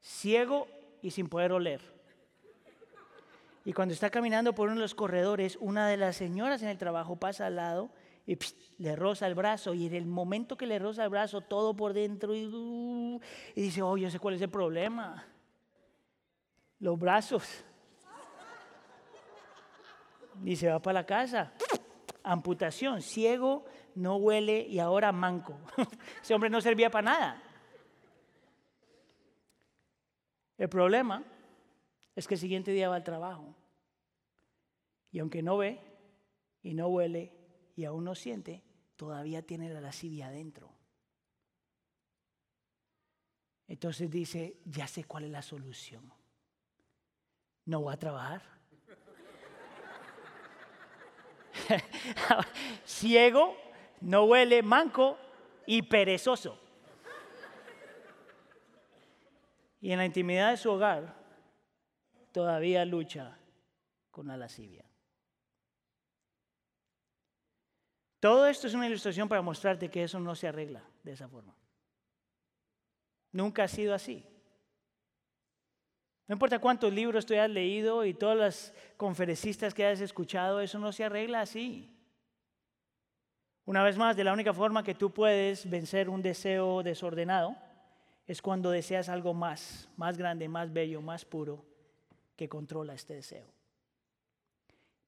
ciego 0.06 0.68
y 1.02 1.12
sin 1.12 1.28
poder 1.28 1.52
oler. 1.52 1.82
Y 3.66 3.74
cuando 3.74 3.94
está 3.94 4.12
caminando 4.12 4.54
por 4.54 4.68
uno 4.68 4.76
de 4.76 4.82
los 4.82 4.94
corredores, 4.94 5.58
una 5.60 5.88
de 5.88 5.98
las 5.98 6.16
señoras 6.16 6.62
en 6.62 6.70
el 6.70 6.78
trabajo 6.78 7.16
pasa 7.16 7.48
al 7.48 7.56
lado 7.56 7.90
y 8.28 8.38
le 8.78 8.96
roza 8.96 9.26
el 9.26 9.34
brazo 9.34 9.74
y 9.74 9.88
en 9.88 9.96
el 9.96 10.06
momento 10.06 10.58
que 10.58 10.68
le 10.68 10.78
roza 10.78 11.04
el 11.04 11.10
brazo 11.10 11.42
todo 11.42 11.76
por 11.76 11.94
dentro 11.94 12.36
y, 12.36 13.20
y 13.56 13.62
dice, 13.62 13.82
oh, 13.82 13.98
yo 13.98 14.12
sé 14.12 14.20
cuál 14.20 14.36
es 14.36 14.42
el 14.42 14.50
problema. 14.50 15.26
Los 16.80 17.00
brazos. 17.00 17.66
Y 20.44 20.56
se 20.56 20.70
va 20.70 20.80
para 20.80 21.02
la 21.02 21.06
casa. 21.06 21.54
Amputación, 22.24 23.02
ciego, 23.02 23.66
no 23.96 24.18
huele 24.18 24.60
y 24.68 24.78
ahora 24.78 25.12
manco. 25.12 25.58
Ese 26.22 26.36
hombre 26.36 26.52
no 26.52 26.62
servía 26.62 26.92
para 26.92 27.12
nada. 27.12 27.45
El 30.58 30.70
problema 30.70 31.24
es 32.16 32.28
que 32.28 32.36
el 32.36 32.40
siguiente 32.40 32.72
día 32.72 32.90
va 32.90 32.96
al 32.96 33.04
trabajo. 33.04 33.56
Y 35.12 35.20
aunque 35.20 35.42
no 35.42 35.58
ve 35.58 35.80
y 36.64 36.74
no 36.74 36.88
huele 36.88 37.32
y 37.76 37.86
aún 37.86 38.04
no 38.06 38.16
siente, 38.16 38.64
todavía 38.96 39.42
tiene 39.42 39.74
la 39.74 39.82
lascivia 39.82 40.28
adentro. 40.28 40.72
Entonces 43.68 44.10
dice, 44.10 44.58
ya 44.66 44.88
sé 44.88 45.04
cuál 45.04 45.26
es 45.26 45.32
la 45.32 45.42
solución. 45.42 46.12
No 47.66 47.82
voy 47.82 47.94
a 47.94 47.98
trabajar. 47.98 48.44
Ciego, 52.86 53.58
no 54.02 54.26
huele, 54.26 54.62
manco 54.62 55.18
y 55.66 55.82
perezoso. 55.82 56.65
Y 59.80 59.92
en 59.92 59.98
la 59.98 60.06
intimidad 60.06 60.52
de 60.52 60.58
su 60.58 60.72
hogar 60.72 61.14
todavía 62.32 62.84
lucha 62.86 63.38
con 64.12 64.28
la 64.28 64.38
lascivia. 64.38 64.86
Todo 68.20 68.48
esto 68.48 68.68
es 68.68 68.74
una 68.74 68.88
ilustración 68.88 69.30
para 69.30 69.42
mostrarte 69.42 69.90
que 69.90 70.04
eso 70.04 70.20
no 70.20 70.36
se 70.36 70.48
arregla 70.48 70.84
de 71.04 71.12
esa 71.12 71.28
forma. 71.28 71.56
Nunca 73.32 73.64
ha 73.64 73.68
sido 73.68 73.94
así. 73.94 74.26
No 76.28 76.34
importa 76.34 76.58
cuántos 76.60 76.92
libros 76.92 77.26
tú 77.26 77.34
hayas 77.34 77.50
leído 77.50 78.04
y 78.04 78.14
todas 78.14 78.38
las 78.38 78.74
conferencistas 78.98 79.74
que 79.74 79.86
hayas 79.86 80.02
escuchado, 80.02 80.60
eso 80.60 80.80
no 80.80 80.92
se 80.92 81.04
arregla 81.04 81.42
así. 81.42 81.96
Una 83.66 83.84
vez 83.84 83.98
más, 83.98 84.16
de 84.16 84.24
la 84.24 84.34
única 84.34 84.54
forma 84.54 84.84
que 84.84 84.96
tú 84.96 85.12
puedes 85.12 85.70
vencer 85.70 86.10
un 86.10 86.22
deseo 86.22 86.82
desordenado 86.82 87.56
es 88.28 88.42
cuando 88.42 88.72
deseas 88.72 89.10
algo 89.10 89.34
más, 89.34 89.88
más 89.98 90.18
grande, 90.18 90.48
más 90.48 90.74
bello, 90.74 91.02
más 91.02 91.26
puro, 91.26 91.64
que 92.36 92.50
controla 92.50 92.94
este 92.94 93.16
deseo. 93.16 93.46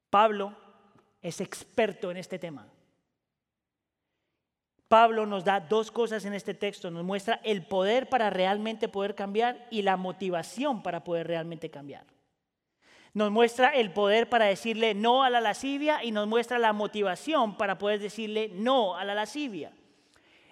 Pablo 0.10 0.56
es 1.22 1.42
experto 1.42 2.12
en 2.12 2.18
este 2.18 2.40
tema. 2.40 2.68
Pablo 4.88 5.26
nos 5.26 5.44
da 5.44 5.60
dos 5.60 5.92
cosas 5.92 6.24
en 6.26 6.34
este 6.34 6.54
texto. 6.54 6.90
Nos 6.90 7.04
muestra 7.04 7.42
el 7.44 7.66
poder 7.66 8.08
para 8.08 8.30
realmente 8.30 8.88
poder 8.88 9.16
cambiar 9.16 9.68
y 9.70 9.82
la 9.82 9.98
motivación 9.98 10.82
para 10.82 11.04
poder 11.04 11.28
realmente 11.28 11.70
cambiar. 11.70 12.06
Nos 13.14 13.32
muestra 13.32 13.70
el 13.70 13.92
poder 13.92 14.30
para 14.30 14.46
decirle 14.46 14.94
no 14.94 15.24
a 15.24 15.30
la 15.30 15.42
lascivia 15.42 16.04
y 16.04 16.12
nos 16.12 16.28
muestra 16.28 16.60
la 16.60 16.72
motivación 16.72 17.58
para 17.58 17.78
poder 17.78 18.00
decirle 18.00 18.50
no 18.54 18.96
a 18.96 19.04
la 19.04 19.16
lascivia. 19.16 19.74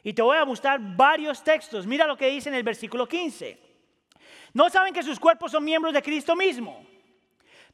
Y 0.05 0.13
te 0.13 0.21
voy 0.21 0.37
a 0.37 0.45
mostrar 0.45 0.79
varios 0.79 1.43
textos. 1.43 1.87
Mira 1.87 2.05
lo 2.05 2.15
que 2.15 2.27
dice 2.27 2.47
en 2.49 2.53
el 2.53 2.61
versículo 2.61 3.07
15. 3.07 3.59
¿No 4.53 4.69
saben 4.69 4.93
que 4.93 5.01
sus 5.01 5.19
cuerpos 5.19 5.51
son 5.51 5.63
miembros 5.63 5.95
de 5.95 6.03
Cristo 6.03 6.35
mismo? 6.35 6.85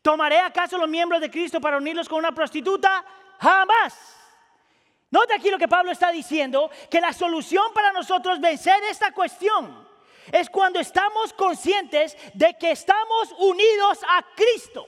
¿Tomaré 0.02 0.40
acaso 0.40 0.78
los 0.78 0.88
miembros 0.88 1.20
de 1.20 1.30
Cristo 1.30 1.60
para 1.60 1.76
unirlos 1.76 2.08
con 2.08 2.20
una 2.20 2.32
prostituta? 2.32 3.04
Jamás. 3.38 4.16
Nota 5.10 5.36
aquí 5.36 5.50
lo 5.50 5.58
que 5.58 5.68
Pablo 5.68 5.92
está 5.92 6.10
diciendo, 6.10 6.72
que 6.90 7.02
la 7.02 7.12
solución 7.12 7.74
para 7.74 7.92
nosotros 7.92 8.40
vencer 8.40 8.82
esta 8.90 9.12
cuestión 9.12 9.86
es 10.32 10.50
cuando 10.50 10.80
estamos 10.80 11.34
conscientes 11.34 12.16
de 12.34 12.56
que 12.58 12.72
estamos 12.72 13.34
unidos 13.40 14.00
a 14.08 14.26
Cristo. 14.38 14.88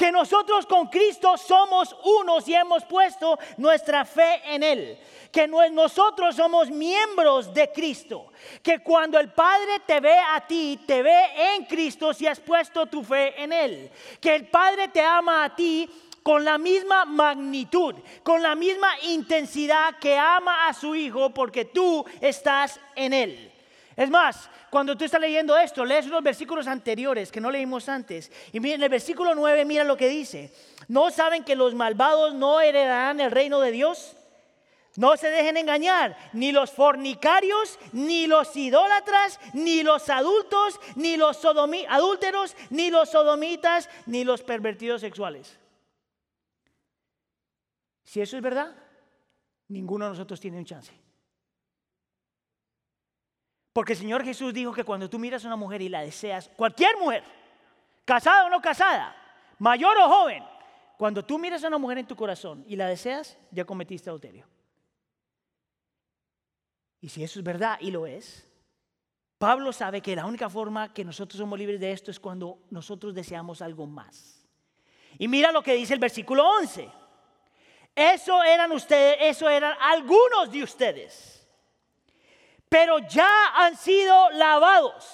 Que 0.00 0.10
nosotros 0.10 0.64
con 0.64 0.86
Cristo 0.86 1.36
somos 1.36 1.94
unos 2.02 2.48
y 2.48 2.54
hemos 2.54 2.86
puesto 2.86 3.38
nuestra 3.58 4.06
fe 4.06 4.40
en 4.46 4.62
Él. 4.62 4.98
Que 5.30 5.46
nosotros 5.46 6.36
somos 6.36 6.70
miembros 6.70 7.52
de 7.52 7.70
Cristo. 7.70 8.32
Que 8.62 8.78
cuando 8.78 9.20
el 9.20 9.30
Padre 9.30 9.80
te 9.84 10.00
ve 10.00 10.16
a 10.18 10.40
ti, 10.46 10.80
te 10.86 11.02
ve 11.02 11.54
en 11.54 11.66
Cristo 11.66 12.14
si 12.14 12.26
has 12.26 12.40
puesto 12.40 12.86
tu 12.86 13.04
fe 13.04 13.42
en 13.42 13.52
Él. 13.52 13.90
Que 14.18 14.36
el 14.36 14.48
Padre 14.48 14.88
te 14.88 15.02
ama 15.02 15.44
a 15.44 15.54
ti 15.54 15.86
con 16.22 16.46
la 16.46 16.56
misma 16.56 17.04
magnitud, 17.04 17.94
con 18.22 18.42
la 18.42 18.54
misma 18.54 18.88
intensidad 19.02 19.98
que 19.98 20.16
ama 20.16 20.66
a 20.66 20.72
su 20.72 20.94
hijo 20.94 21.28
porque 21.28 21.66
tú 21.66 22.06
estás 22.22 22.80
en 22.96 23.12
él. 23.12 23.52
Es 23.96 24.08
más, 24.08 24.48
cuando 24.70 24.96
tú 24.96 25.04
estás 25.04 25.20
leyendo 25.20 25.58
esto, 25.58 25.84
lees 25.84 26.06
unos 26.06 26.22
versículos 26.22 26.66
anteriores 26.68 27.32
que 27.32 27.40
no 27.40 27.50
leímos 27.50 27.88
antes. 27.88 28.30
Y 28.52 28.58
en 28.58 28.82
el 28.82 28.88
versículo 28.88 29.34
9, 29.34 29.64
mira 29.64 29.82
lo 29.82 29.96
que 29.96 30.08
dice. 30.08 30.54
¿No 30.86 31.10
saben 31.10 31.44
que 31.44 31.56
los 31.56 31.74
malvados 31.74 32.34
no 32.34 32.60
heredarán 32.60 33.20
el 33.20 33.32
reino 33.32 33.60
de 33.60 33.72
Dios? 33.72 34.16
No 34.96 35.16
se 35.16 35.30
dejen 35.30 35.56
engañar, 35.56 36.16
ni 36.32 36.52
los 36.52 36.70
fornicarios, 36.70 37.78
ni 37.92 38.26
los 38.26 38.56
idólatras, 38.56 39.38
ni 39.54 39.82
los 39.82 40.08
adultos, 40.08 40.80
ni 40.96 41.16
los 41.16 41.44
adúlteros, 41.44 42.56
ni 42.70 42.90
los 42.90 43.10
sodomitas, 43.10 43.88
ni 44.06 44.24
los 44.24 44.42
pervertidos 44.42 45.00
sexuales. 45.00 45.58
Si 48.04 48.20
eso 48.20 48.36
es 48.36 48.42
verdad, 48.42 48.74
ninguno 49.68 50.06
de 50.06 50.10
nosotros 50.10 50.40
tiene 50.40 50.58
un 50.58 50.64
chance. 50.64 50.99
Porque 53.72 53.92
el 53.92 53.98
Señor 53.98 54.24
Jesús 54.24 54.52
dijo 54.52 54.72
que 54.72 54.84
cuando 54.84 55.08
tú 55.08 55.18
miras 55.18 55.44
a 55.44 55.48
una 55.48 55.56
mujer 55.56 55.82
y 55.82 55.88
la 55.88 56.00
deseas, 56.00 56.50
cualquier 56.56 56.96
mujer, 56.98 57.22
casada 58.04 58.46
o 58.46 58.50
no 58.50 58.60
casada, 58.60 59.14
mayor 59.58 59.96
o 59.98 60.08
joven, 60.08 60.42
cuando 60.98 61.24
tú 61.24 61.38
miras 61.38 61.62
a 61.64 61.68
una 61.68 61.78
mujer 61.78 61.98
en 61.98 62.06
tu 62.06 62.16
corazón 62.16 62.64
y 62.66 62.76
la 62.76 62.88
deseas, 62.88 63.38
ya 63.50 63.64
cometiste 63.64 64.10
adulterio. 64.10 64.46
Y 67.00 67.08
si 67.08 67.22
eso 67.22 67.38
es 67.38 67.44
verdad, 67.44 67.78
y 67.80 67.90
lo 67.90 68.06
es, 68.06 68.46
Pablo 69.38 69.72
sabe 69.72 70.02
que 70.02 70.14
la 70.14 70.26
única 70.26 70.50
forma 70.50 70.92
que 70.92 71.04
nosotros 71.04 71.38
somos 71.38 71.58
libres 71.58 71.80
de 71.80 71.92
esto 71.92 72.10
es 72.10 72.20
cuando 72.20 72.58
nosotros 72.68 73.14
deseamos 73.14 73.62
algo 73.62 73.86
más. 73.86 74.46
Y 75.18 75.28
mira 75.28 75.50
lo 75.52 75.62
que 75.62 75.74
dice 75.74 75.94
el 75.94 76.00
versículo 76.00 76.46
11. 76.46 76.90
Eso 77.94 78.42
eran 78.42 78.70
ustedes, 78.72 79.16
eso 79.20 79.48
eran 79.48 79.74
algunos 79.80 80.50
de 80.50 80.62
ustedes. 80.62 81.39
Pero 82.70 83.00
ya 83.00 83.28
han 83.56 83.76
sido 83.76 84.30
lavados, 84.30 85.04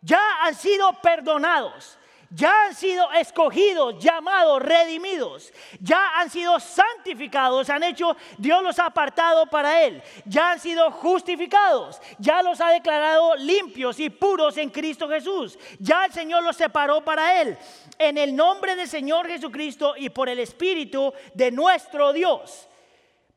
ya 0.00 0.20
han 0.44 0.54
sido 0.54 0.92
perdonados, 1.02 1.98
ya 2.30 2.66
han 2.66 2.76
sido 2.76 3.10
escogidos, 3.10 3.98
llamados, 3.98 4.62
redimidos, 4.62 5.52
ya 5.80 6.16
han 6.16 6.30
sido 6.30 6.60
santificados, 6.60 7.70
han 7.70 7.82
hecho, 7.82 8.16
Dios 8.38 8.62
los 8.62 8.78
ha 8.78 8.86
apartado 8.86 9.46
para 9.46 9.82
Él, 9.82 10.00
ya 10.26 10.52
han 10.52 10.60
sido 10.60 10.92
justificados, 10.92 12.00
ya 12.20 12.40
los 12.40 12.60
ha 12.60 12.70
declarado 12.70 13.34
limpios 13.34 13.98
y 13.98 14.08
puros 14.08 14.56
en 14.56 14.70
Cristo 14.70 15.08
Jesús, 15.08 15.58
ya 15.80 16.04
el 16.04 16.12
Señor 16.12 16.44
los 16.44 16.56
separó 16.56 17.00
para 17.00 17.42
Él, 17.42 17.58
en 17.98 18.16
el 18.16 18.36
nombre 18.36 18.76
del 18.76 18.88
Señor 18.88 19.26
Jesucristo 19.26 19.94
y 19.96 20.08
por 20.08 20.28
el 20.28 20.38
Espíritu 20.38 21.12
de 21.34 21.50
nuestro 21.50 22.12
Dios. 22.12 22.68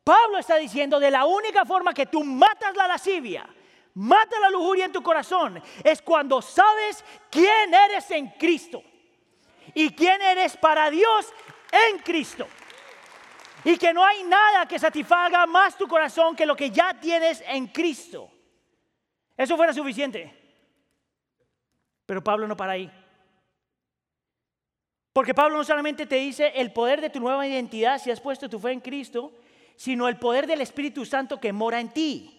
Pablo 0.03 0.37
está 0.37 0.55
diciendo 0.55 0.99
de 0.99 1.11
la 1.11 1.25
única 1.25 1.65
forma 1.65 1.93
que 1.93 2.05
tú 2.05 2.23
matas 2.23 2.75
la 2.75 2.87
lascivia, 2.87 3.47
mata 3.93 4.39
la 4.39 4.49
lujuria 4.49 4.85
en 4.85 4.91
tu 4.91 5.03
corazón, 5.03 5.61
es 5.83 6.01
cuando 6.01 6.41
sabes 6.41 7.03
quién 7.29 7.73
eres 7.73 8.09
en 8.11 8.29
Cristo 8.31 8.81
y 9.73 9.91
quién 9.91 10.21
eres 10.21 10.57
para 10.57 10.89
Dios 10.89 11.33
en 11.71 11.99
Cristo. 11.99 12.47
Y 13.63 13.77
que 13.77 13.93
no 13.93 14.05
hay 14.05 14.23
nada 14.23 14.65
que 14.65 14.79
satisfaga 14.79 15.45
más 15.45 15.77
tu 15.77 15.87
corazón 15.87 16.35
que 16.35 16.45
lo 16.45 16.55
que 16.55 16.71
ya 16.71 16.93
tienes 16.99 17.43
en 17.45 17.67
Cristo. 17.67 18.31
Eso 19.35 19.57
fuera 19.57 19.73
suficiente. 19.73 20.33
Pero 22.05 22.23
Pablo 22.23 22.47
no 22.47 22.55
para 22.55 22.73
ahí. 22.73 22.91
Porque 25.13 25.33
Pablo 25.33 25.57
no 25.57 25.63
solamente 25.63 26.05
te 26.05 26.15
dice 26.15 26.53
el 26.55 26.71
poder 26.71 27.01
de 27.01 27.09
tu 27.09 27.19
nueva 27.19 27.45
identidad 27.45 27.99
si 27.99 28.09
has 28.11 28.21
puesto 28.21 28.49
tu 28.49 28.59
fe 28.59 28.71
en 28.71 28.79
Cristo, 28.79 29.33
sino 29.79 30.09
el 30.09 30.17
poder 30.17 30.45
del 30.45 30.59
Espíritu 30.59 31.05
Santo 31.05 31.39
que 31.39 31.53
mora 31.53 31.79
en 31.79 31.87
ti. 31.87 32.35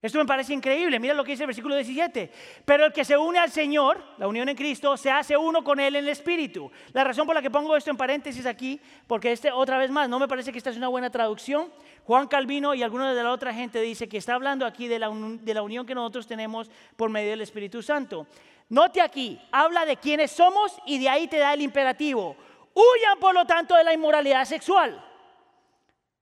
Esto 0.00 0.18
me 0.18 0.24
parece 0.24 0.54
increíble. 0.54 0.98
Mira 0.98 1.12
lo 1.12 1.22
que 1.22 1.32
dice 1.32 1.42
el 1.42 1.48
versículo 1.48 1.74
17. 1.74 2.32
Pero 2.64 2.86
el 2.86 2.94
que 2.94 3.04
se 3.04 3.18
une 3.18 3.38
al 3.38 3.50
Señor, 3.50 4.02
la 4.16 4.26
unión 4.26 4.48
en 4.48 4.56
Cristo, 4.56 4.96
se 4.96 5.10
hace 5.10 5.36
uno 5.36 5.62
con 5.62 5.78
Él 5.78 5.96
en 5.96 6.04
el 6.04 6.08
Espíritu. 6.08 6.72
La 6.94 7.04
razón 7.04 7.26
por 7.26 7.34
la 7.34 7.42
que 7.42 7.50
pongo 7.50 7.76
esto 7.76 7.90
en 7.90 7.98
paréntesis 7.98 8.46
aquí, 8.46 8.80
porque 9.06 9.32
este, 9.32 9.52
otra 9.52 9.76
vez 9.76 9.90
más, 9.90 10.08
no 10.08 10.18
me 10.18 10.28
parece 10.28 10.50
que 10.50 10.56
esta 10.56 10.70
es 10.70 10.78
una 10.78 10.88
buena 10.88 11.10
traducción. 11.10 11.70
Juan 12.04 12.26
Calvino 12.26 12.72
y 12.72 12.82
algunos 12.82 13.14
de 13.14 13.22
la 13.22 13.32
otra 13.32 13.52
gente 13.52 13.78
dice 13.82 14.08
que 14.08 14.16
está 14.16 14.32
hablando 14.32 14.64
aquí 14.64 14.88
de 14.88 14.98
la, 14.98 15.10
de 15.10 15.52
la 15.52 15.60
unión 15.60 15.84
que 15.84 15.94
nosotros 15.94 16.26
tenemos 16.26 16.70
por 16.96 17.10
medio 17.10 17.28
del 17.28 17.42
Espíritu 17.42 17.82
Santo. 17.82 18.26
Note 18.70 19.02
aquí, 19.02 19.38
habla 19.52 19.84
de 19.84 19.98
quiénes 19.98 20.30
somos 20.30 20.74
y 20.86 20.98
de 20.98 21.10
ahí 21.10 21.28
te 21.28 21.36
da 21.36 21.52
el 21.52 21.60
imperativo. 21.60 22.34
Huyan, 22.72 23.18
por 23.20 23.34
lo 23.34 23.44
tanto, 23.44 23.76
de 23.76 23.84
la 23.84 23.92
inmoralidad 23.92 24.46
sexual. 24.46 25.09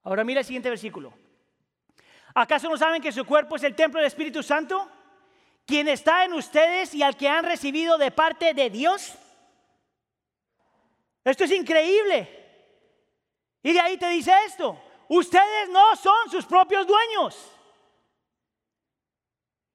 Ahora 0.08 0.24
mira 0.24 0.40
el 0.40 0.46
siguiente 0.46 0.70
versículo. 0.70 1.12
¿Acaso 2.32 2.66
no 2.70 2.78
saben 2.78 3.02
que 3.02 3.12
su 3.12 3.26
cuerpo 3.26 3.56
es 3.56 3.62
el 3.62 3.74
templo 3.74 4.00
del 4.00 4.06
Espíritu 4.06 4.42
Santo? 4.42 4.90
Quien 5.66 5.86
está 5.86 6.24
en 6.24 6.32
ustedes 6.32 6.94
y 6.94 7.02
al 7.02 7.14
que 7.14 7.28
han 7.28 7.44
recibido 7.44 7.98
de 7.98 8.10
parte 8.10 8.54
de 8.54 8.70
Dios. 8.70 9.12
Esto 11.22 11.44
es 11.44 11.50
increíble. 11.50 12.26
Y 13.62 13.74
de 13.74 13.80
ahí 13.80 13.98
te 13.98 14.08
dice 14.08 14.32
esto. 14.46 14.80
Ustedes 15.08 15.68
no 15.68 15.94
son 15.96 16.30
sus 16.30 16.46
propios 16.46 16.86
dueños. 16.86 17.36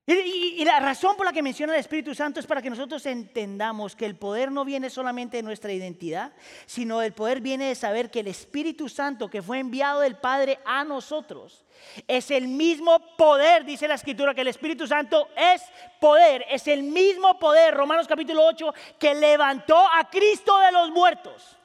Y, 0.05 0.65
la 0.65 0.81
razón 0.81 1.15
por 1.15 1.25
la 1.25 1.31
que 1.31 1.41
menciona 1.41 1.73
el 1.73 1.79
Espíritu 1.79 2.13
Santo 2.13 2.41
es 2.41 2.45
para 2.45 2.61
que 2.61 2.69
nosotros 2.69 3.05
entendamos 3.05 3.95
que 3.95 4.05
el 4.05 4.17
poder 4.17 4.51
no 4.51 4.65
viene 4.65 4.89
solamente 4.89 5.37
de 5.37 5.43
nuestra 5.43 5.71
identidad, 5.71 6.33
sino 6.65 7.01
el 7.01 7.13
poder 7.13 7.39
viene 7.39 7.69
de 7.69 7.75
saber 7.75 8.11
que 8.11 8.19
el 8.19 8.27
Espíritu 8.27 8.89
Santo 8.89 9.29
que 9.29 9.41
fue 9.41 9.59
enviado 9.59 10.01
del 10.01 10.17
Padre 10.17 10.59
a 10.65 10.83
nosotros 10.83 11.63
es 12.05 12.31
el 12.31 12.49
mismo 12.49 13.15
poder, 13.15 13.63
dice 13.63 13.87
la 13.87 13.95
Escritura, 13.95 14.33
que 14.33 14.41
el 14.41 14.49
Espíritu 14.49 14.87
Santo 14.87 15.29
es 15.37 15.61
poder, 16.01 16.45
es 16.49 16.67
el 16.67 16.83
mismo 16.83 17.39
poder, 17.39 17.73
Romanos 17.73 18.05
capítulo 18.05 18.45
8, 18.45 18.73
que 18.99 19.15
levantó 19.15 19.77
a 19.77 20.09
Cristo 20.09 20.57
de 20.59 20.71
los 20.73 20.91
muertos. 20.91 21.57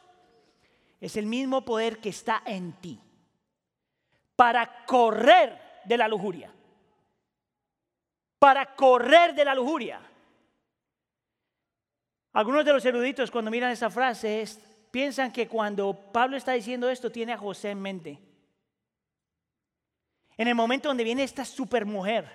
Es 1.01 1.17
el 1.17 1.27
mismo 1.27 1.65
poder 1.65 1.99
que 1.99 2.11
está 2.11 2.43
en 2.47 2.73
ti 2.75 3.01
para 4.37 4.85
correr 4.87 5.61
de 5.85 5.97
la 5.97 6.07
lujuria 6.07 6.53
para 8.39 8.75
correr 8.75 9.35
de 9.35 9.45
la 9.45 9.55
lujuria. 9.55 10.01
Algunos 12.33 12.65
de 12.65 12.73
los 12.73 12.85
eruditos 12.85 13.31
cuando 13.31 13.51
miran 13.51 13.73
esa 13.73 13.91
frase 13.91 14.45
piensan 14.91 15.33
que 15.33 15.49
cuando 15.49 15.93
Pablo 16.13 16.37
está 16.37 16.53
diciendo 16.53 16.89
esto 16.89 17.11
tiene 17.11 17.33
a 17.33 17.39
José 17.39 17.71
en 17.71 17.81
mente. 17.81 18.19
En 20.37 20.47
el 20.47 20.55
momento 20.55 20.89
donde 20.89 21.05
viene 21.05 21.25
esta 21.25 21.45
supermujer 21.45 22.29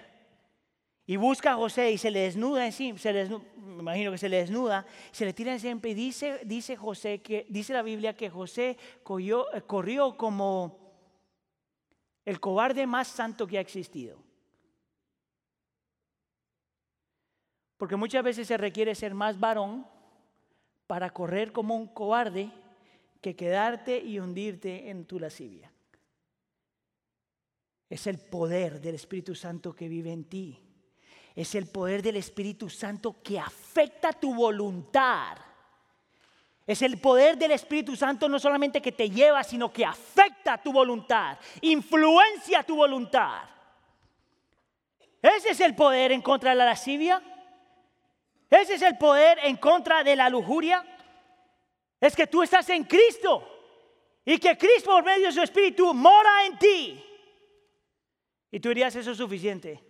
y 1.05 1.15
busca 1.15 1.53
a 1.53 1.55
José 1.55 1.91
y 1.91 1.97
se 1.97 2.11
le 2.11 2.21
desnuda 2.21 2.65
encima, 2.65 2.97
se 2.97 3.13
me 3.13 3.79
imagino 3.79 4.11
que 4.11 4.17
se 4.17 4.29
le 4.29 4.37
desnuda, 4.37 4.85
se 5.11 5.25
le 5.25 5.33
tira 5.33 5.53
encima 5.53 5.79
y 5.83 5.93
dice, 5.93 6.41
dice 6.43 6.75
José 6.75 7.21
que 7.21 7.45
dice 7.49 7.73
la 7.73 7.81
Biblia 7.81 8.15
que 8.15 8.29
José 8.29 8.77
corrió 9.03 10.17
como 10.17 10.79
el 12.25 12.39
cobarde 12.39 12.87
más 12.87 13.07
santo 13.07 13.47
que 13.47 13.57
ha 13.57 13.61
existido. 13.61 14.22
Porque 17.83 17.97
muchas 17.97 18.23
veces 18.23 18.47
se 18.47 18.55
requiere 18.55 18.95
ser 18.95 19.13
más 19.13 19.37
varón 19.37 19.85
para 20.87 21.09
correr 21.09 21.51
como 21.51 21.75
un 21.75 21.87
cobarde 21.87 22.49
que 23.19 23.35
quedarte 23.35 23.97
y 23.97 24.19
hundirte 24.19 24.89
en 24.89 25.03
tu 25.03 25.19
lascivia. 25.19 25.69
Es 27.89 28.07
el 28.07 28.19
poder 28.19 28.79
del 28.79 28.95
Espíritu 28.95 29.35
Santo 29.35 29.75
que 29.75 29.89
vive 29.89 30.13
en 30.13 30.23
ti. 30.23 30.57
Es 31.35 31.55
el 31.55 31.67
poder 31.67 32.01
del 32.01 32.15
Espíritu 32.15 32.69
Santo 32.69 33.21
que 33.21 33.37
afecta 33.37 34.13
tu 34.13 34.33
voluntad. 34.33 35.35
Es 36.65 36.81
el 36.83 37.01
poder 37.01 37.37
del 37.37 37.51
Espíritu 37.51 37.97
Santo 37.97 38.29
no 38.29 38.39
solamente 38.39 38.81
que 38.81 38.93
te 38.93 39.09
lleva, 39.09 39.43
sino 39.43 39.73
que 39.73 39.83
afecta 39.83 40.57
tu 40.57 40.71
voluntad, 40.71 41.37
influencia 41.59 42.63
tu 42.63 42.77
voluntad. 42.77 43.41
Ese 45.21 45.49
es 45.49 45.59
el 45.59 45.75
poder 45.75 46.13
en 46.13 46.21
contra 46.21 46.51
de 46.51 46.55
la 46.55 46.63
lascivia. 46.63 47.21
Ese 48.53 48.75
es 48.75 48.83
el 48.83 48.99
poder 48.99 49.39
en 49.41 49.57
contra 49.57 50.03
de 50.03 50.15
la 50.15 50.29
lujuria. 50.29 50.85
Es 51.99 52.15
que 52.15 52.27
tú 52.27 52.43
estás 52.43 52.69
en 52.69 52.83
Cristo 52.83 53.49
y 54.23 54.37
que 54.37 54.55
Cristo 54.55 54.91
por 54.91 55.03
medio 55.03 55.25
de 55.25 55.31
su 55.31 55.41
Espíritu 55.41 55.91
mora 55.91 56.45
en 56.45 56.59
ti. 56.59 57.03
Y 58.51 58.59
tú 58.59 58.69
dirías, 58.69 58.95
eso 58.95 59.09
es 59.09 59.17
suficiente. 59.17 59.83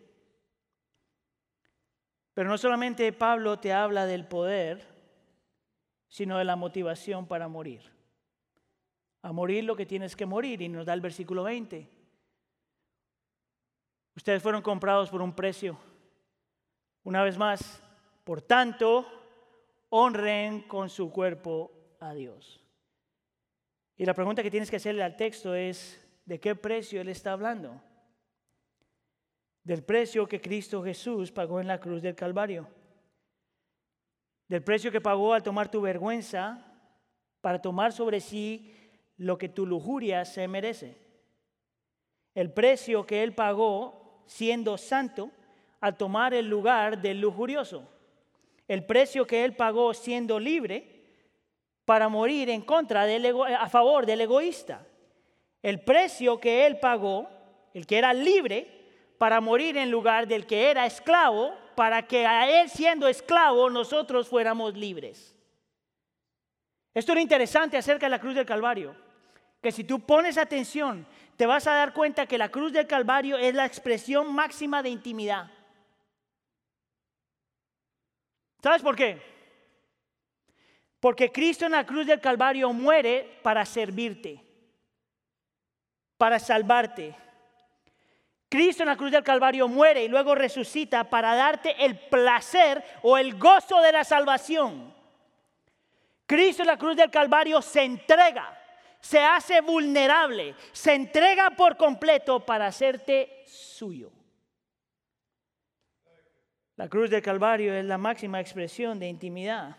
Pero 2.33 2.49
no 2.49 2.57
solamente 2.57 3.11
Pablo 3.11 3.59
te 3.59 3.73
habla 3.73 4.05
del 4.05 4.25
poder, 4.25 4.87
sino 6.07 6.37
de 6.37 6.45
la 6.45 6.55
motivación 6.55 7.27
para 7.27 7.49
morir. 7.49 7.81
A 9.23 9.33
morir 9.33 9.65
lo 9.65 9.75
que 9.75 9.85
tienes 9.85 10.15
que 10.15 10.25
morir. 10.25 10.61
Y 10.61 10.69
nos 10.69 10.85
da 10.85 10.93
el 10.93 11.01
versículo 11.01 11.43
20. 11.43 11.89
Ustedes 14.15 14.41
fueron 14.41 14.61
comprados 14.61 15.09
por 15.09 15.21
un 15.21 15.35
precio. 15.35 15.77
Una 17.03 17.23
vez 17.23 17.37
más, 17.37 17.82
por 18.23 18.41
tanto, 18.41 19.05
honren 19.89 20.61
con 20.61 20.89
su 20.89 21.11
cuerpo 21.11 21.71
a 21.99 22.13
Dios. 22.13 22.63
Y 23.95 24.05
la 24.05 24.13
pregunta 24.13 24.41
que 24.41 24.51
tienes 24.51 24.69
que 24.69 24.77
hacerle 24.77 25.03
al 25.03 25.15
texto 25.15 25.53
es, 25.53 25.99
¿de 26.25 26.39
qué 26.39 26.55
precio 26.55 27.01
Él 27.01 27.09
está 27.09 27.33
hablando? 27.33 27.81
Del 29.63 29.83
precio 29.83 30.27
que 30.27 30.41
Cristo 30.41 30.83
Jesús 30.83 31.31
pagó 31.31 31.59
en 31.59 31.67
la 31.67 31.79
cruz 31.79 32.01
del 32.01 32.15
Calvario. 32.15 32.67
Del 34.47 34.63
precio 34.63 34.91
que 34.91 35.01
pagó 35.01 35.33
al 35.33 35.43
tomar 35.43 35.69
tu 35.69 35.81
vergüenza 35.81 36.65
para 37.41 37.61
tomar 37.61 37.91
sobre 37.91 38.19
sí 38.19 38.73
lo 39.17 39.37
que 39.37 39.49
tu 39.49 39.65
lujuria 39.65 40.25
se 40.25 40.47
merece. 40.47 40.97
El 42.33 42.51
precio 42.51 43.05
que 43.05 43.21
Él 43.21 43.35
pagó 43.35 44.23
siendo 44.25 44.77
santo 44.77 45.29
al 45.81 45.97
tomar 45.97 46.33
el 46.33 46.49
lugar 46.49 47.01
del 47.01 47.21
lujurioso 47.21 47.92
el 48.73 48.83
precio 48.83 49.27
que 49.27 49.45
él 49.45 49.55
pagó 49.55 49.93
siendo 49.93 50.39
libre 50.39 51.03
para 51.85 52.09
morir 52.09 52.49
en 52.49 52.61
contra 52.61 53.05
del 53.05 53.25
a 53.25 53.69
favor 53.69 54.07
del 54.07 54.21
egoísta. 54.21 54.85
El 55.61 55.81
precio 55.81 56.39
que 56.39 56.65
él 56.65 56.79
pagó, 56.79 57.29
el 57.75 57.85
que 57.85 57.99
era 57.99 58.13
libre, 58.13 58.67
para 59.19 59.39
morir 59.41 59.77
en 59.77 59.91
lugar 59.91 60.27
del 60.27 60.47
que 60.47 60.71
era 60.71 60.87
esclavo, 60.87 61.53
para 61.75 62.07
que 62.07 62.25
a 62.25 62.61
él 62.61 62.69
siendo 62.69 63.07
esclavo 63.07 63.69
nosotros 63.69 64.27
fuéramos 64.27 64.75
libres. 64.75 65.35
Esto 66.95 67.13
es 67.13 67.19
interesante 67.19 67.77
acerca 67.77 68.07
de 68.07 68.11
la 68.11 68.19
cruz 68.19 68.33
del 68.33 68.45
Calvario, 68.45 68.95
que 69.61 69.71
si 69.71 69.83
tú 69.83 69.99
pones 69.99 70.37
atención, 70.37 71.05
te 71.37 71.45
vas 71.45 71.67
a 71.67 71.73
dar 71.73 71.93
cuenta 71.93 72.25
que 72.25 72.39
la 72.39 72.49
cruz 72.49 72.73
del 72.73 72.87
Calvario 72.87 73.37
es 73.37 73.53
la 73.53 73.65
expresión 73.65 74.33
máxima 74.33 74.81
de 74.81 74.89
intimidad. 74.89 75.51
¿Sabes 78.63 78.81
por 78.81 78.95
qué? 78.95 79.21
Porque 81.01 81.33
Cristo 81.33 81.65
en 81.65 81.73
la 81.73 81.85
cruz 81.85 82.07
del 82.07 82.21
Calvario 82.21 82.71
muere 82.71 83.39
para 83.41 83.65
servirte, 83.65 84.41
para 86.17 86.39
salvarte. 86.39 87.13
Cristo 88.47 88.83
en 88.83 88.89
la 88.89 88.95
cruz 88.95 89.11
del 89.11 89.23
Calvario 89.23 89.67
muere 89.67 90.05
y 90.05 90.07
luego 90.07 90.33
resucita 90.33 91.03
para 91.03 91.35
darte 91.35 91.75
el 91.83 91.99
placer 91.99 92.81
o 93.01 93.17
el 93.17 93.37
gozo 93.37 93.81
de 93.81 93.91
la 93.91 94.05
salvación. 94.05 94.95
Cristo 96.25 96.63
en 96.63 96.67
la 96.67 96.77
cruz 96.77 96.95
del 96.95 97.11
Calvario 97.11 97.61
se 97.61 97.83
entrega, 97.83 98.57
se 99.01 99.19
hace 99.19 99.59
vulnerable, 99.59 100.55
se 100.71 100.93
entrega 100.93 101.49
por 101.49 101.75
completo 101.75 102.39
para 102.39 102.67
hacerte 102.67 103.43
suyo. 103.45 104.09
La 106.75 106.89
cruz 106.89 107.09
del 107.09 107.21
Calvario 107.21 107.73
es 107.73 107.85
la 107.85 107.97
máxima 107.97 108.39
expresión 108.39 108.99
de 108.99 109.07
intimidad. 109.07 109.77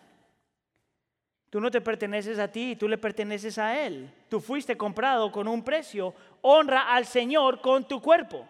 Tú 1.51 1.61
no 1.61 1.71
te 1.71 1.81
perteneces 1.81 2.39
a 2.39 2.51
ti, 2.51 2.77
tú 2.77 2.89
le 2.89 2.99
perteneces 2.99 3.59
a 3.59 3.85
Él. 3.87 4.13
Tú 4.29 4.41
fuiste 4.41 4.77
comprado 4.77 5.31
con 5.31 5.47
un 5.49 5.63
precio. 5.63 6.15
Honra 6.43 6.95
al 6.95 7.07
Señor 7.07 7.61
con 7.61 7.87
tu 7.87 8.01
cuerpo. 8.01 8.49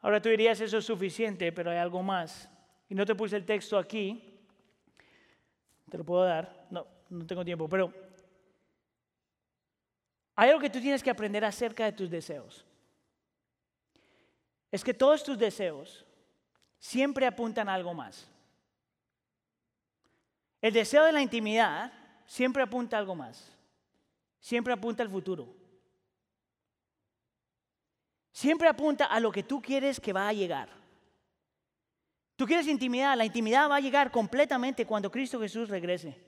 Ahora 0.00 0.20
tú 0.20 0.28
dirías, 0.28 0.60
eso 0.60 0.78
es 0.78 0.84
suficiente, 0.84 1.52
pero 1.52 1.70
hay 1.70 1.78
algo 1.78 2.02
más. 2.02 2.48
Y 2.88 2.94
no 2.94 3.06
te 3.06 3.14
puse 3.14 3.36
el 3.36 3.44
texto 3.44 3.78
aquí. 3.78 4.40
Te 5.88 5.98
lo 5.98 6.04
puedo 6.04 6.24
dar. 6.24 6.66
No, 6.70 6.86
no 7.10 7.26
tengo 7.26 7.44
tiempo, 7.44 7.68
pero 7.68 7.92
hay 10.34 10.48
algo 10.48 10.60
que 10.60 10.70
tú 10.70 10.80
tienes 10.80 11.02
que 11.02 11.10
aprender 11.10 11.44
acerca 11.44 11.84
de 11.84 11.92
tus 11.92 12.10
deseos. 12.10 12.64
Es 14.70 14.82
que 14.82 14.94
todos 14.94 15.22
tus 15.22 15.38
deseos 15.38 16.06
siempre 16.82 17.26
apuntan 17.26 17.68
a 17.68 17.74
algo 17.74 17.94
más. 17.94 18.26
El 20.60 20.72
deseo 20.72 21.04
de 21.04 21.12
la 21.12 21.22
intimidad 21.22 21.92
siempre 22.26 22.60
apunta 22.60 22.96
a 22.96 23.00
algo 23.00 23.14
más. 23.14 23.56
Siempre 24.40 24.72
apunta 24.72 25.04
al 25.04 25.08
futuro. 25.08 25.54
Siempre 28.32 28.68
apunta 28.68 29.06
a 29.06 29.20
lo 29.20 29.30
que 29.30 29.44
tú 29.44 29.62
quieres 29.62 30.00
que 30.00 30.12
va 30.12 30.26
a 30.26 30.32
llegar. 30.32 30.70
Tú 32.34 32.46
quieres 32.46 32.66
intimidad, 32.66 33.16
la 33.16 33.26
intimidad 33.26 33.70
va 33.70 33.76
a 33.76 33.80
llegar 33.80 34.10
completamente 34.10 34.84
cuando 34.84 35.10
Cristo 35.10 35.38
Jesús 35.38 35.68
regrese. 35.68 36.20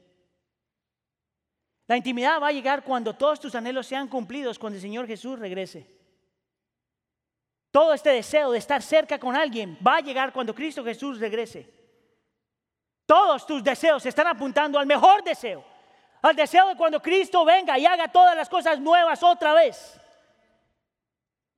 La 1.88 1.96
intimidad 1.96 2.40
va 2.40 2.48
a 2.48 2.52
llegar 2.52 2.84
cuando 2.84 3.16
todos 3.16 3.40
tus 3.40 3.57
anhelos 3.57 3.88
sean 3.88 4.07
cumplidos, 4.07 4.59
cuando 4.59 4.76
el 4.76 4.82
Señor 4.82 5.09
Jesús 5.09 5.36
regrese. 5.36 5.93
Todo 7.75 7.93
este 7.93 8.11
deseo 8.11 8.53
de 8.53 8.59
estar 8.59 8.81
cerca 8.81 9.18
con 9.18 9.35
alguien 9.35 9.77
va 9.85 9.97
a 9.97 10.01
llegar 10.01 10.33
cuando 10.33 10.55
Cristo 10.55 10.85
Jesús 10.85 11.18
regrese. 11.18 11.68
Todos 13.05 13.45
tus 13.45 13.64
deseos 13.64 14.07
están 14.07 14.29
apuntando 14.29 14.79
al 14.79 14.87
mejor 14.87 15.25
deseo, 15.25 15.64
al 16.22 16.37
deseo 16.37 16.68
de 16.68 16.77
cuando 16.77 17.03
Cristo 17.03 17.45
venga 17.45 17.77
y 17.77 17.85
haga 17.85 18.07
todas 18.07 18.37
las 18.37 18.49
cosas 18.49 18.79
nuevas 18.79 19.20
otra 19.25 19.55
vez. 19.55 20.01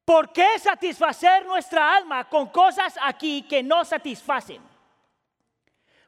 ¿Por 0.07 0.33
qué 0.33 0.59
satisfacer 0.59 1.45
nuestra 1.45 1.95
alma 1.95 2.27
con 2.31 2.47
cosas 2.47 2.99
aquí 3.03 3.43
que 3.43 3.63
no 3.63 3.85
satisfacen? 3.85 4.63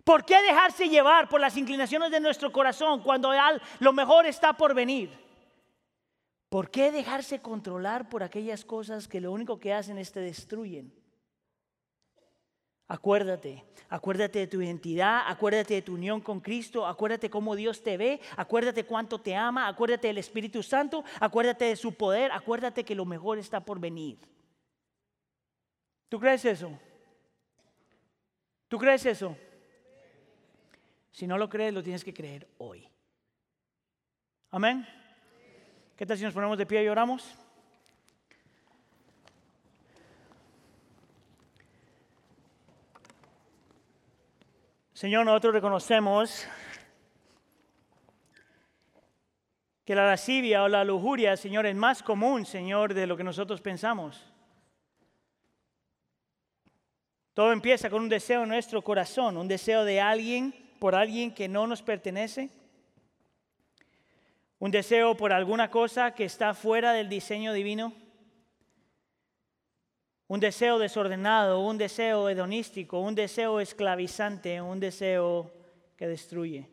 ¿Por 0.05 0.25
qué 0.25 0.41
dejarse 0.41 0.89
llevar 0.89 1.29
por 1.29 1.39
las 1.39 1.55
inclinaciones 1.59 2.11
de 2.11 2.21
nuestro 2.21 2.51
corazón 2.51 3.03
cuando 3.03 3.31
lo 3.81 3.93
mejor 3.93 4.25
está 4.25 4.55
por 4.55 4.73
venir? 4.73 5.28
¿Por 6.49 6.71
qué 6.71 6.91
dejarse 6.91 7.41
controlar 7.41 8.09
por 8.09 8.23
aquellas 8.23 8.65
cosas 8.65 9.07
que 9.07 9.21
lo 9.21 9.33
único 9.33 9.59
que 9.59 9.75
hacen 9.75 9.99
es 9.99 10.13
te 10.13 10.21
destruyen? 10.21 10.93
Acuérdate, 12.91 13.67
acuérdate 13.91 14.39
de 14.39 14.47
tu 14.47 14.63
identidad, 14.63 15.25
acuérdate 15.27 15.75
de 15.75 15.83
tu 15.83 15.93
unión 15.93 16.23
con 16.23 16.41
Cristo, 16.41 16.87
acuérdate 16.87 17.29
cómo 17.29 17.55
Dios 17.55 17.83
te 17.83 17.99
ve, 17.99 18.19
acuérdate 18.35 18.85
cuánto 18.85 19.21
te 19.21 19.37
ama, 19.37 19.69
acuérdate 19.69 20.09
del 20.09 20.17
Espíritu 20.17 20.63
Santo, 20.63 21.05
acuérdate 21.21 21.67
de 21.67 21.77
su 21.77 21.93
poder, 21.93 22.33
acuérdate 22.33 22.85
que 22.85 22.95
lo 22.95 23.05
mejor 23.05 23.39
está 23.39 23.61
por 23.61 23.79
venir. 23.79 24.19
¿Tú 26.09 26.19
crees 26.19 26.47
eso? 26.47 26.79
¿Tú 28.69 28.79
crees 28.79 29.05
eso? 29.05 29.37
Si 31.13 31.27
no 31.27 31.37
lo 31.37 31.51
crees, 31.51 31.75
lo 31.75 31.83
tienes 31.83 32.03
que 32.03 32.15
creer 32.15 32.49
hoy. 32.57 32.89
Amén. 34.51 34.87
¿Qué 35.99 36.07
tal 36.07 36.17
si 36.17 36.23
nos 36.23 36.33
ponemos 36.33 36.57
de 36.57 36.65
pie 36.65 36.85
y 36.85 36.89
oramos? 36.89 37.35
Señor, 44.93 45.27
nosotros 45.27 45.55
reconocemos 45.55 46.47
que 49.85 49.97
la 49.97 50.07
lascivia 50.07 50.63
o 50.63 50.69
la 50.69 50.85
lujuria, 50.85 51.37
Señor, 51.37 51.67
es 51.67 51.75
más 51.75 52.05
común, 52.05 52.47
Señor, 52.47 52.95
de 52.95 53.09
lo 53.09 53.17
que 53.17 53.25
nosotros 53.25 53.61
pensamos. 53.61 54.25
Todo 57.35 57.51
empieza 57.51 57.91
con 57.91 58.03
un 58.03 58.09
deseo 58.09 58.45
en 58.45 58.51
nuestro 58.51 58.83
corazón, 58.83 59.37
un 59.37 59.49
deseo 59.49 59.85
de 59.85 60.01
alguien 60.01 60.55
por 60.79 60.95
alguien 60.95 61.35
que 61.35 61.49
no 61.49 61.67
nos 61.67 61.83
pertenece 61.83 62.51
un 64.59 64.71
deseo 64.71 65.17
por 65.17 65.33
alguna 65.33 65.71
cosa 65.71 66.13
que 66.13 66.25
está 66.25 66.53
fuera 66.55 66.93
del 66.93 67.09
diseño 67.09 67.53
divino, 67.53 67.93
un 70.27 70.41
deseo 70.41 70.79
desordenado, 70.79 71.61
un 71.61 71.79
deseo 71.79 72.29
hedonístico, 72.29 73.01
un 73.01 73.15
deseo 73.15 73.61
esclavizante, 73.61 74.61
un 74.61 74.79
deseo 74.79 75.51
que 75.97 76.07
destruye. 76.07 76.69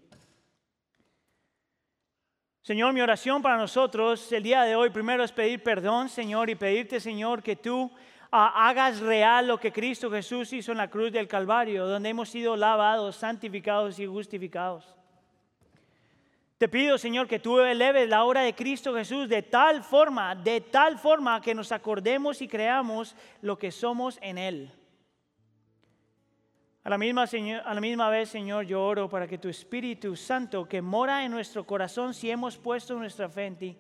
Señor, 2.62 2.94
mi 2.94 3.02
oración 3.02 3.44
para 3.44 3.58
nosotros 3.58 4.32
el 4.32 4.42
día 4.42 4.64
de 4.64 4.76
hoy 4.76 4.90
primero 4.90 5.24
es 5.24 5.32
pedir 5.32 5.62
perdón, 5.62 6.10
Señor, 6.10 6.50
y 6.50 6.56
pedirte, 6.56 7.00
Señor, 7.00 7.44
que 7.44 7.56
tú 7.56 7.92
ah, 8.32 8.68
hagas 8.68 9.00
real 9.00 9.48
lo 9.48 9.60
que 9.60 9.72
Cristo 9.72 10.10
Jesús 10.10 10.52
hizo 10.52 10.72
en 10.72 10.80
la 10.80 10.90
cruz 10.90 11.12
del 11.12 11.28
Calvario, 11.28 11.86
donde 11.86 12.10
hemos 12.10 12.30
sido 12.30 12.58
lavados, 12.58 13.18
santificados 13.18 14.00
y 14.00 14.08
justificados. 14.08 14.95
Te 16.66 16.70
pido, 16.70 16.98
Señor, 16.98 17.28
que 17.28 17.38
tú 17.38 17.60
eleves 17.60 18.10
la 18.10 18.24
obra 18.24 18.42
de 18.42 18.56
Cristo 18.56 18.96
Jesús 18.96 19.30
de 19.30 19.44
tal 19.44 19.84
forma, 19.84 20.34
de 20.34 20.62
tal 20.62 20.98
forma 20.98 21.40
que 21.40 21.54
nos 21.54 21.72
acordemos 21.72 22.42
y 22.42 22.48
creamos 22.48 23.16
lo 23.44 23.56
que 23.56 23.70
somos 23.70 24.18
en 24.20 24.40
Él. 24.40 24.72
A 26.84 26.90
la, 26.90 26.98
misma, 26.98 27.26
a 27.64 27.74
la 27.76 27.80
misma 27.80 28.10
vez, 28.10 28.30
Señor, 28.30 28.66
yo 28.66 28.84
oro 28.84 29.08
para 29.08 29.28
que 29.28 29.38
tu 29.38 29.48
Espíritu 29.48 30.16
Santo, 30.16 30.68
que 30.68 30.82
mora 30.82 31.24
en 31.24 31.32
nuestro 31.32 31.68
corazón 31.68 32.16
si 32.16 32.32
hemos 32.32 32.58
puesto 32.58 32.96
nuestra 32.96 33.30
fe 33.30 33.46
en 33.46 33.58
ti, 33.58 33.78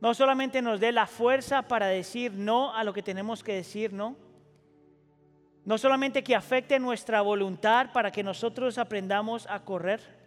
no 0.00 0.14
solamente 0.14 0.62
nos 0.62 0.80
dé 0.80 0.90
la 0.90 1.06
fuerza 1.06 1.68
para 1.68 1.86
decir 1.88 2.32
no 2.32 2.74
a 2.74 2.82
lo 2.82 2.94
que 2.94 3.02
tenemos 3.02 3.44
que 3.44 3.52
decir 3.52 3.92
no, 3.92 4.16
no 5.66 5.76
solamente 5.76 6.24
que 6.24 6.34
afecte 6.34 6.78
nuestra 6.78 7.20
voluntad 7.20 7.92
para 7.92 8.10
que 8.10 8.22
nosotros 8.22 8.78
aprendamos 8.78 9.46
a 9.50 9.66
correr, 9.66 10.23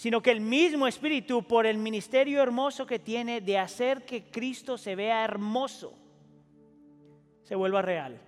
sino 0.00 0.22
que 0.22 0.30
el 0.30 0.40
mismo 0.40 0.86
Espíritu, 0.86 1.42
por 1.42 1.66
el 1.66 1.76
ministerio 1.76 2.42
hermoso 2.42 2.86
que 2.86 2.98
tiene 2.98 3.42
de 3.42 3.58
hacer 3.58 4.06
que 4.06 4.30
Cristo 4.30 4.78
se 4.78 4.96
vea 4.96 5.22
hermoso, 5.22 5.92
se 7.42 7.54
vuelva 7.54 7.82
real. 7.82 8.18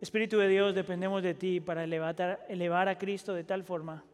Espíritu 0.00 0.38
de 0.38 0.46
Dios, 0.46 0.72
dependemos 0.72 1.20
de 1.20 1.34
ti 1.34 1.58
para 1.58 1.82
elevar, 1.82 2.46
elevar 2.48 2.88
a 2.88 2.96
Cristo 2.96 3.34
de 3.34 3.42
tal 3.42 3.64
forma 3.64 4.04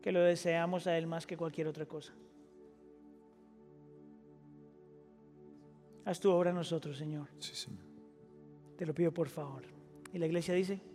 que 0.00 0.12
lo 0.12 0.22
deseamos 0.22 0.86
a 0.86 0.96
Él 0.96 1.06
más 1.06 1.26
que 1.26 1.36
cualquier 1.36 1.66
otra 1.66 1.84
cosa. 1.84 2.14
Haz 6.06 6.18
tu 6.18 6.30
obra 6.30 6.48
en 6.48 6.56
nosotros, 6.56 6.96
Señor. 6.96 7.28
Sí, 7.38 7.54
Señor. 7.54 7.84
Te 8.78 8.86
lo 8.86 8.94
pido 8.94 9.12
por 9.12 9.28
favor. 9.28 9.64
Y 10.10 10.16
la 10.16 10.24
iglesia 10.24 10.54
dice... 10.54 10.91